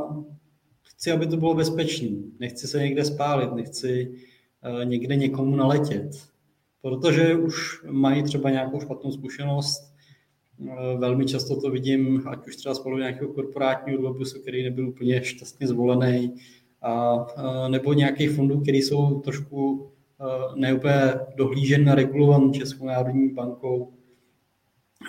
chci, 0.81 1.11
aby 1.11 1.27
to 1.27 1.37
bylo 1.37 1.53
bezpečné. 1.53 2.09
Nechci 2.39 2.67
se 2.67 2.79
někde 2.79 3.05
spálit, 3.05 3.53
nechci 3.53 4.11
eh, 4.63 4.85
někde 4.85 5.15
někomu 5.15 5.55
naletět. 5.55 6.11
Protože 6.81 7.35
už 7.35 7.83
mají 7.89 8.23
třeba 8.23 8.49
nějakou 8.49 8.79
špatnou 8.79 9.11
zkušenost. 9.11 9.93
Eh, 10.67 10.97
velmi 10.97 11.25
často 11.25 11.61
to 11.61 11.69
vidím, 11.69 12.23
ať 12.27 12.47
už 12.47 12.55
třeba 12.55 12.75
spolu 12.75 12.97
nějakého 12.97 13.33
korporátního 13.33 13.97
dluhopisu, 13.97 14.41
který 14.41 14.63
nebyl 14.63 14.89
úplně 14.89 15.23
šťastně 15.23 15.67
zvolený, 15.67 16.35
a, 16.81 17.25
nebo 17.67 17.93
nějakých 17.93 18.31
fondů, 18.31 18.61
které 18.61 18.77
jsou 18.77 19.19
trošku 19.19 19.87
neúplně 20.55 21.13
dohlížen 21.35 21.89
a 21.89 21.95
regulovan 21.95 22.53
Českou 22.53 22.85
národní 22.85 23.29
bankou. 23.29 23.93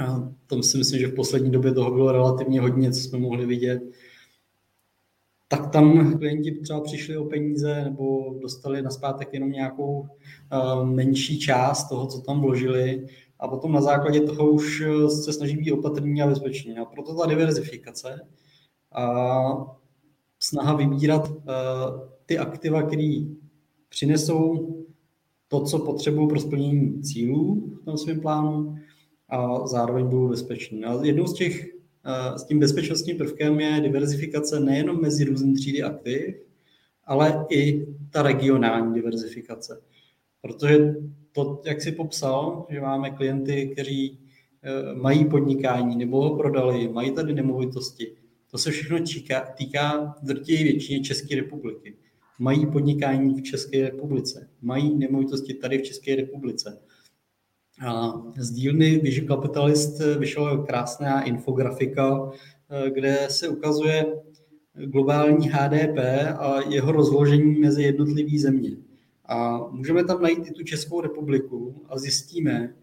A 0.04 0.32
tam 0.46 0.62
si 0.62 0.78
myslím, 0.78 1.00
že 1.00 1.06
v 1.06 1.14
poslední 1.14 1.50
době 1.50 1.72
toho 1.72 1.90
bylo 1.90 2.12
relativně 2.12 2.60
hodně, 2.60 2.92
co 2.92 3.00
jsme 3.00 3.18
mohli 3.18 3.46
vidět. 3.46 3.82
Tak 5.48 5.70
tam 5.72 6.18
klienti 6.18 6.52
třeba 6.52 6.80
přišli 6.80 7.16
o 7.16 7.24
peníze 7.24 7.84
nebo 7.84 8.34
dostali 8.42 8.82
na 8.82 8.90
zpátek 8.90 9.28
jenom 9.32 9.52
nějakou 9.52 10.08
menší 10.84 11.38
část 11.38 11.88
toho, 11.88 12.06
co 12.06 12.20
tam 12.20 12.40
vložili 12.40 13.06
a 13.38 13.48
potom 13.48 13.72
na 13.72 13.80
základě 13.80 14.20
toho 14.20 14.50
už 14.50 14.82
se 15.24 15.32
snaží 15.32 15.56
být 15.56 15.72
opatrní 15.72 16.22
a 16.22 16.26
bezpečný. 16.26 16.78
A 16.78 16.84
proto 16.84 17.14
ta 17.14 17.26
diverzifikace. 17.26 18.20
A 18.92 19.42
snaha 20.42 20.76
vybírat 20.76 21.28
uh, 21.30 21.36
ty 22.26 22.38
aktiva, 22.38 22.82
které 22.82 23.24
přinesou 23.88 24.68
to, 25.48 25.60
co 25.60 25.78
potřebují 25.78 26.28
pro 26.28 26.40
splnění 26.40 27.02
cílů 27.02 27.70
v 27.82 27.84
tom 27.84 27.98
svém 27.98 28.20
plánu 28.20 28.76
a 29.28 29.66
zároveň 29.66 30.06
budou 30.06 30.28
bezpeční. 30.28 30.84
A 30.84 31.04
jednou 31.04 31.26
z 31.26 31.34
těch, 31.34 31.64
uh, 31.74 32.36
s 32.36 32.44
tím 32.44 32.58
bezpečnostním 32.58 33.18
prvkem 33.18 33.60
je 33.60 33.80
diverzifikace 33.80 34.60
nejenom 34.60 35.00
mezi 35.00 35.24
různými 35.24 35.54
třídy 35.54 35.82
aktiv, 35.82 36.34
ale 37.04 37.46
i 37.50 37.86
ta 38.10 38.22
regionální 38.22 38.94
diverzifikace. 38.94 39.82
Protože 40.40 40.94
to, 41.32 41.62
jak 41.64 41.82
si 41.82 41.92
popsal, 41.92 42.66
že 42.70 42.80
máme 42.80 43.10
klienty, 43.10 43.70
kteří 43.72 44.18
uh, 44.18 45.02
mají 45.02 45.24
podnikání 45.24 45.96
nebo 45.96 46.22
ho 46.22 46.36
prodali, 46.36 46.88
mají 46.88 47.10
tady 47.10 47.34
nemovitosti, 47.34 48.21
to 48.52 48.58
se 48.58 48.70
všechno 48.70 48.98
týká, 49.00 49.40
týká 49.40 50.14
drtivé 50.22 50.62
většině 50.62 51.00
České 51.00 51.36
republiky. 51.36 51.96
Mají 52.38 52.66
podnikání 52.66 53.34
v 53.34 53.42
České 53.42 53.82
republice, 53.82 54.48
mají 54.62 54.96
nemovitosti 54.96 55.54
tady 55.54 55.78
v 55.78 55.82
České 55.82 56.16
republice. 56.16 56.78
A 57.86 58.12
z 58.38 58.50
dílny 58.50 58.98
Vision 58.98 59.28
Capitalist 59.28 60.00
vyšla 60.18 60.64
krásná 60.64 61.22
infografika, 61.22 62.30
kde 62.94 63.26
se 63.30 63.48
ukazuje 63.48 64.06
globální 64.74 65.48
HDP 65.48 65.98
a 66.38 66.60
jeho 66.68 66.92
rozložení 66.92 67.54
mezi 67.54 67.82
jednotlivé 67.82 68.38
země. 68.38 68.70
A 69.24 69.66
můžeme 69.70 70.04
tam 70.04 70.22
najít 70.22 70.46
i 70.46 70.50
tu 70.50 70.64
Českou 70.64 71.00
republiku 71.00 71.82
a 71.88 71.98
zjistíme, 71.98 72.74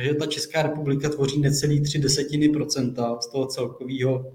že 0.00 0.14
ta 0.14 0.26
Česká 0.26 0.62
republika 0.62 1.08
tvoří 1.08 1.40
necelý 1.40 1.80
tři 1.80 1.98
desetiny 1.98 2.48
procenta 2.48 3.20
z 3.20 3.30
toho 3.30 3.46
celkového 3.46 4.32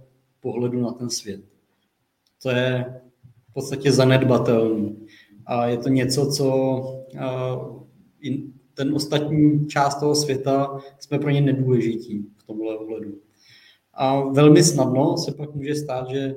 pohledu 0.48 0.82
na 0.82 0.91
ten 0.91 1.10
svět. 1.10 1.41
To 2.43 2.50
je 2.50 3.02
v 3.50 3.54
podstatě 3.54 3.91
zanedbatelný. 3.91 5.08
A 5.45 5.68
je 5.68 5.78
to 5.78 5.89
něco, 5.89 6.32
co 6.32 6.48
ten 8.74 8.95
ostatní 8.95 9.68
část 9.68 10.00
toho 10.00 10.16
světa 10.16 10.80
jsme 11.00 11.20
pro 11.20 11.30
ně 11.30 11.41
nedůležití 11.41 12.26
v 12.38 12.43
tomhle 12.43 12.78
ohledu. 12.78 13.22
A 13.93 14.22
velmi 14.22 14.64
snadno 14.64 15.18
se 15.18 15.32
pak 15.32 15.56
může 15.56 15.76
stát, 15.76 16.10
že 16.10 16.36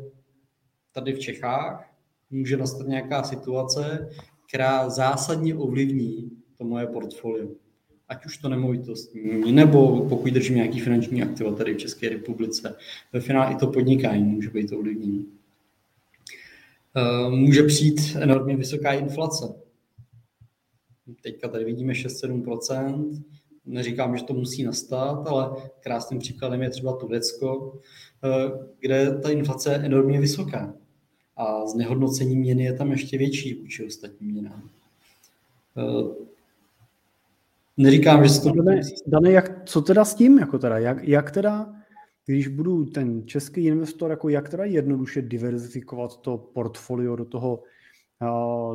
tady 0.93 1.13
v 1.13 1.19
Čechách 1.19 1.95
může 2.31 2.57
nastat 2.57 2.87
nějaká 2.87 3.23
situace, 3.23 4.09
která 4.49 4.91
zásadně 4.91 5.55
ovlivní 5.55 6.31
to 6.59 6.65
moje 6.65 6.87
portfolio. 6.87 7.49
Ať 8.11 8.27
už 8.27 8.39
to 8.39 8.49
nemovitostní, 8.49 9.53
nebo 9.53 10.09
pokud 10.09 10.33
držím 10.33 10.57
nějaký 10.57 10.81
finanční 10.81 11.23
aktiva 11.23 11.55
tady 11.55 11.75
v 11.75 11.79
České 11.79 12.09
republice. 12.09 12.77
Ve 13.13 13.21
finále 13.21 13.53
i 13.53 13.57
to 13.57 13.67
podnikání 13.67 14.25
může 14.25 14.51
být 14.51 14.73
ovlivněné. 14.73 15.25
Eh, 16.97 17.31
může 17.31 17.63
přijít 17.63 18.17
enormně 18.21 18.57
vysoká 18.57 18.93
inflace. 18.93 19.55
Teďka 21.23 21.49
tady 21.49 21.65
vidíme 21.65 21.93
6-7%. 21.93 23.23
Neříkám, 23.67 24.17
že 24.17 24.25
to 24.25 24.35
musí 24.35 24.63
nastat, 24.63 25.27
ale 25.27 25.51
krásným 25.81 26.21
příkladem 26.21 26.63
je 26.63 26.71
třeba 26.71 26.97
Turecko, 26.97 27.79
eh, 28.25 28.67
kde 28.81 29.21
ta 29.21 29.31
inflace 29.31 29.73
je 29.73 29.77
enormně 29.77 30.21
vysoká. 30.21 30.75
A 31.37 31.67
znehodnocení 31.67 32.37
měny 32.37 32.63
je 32.63 32.73
tam 32.73 32.91
ještě 32.91 33.19
větší 33.19 33.55
vůči 33.55 33.87
ostatním 33.87 34.31
měnám. 34.31 34.71
Neříkám, 37.81 38.29
že 38.29 38.41
to... 38.41 38.53
Dane, 38.53 38.81
Dane, 39.07 39.31
jak, 39.31 39.65
co 39.65 39.83
teda 39.83 40.05
s 40.05 40.15
tím? 40.15 40.39
Jako 40.39 40.59
teda, 40.59 40.79
jak, 40.79 41.09
jak 41.09 41.31
teda 41.31 41.75
když 42.27 42.49
budu 42.49 42.85
ten 42.85 43.27
český 43.27 43.65
investor, 43.65 44.11
jako 44.11 44.29
jak 44.29 44.49
teda 44.49 44.65
jednoduše 44.65 45.23
diverzifikovat 45.23 46.21
to 46.21 46.39
portfolio 46.39 47.17
do 47.17 47.25
toho, 47.25 47.63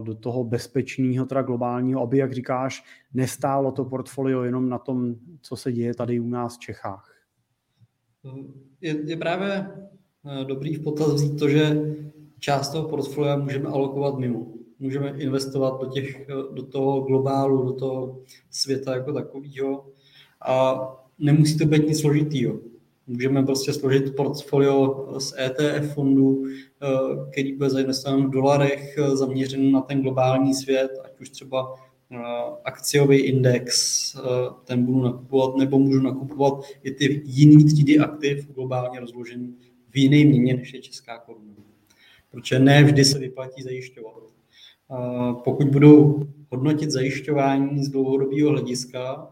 do 0.04 0.16
toho 0.16 0.44
bezpečného, 0.44 1.26
teda 1.26 1.42
globálního, 1.42 2.02
aby, 2.02 2.18
jak 2.18 2.34
říkáš, 2.34 2.84
nestálo 3.14 3.72
to 3.72 3.86
portfolio 3.86 4.44
jenom 4.44 4.70
na 4.70 4.78
tom, 4.78 5.16
co 5.42 5.56
se 5.56 5.72
děje 5.72 5.96
tady 5.96 6.20
u 6.20 6.30
nás 6.30 6.56
v 6.56 6.60
Čechách? 6.60 7.16
Je, 8.82 9.10
je 9.10 9.18
právě 9.18 9.72
eh, 10.26 10.46
dobrý 10.46 10.76
v 10.76 10.84
potaz 10.84 11.14
vzít 11.14 11.40
to, 11.40 11.50
že 11.50 11.96
část 12.40 12.70
toho 12.70 12.90
portfolia 12.90 13.38
můžeme 13.38 13.70
alokovat 13.70 14.20
mimo. 14.20 14.54
Můžeme 14.80 15.10
investovat 15.18 15.82
do, 15.82 15.90
těch, 15.90 16.28
do 16.54 16.64
toho 16.64 17.02
globálu, 17.02 17.66
do 17.66 17.74
toho 17.74 18.20
světa 18.52 18.96
jako 18.96 19.14
takového 19.14 19.86
a 20.42 20.80
nemusí 21.20 21.58
to 21.58 21.66
být 21.66 21.88
nic 21.88 22.02
složitýho 22.02 22.60
Můžeme 23.08 23.44
prostě 23.44 23.74
složit 23.74 24.16
portfolio 24.16 25.08
z 25.20 25.34
ETF 25.40 25.94
fondů, 25.94 26.44
eh, 26.46 26.88
který 27.32 27.54
bude 27.54 27.70
zainvestován 27.70 28.28
v 28.28 28.30
dolarech, 28.30 28.98
eh, 28.98 29.16
zaměřen 29.16 29.72
na 29.72 29.82
ten 29.82 30.02
globální 30.02 30.54
svět, 30.54 30.92
ať 31.06 31.20
už 31.20 31.30
třeba 31.30 31.76
eh, 32.12 32.18
akciový 32.64 33.18
index, 33.18 33.76
ten 34.66 34.86
budu 34.86 35.04
nakupovat, 35.04 35.56
nebo 35.56 35.80
můžu 35.80 36.02
nakupovat 36.02 36.54
i 36.84 36.92
ty 36.92 37.22
jiný 37.26 37.66
třídy 37.66 38.00
aktiv 38.00 38.52
globálně 38.56 39.00
rozložený 39.00 39.56
v 39.90 39.98
jiné 39.98 40.30
měně, 40.30 40.54
než 40.54 40.74
je 40.74 40.82
česká 40.82 41.20
koruna. 41.20 41.54
Protože 42.32 42.60
ne 42.60 42.84
vždy 42.84 43.06
se 43.06 43.20
vyplatí 43.20 43.64
zajišťovat. 43.64 44.35
Pokud 45.44 45.68
budou 45.68 46.28
hodnotit 46.52 46.92
zajišťování 46.92 47.84
z 47.84 47.90
dlouhodobého 47.90 48.50
hlediska, 48.50 49.32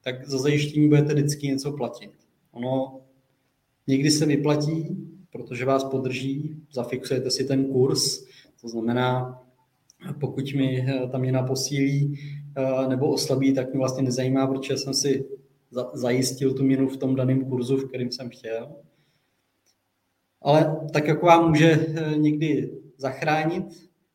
tak 0.00 0.28
za 0.28 0.38
zajištění 0.38 0.88
budete 0.88 1.14
vždycky 1.14 1.46
něco 1.46 1.72
platit. 1.72 2.10
Ono 2.52 3.00
Někdy 3.88 4.10
se 4.10 4.26
vyplatí, 4.26 4.96
protože 5.32 5.64
vás 5.64 5.84
podrží, 5.84 6.56
zafixujete 6.72 7.30
si 7.30 7.44
ten 7.44 7.72
kurz, 7.72 8.24
to 8.60 8.68
znamená, 8.68 9.40
pokud 10.20 10.54
mi 10.54 10.86
eh, 10.88 11.08
ta 11.08 11.18
měna 11.18 11.42
posílí 11.42 12.18
eh, 12.56 12.88
nebo 12.88 13.12
oslabí, 13.12 13.54
tak 13.54 13.70
mě 13.70 13.78
vlastně 13.78 14.02
nezajímá, 14.02 14.46
protože 14.46 14.76
jsem 14.76 14.94
si 14.94 15.24
zajistil 15.94 16.54
tu 16.54 16.64
měnu 16.64 16.88
v 16.88 16.96
tom 16.96 17.14
daném 17.14 17.44
kurzu, 17.44 17.76
v 17.76 17.88
kterém 17.88 18.12
jsem 18.12 18.30
chtěl. 18.30 18.76
Ale 20.42 20.76
tak, 20.92 21.08
jak 21.08 21.22
vám 21.22 21.48
může 21.48 21.70
eh, 21.70 22.16
někdy 22.16 22.72
zachránit, 22.96 23.64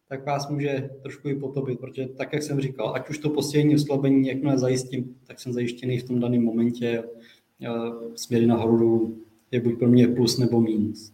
tak 0.10 0.26
vás 0.26 0.50
může 0.50 0.90
trošku 1.02 1.30
i 1.30 1.36
potopit, 1.36 1.80
protože 1.80 2.08
tak, 2.08 2.34
jak 2.34 2.44
jsem 2.44 2.62
říkal, 2.62 2.96
ať 2.96 3.10
už 3.10 3.18
to 3.18 3.30
posílení 3.30 3.76
oslabení, 3.76 4.28
jakmile 4.28 4.58
zajistím, 4.58 5.16
tak 5.28 5.40
jsem 5.40 5.54
zajištěný 5.54 5.98
v 5.98 6.04
tom 6.04 6.20
daném 6.20 6.44
momentě 6.44 7.04
směry 8.16 8.48
nahoru 8.48 9.18
je 9.52 9.62
buď 9.62 9.80
pro 9.80 9.88
mě 9.88 10.08
plus 10.08 10.38
nebo 10.38 10.62
minus. 10.62 11.14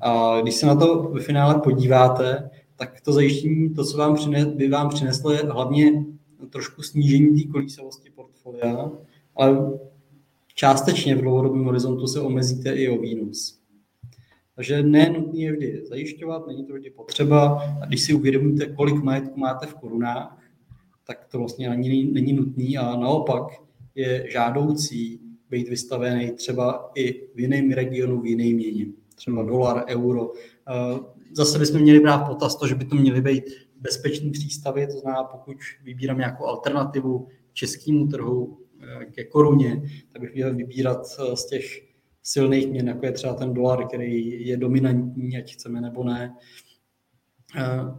A 0.00 0.40
když 0.40 0.54
se 0.54 0.66
na 0.66 0.74
to 0.74 1.02
ve 1.02 1.20
finále 1.20 1.60
podíváte, 1.60 2.50
tak 2.76 3.00
to 3.00 3.12
zajištění, 3.12 3.74
to, 3.74 3.84
co 3.84 3.98
vám 3.98 4.14
přines, 4.14 4.48
by 4.48 4.68
vám 4.68 4.88
přineslo, 4.88 5.32
je 5.32 5.38
hlavně 5.38 6.04
trošku 6.50 6.82
snížení 6.82 7.42
té 7.42 7.48
kolísavosti 7.48 8.10
portfolia, 8.10 8.92
ale 9.36 9.78
částečně 10.54 11.16
v 11.16 11.20
dlouhodobém 11.20 11.64
horizontu 11.64 12.06
se 12.06 12.20
omezíte 12.20 12.74
i 12.74 12.88
o 12.88 12.98
výnos. 12.98 13.58
Takže 14.56 14.82
ne 14.82 15.10
nutné 15.10 15.40
je 15.40 15.52
vždy 15.52 15.82
zajišťovat, 15.88 16.46
není 16.46 16.64
to 16.64 16.72
vždy 16.72 16.90
potřeba. 16.90 17.62
A 17.82 17.86
když 17.86 18.02
si 18.02 18.14
uvědomíte, 18.14 18.66
kolik 18.66 19.02
majetku 19.02 19.40
máte 19.40 19.66
v 19.66 19.74
korunách, 19.74 20.38
tak 21.06 21.26
to 21.30 21.38
vlastně 21.38 21.68
ani 21.68 22.04
není 22.12 22.32
nutný 22.32 22.78
a 22.78 22.96
naopak 22.96 23.42
je 23.94 24.26
žádoucí 24.30 25.20
být 25.50 25.68
vystavený 25.68 26.30
třeba 26.30 26.90
i 26.94 27.28
v 27.34 27.40
jiném 27.40 27.70
regionu, 27.70 28.20
v 28.20 28.26
jiné 28.26 28.44
měně, 28.44 28.86
třeba 29.14 29.42
dolar, 29.42 29.84
euro. 29.88 30.32
Eh, 30.34 30.98
zase 31.32 31.58
bychom 31.58 31.80
měli 31.80 32.00
brát 32.00 32.18
potaz 32.18 32.56
to, 32.56 32.66
že 32.66 32.74
by 32.74 32.84
to 32.84 32.96
měly 32.96 33.20
být 33.20 33.44
bezpečný 33.80 34.30
přístavy, 34.30 34.86
to 34.86 34.98
znamená, 34.98 35.24
pokud 35.24 35.56
vybírám 35.84 36.18
nějakou 36.18 36.44
alternativu 36.44 37.28
českému 37.52 38.06
trhu 38.06 38.58
eh, 38.80 39.04
ke 39.04 39.24
koruně, 39.24 39.82
tak 40.12 40.22
bych 40.22 40.34
měl 40.34 40.54
vybírat 40.54 41.06
eh, 41.18 41.36
z 41.36 41.46
těch 41.46 41.85
silných 42.28 42.70
měn, 42.70 42.88
jako 42.88 43.06
je 43.06 43.12
třeba 43.12 43.34
ten 43.34 43.54
dolar, 43.54 43.86
který 43.86 44.46
je 44.46 44.56
dominantní, 44.56 45.36
ať 45.36 45.52
chceme 45.52 45.80
nebo 45.80 46.04
ne. 46.04 46.34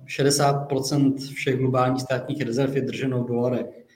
60% 0.05 1.15
všech 1.33 1.57
globálních 1.57 2.01
státních 2.01 2.41
rezerv 2.41 2.75
je 2.75 2.81
drženo 2.81 3.23
v 3.23 3.27
dolarech 3.27 3.87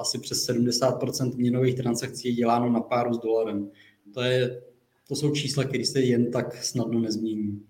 asi 0.00 0.18
přes 0.18 0.48
70% 0.48 1.36
měnových 1.36 1.74
transakcí 1.74 2.28
je 2.28 2.34
děláno 2.34 2.70
na 2.70 2.80
páru 2.80 3.14
s 3.14 3.18
dolarem. 3.18 3.70
To, 4.14 4.20
je, 4.20 4.60
to 5.08 5.16
jsou 5.16 5.30
čísla, 5.30 5.64
které 5.64 5.84
se 5.84 6.00
jen 6.00 6.30
tak 6.30 6.54
snadno 6.56 7.00
nezmění. 7.00 7.62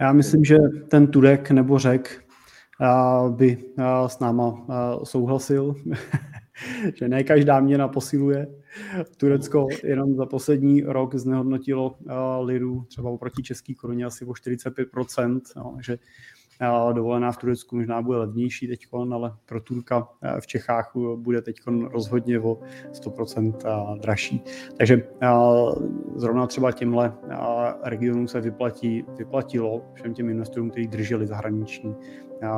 Já 0.00 0.12
myslím, 0.12 0.44
že 0.44 0.56
ten 0.88 1.06
Turek 1.06 1.50
nebo 1.50 1.78
Řek 1.78 2.24
by 3.30 3.64
s 4.06 4.18
náma 4.18 4.66
souhlasil, 5.04 5.74
že 6.94 7.08
ne 7.08 7.24
každá 7.24 7.60
měna 7.60 7.88
posiluje. 7.88 8.46
Turecko 9.16 9.66
jenom 9.84 10.14
za 10.14 10.26
poslední 10.26 10.82
rok 10.82 11.14
znehodnotilo 11.14 11.96
liru 12.40 12.84
třeba 12.88 13.10
oproti 13.10 13.42
české 13.42 13.74
koruně 13.74 14.04
asi 14.04 14.24
o 14.24 14.30
45%, 14.30 15.40
no, 15.56 15.72
takže 15.74 15.98
Dovolená 16.92 17.32
v 17.32 17.36
Turecku 17.36 17.76
možná 17.76 18.02
bude 18.02 18.18
levnější 18.18 18.68
teď, 18.68 18.86
ale 19.12 19.32
pro 19.46 19.60
Turka 19.60 20.08
eh, 20.22 20.40
v 20.40 20.46
Čechách 20.46 20.92
bude 21.16 21.42
teď 21.42 21.56
rozhodně 21.92 22.40
o 22.40 22.58
100% 22.92 23.54
eh, 23.64 23.98
dražší. 23.98 24.44
Takže 24.76 25.02
eh, 25.20 25.28
zrovna 26.16 26.46
třeba 26.46 26.72
těmhle 26.72 27.14
regionům 27.82 28.28
se 28.28 28.40
vyplatí, 28.40 29.04
vyplatilo 29.18 29.82
všem 29.94 30.14
těm 30.14 30.28
investorům, 30.30 30.70
kteří 30.70 30.86
drželi 30.86 31.26
zahraniční 31.26 31.94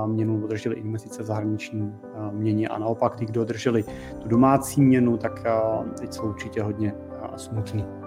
měnu, 0.07 0.46
drželi 0.46 0.76
investice 0.76 1.22
v 1.22 1.26
zahraniční 1.26 1.92
měně 2.30 2.68
a 2.68 2.78
naopak 2.78 3.16
ty, 3.16 3.26
kdo 3.26 3.44
drželi 3.44 3.84
tu 4.18 4.28
domácí 4.28 4.82
měnu, 4.82 5.16
tak 5.16 5.44
teď 6.01 6.12
jsou 6.12 6.28
určitě 6.28 6.62
hodně 6.62 6.94
smutní. 7.36 7.97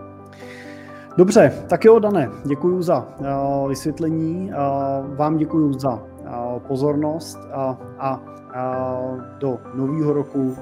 Dobře, 1.17 1.53
tak 1.67 1.85
jo, 1.85 1.99
Dane, 1.99 2.29
děkuji 2.45 2.81
za 2.81 3.07
uh, 3.19 3.69
vysvětlení, 3.69 4.51
uh, 4.51 5.15
vám 5.15 5.37
děkuji 5.37 5.73
za 5.73 5.93
uh, 5.93 6.59
pozornost 6.59 7.39
a, 7.53 7.77
a 7.99 8.19
do 9.39 9.59
nového 9.73 10.13
roku 10.13 10.57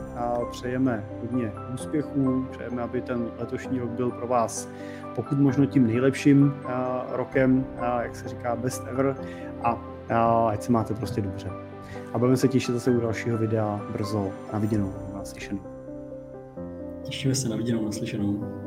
přejeme 0.52 1.06
hodně 1.22 1.52
úspěchů, 1.74 2.46
přejeme, 2.52 2.82
aby 2.82 3.02
ten 3.02 3.28
letošní 3.40 3.80
rok 3.80 3.90
byl 3.90 4.12
pro 4.12 4.28
vás 4.28 4.70
pokud 5.16 5.40
možno 5.40 5.66
tím 5.66 5.88
nejlepším 5.88 6.54
rokem, 7.12 7.66
jak 8.02 8.16
se 8.16 8.30
říká, 8.30 8.56
best 8.56 8.84
ever 8.88 9.16
a 9.64 9.78
ať 10.50 10.64
se 10.64 10.72
máte 10.72 10.94
prostě 10.94 11.22
dobře. 11.22 11.50
A 12.14 12.18
budeme 12.18 12.38
se 12.38 12.48
těšit 12.48 12.74
zase 12.74 12.92
u 12.92 13.00
dalšího 13.00 13.38
videa 13.38 13.82
brzo 13.92 14.30
na 14.54 14.60
viděnou, 14.60 14.94
na 15.14 15.26
slyšenou. 15.26 15.60
Těšíme 17.04 17.36
se 17.36 17.50
na 17.50 17.56
viděnou, 17.56 17.86
na 17.86 17.92
slyšenou. 17.92 18.59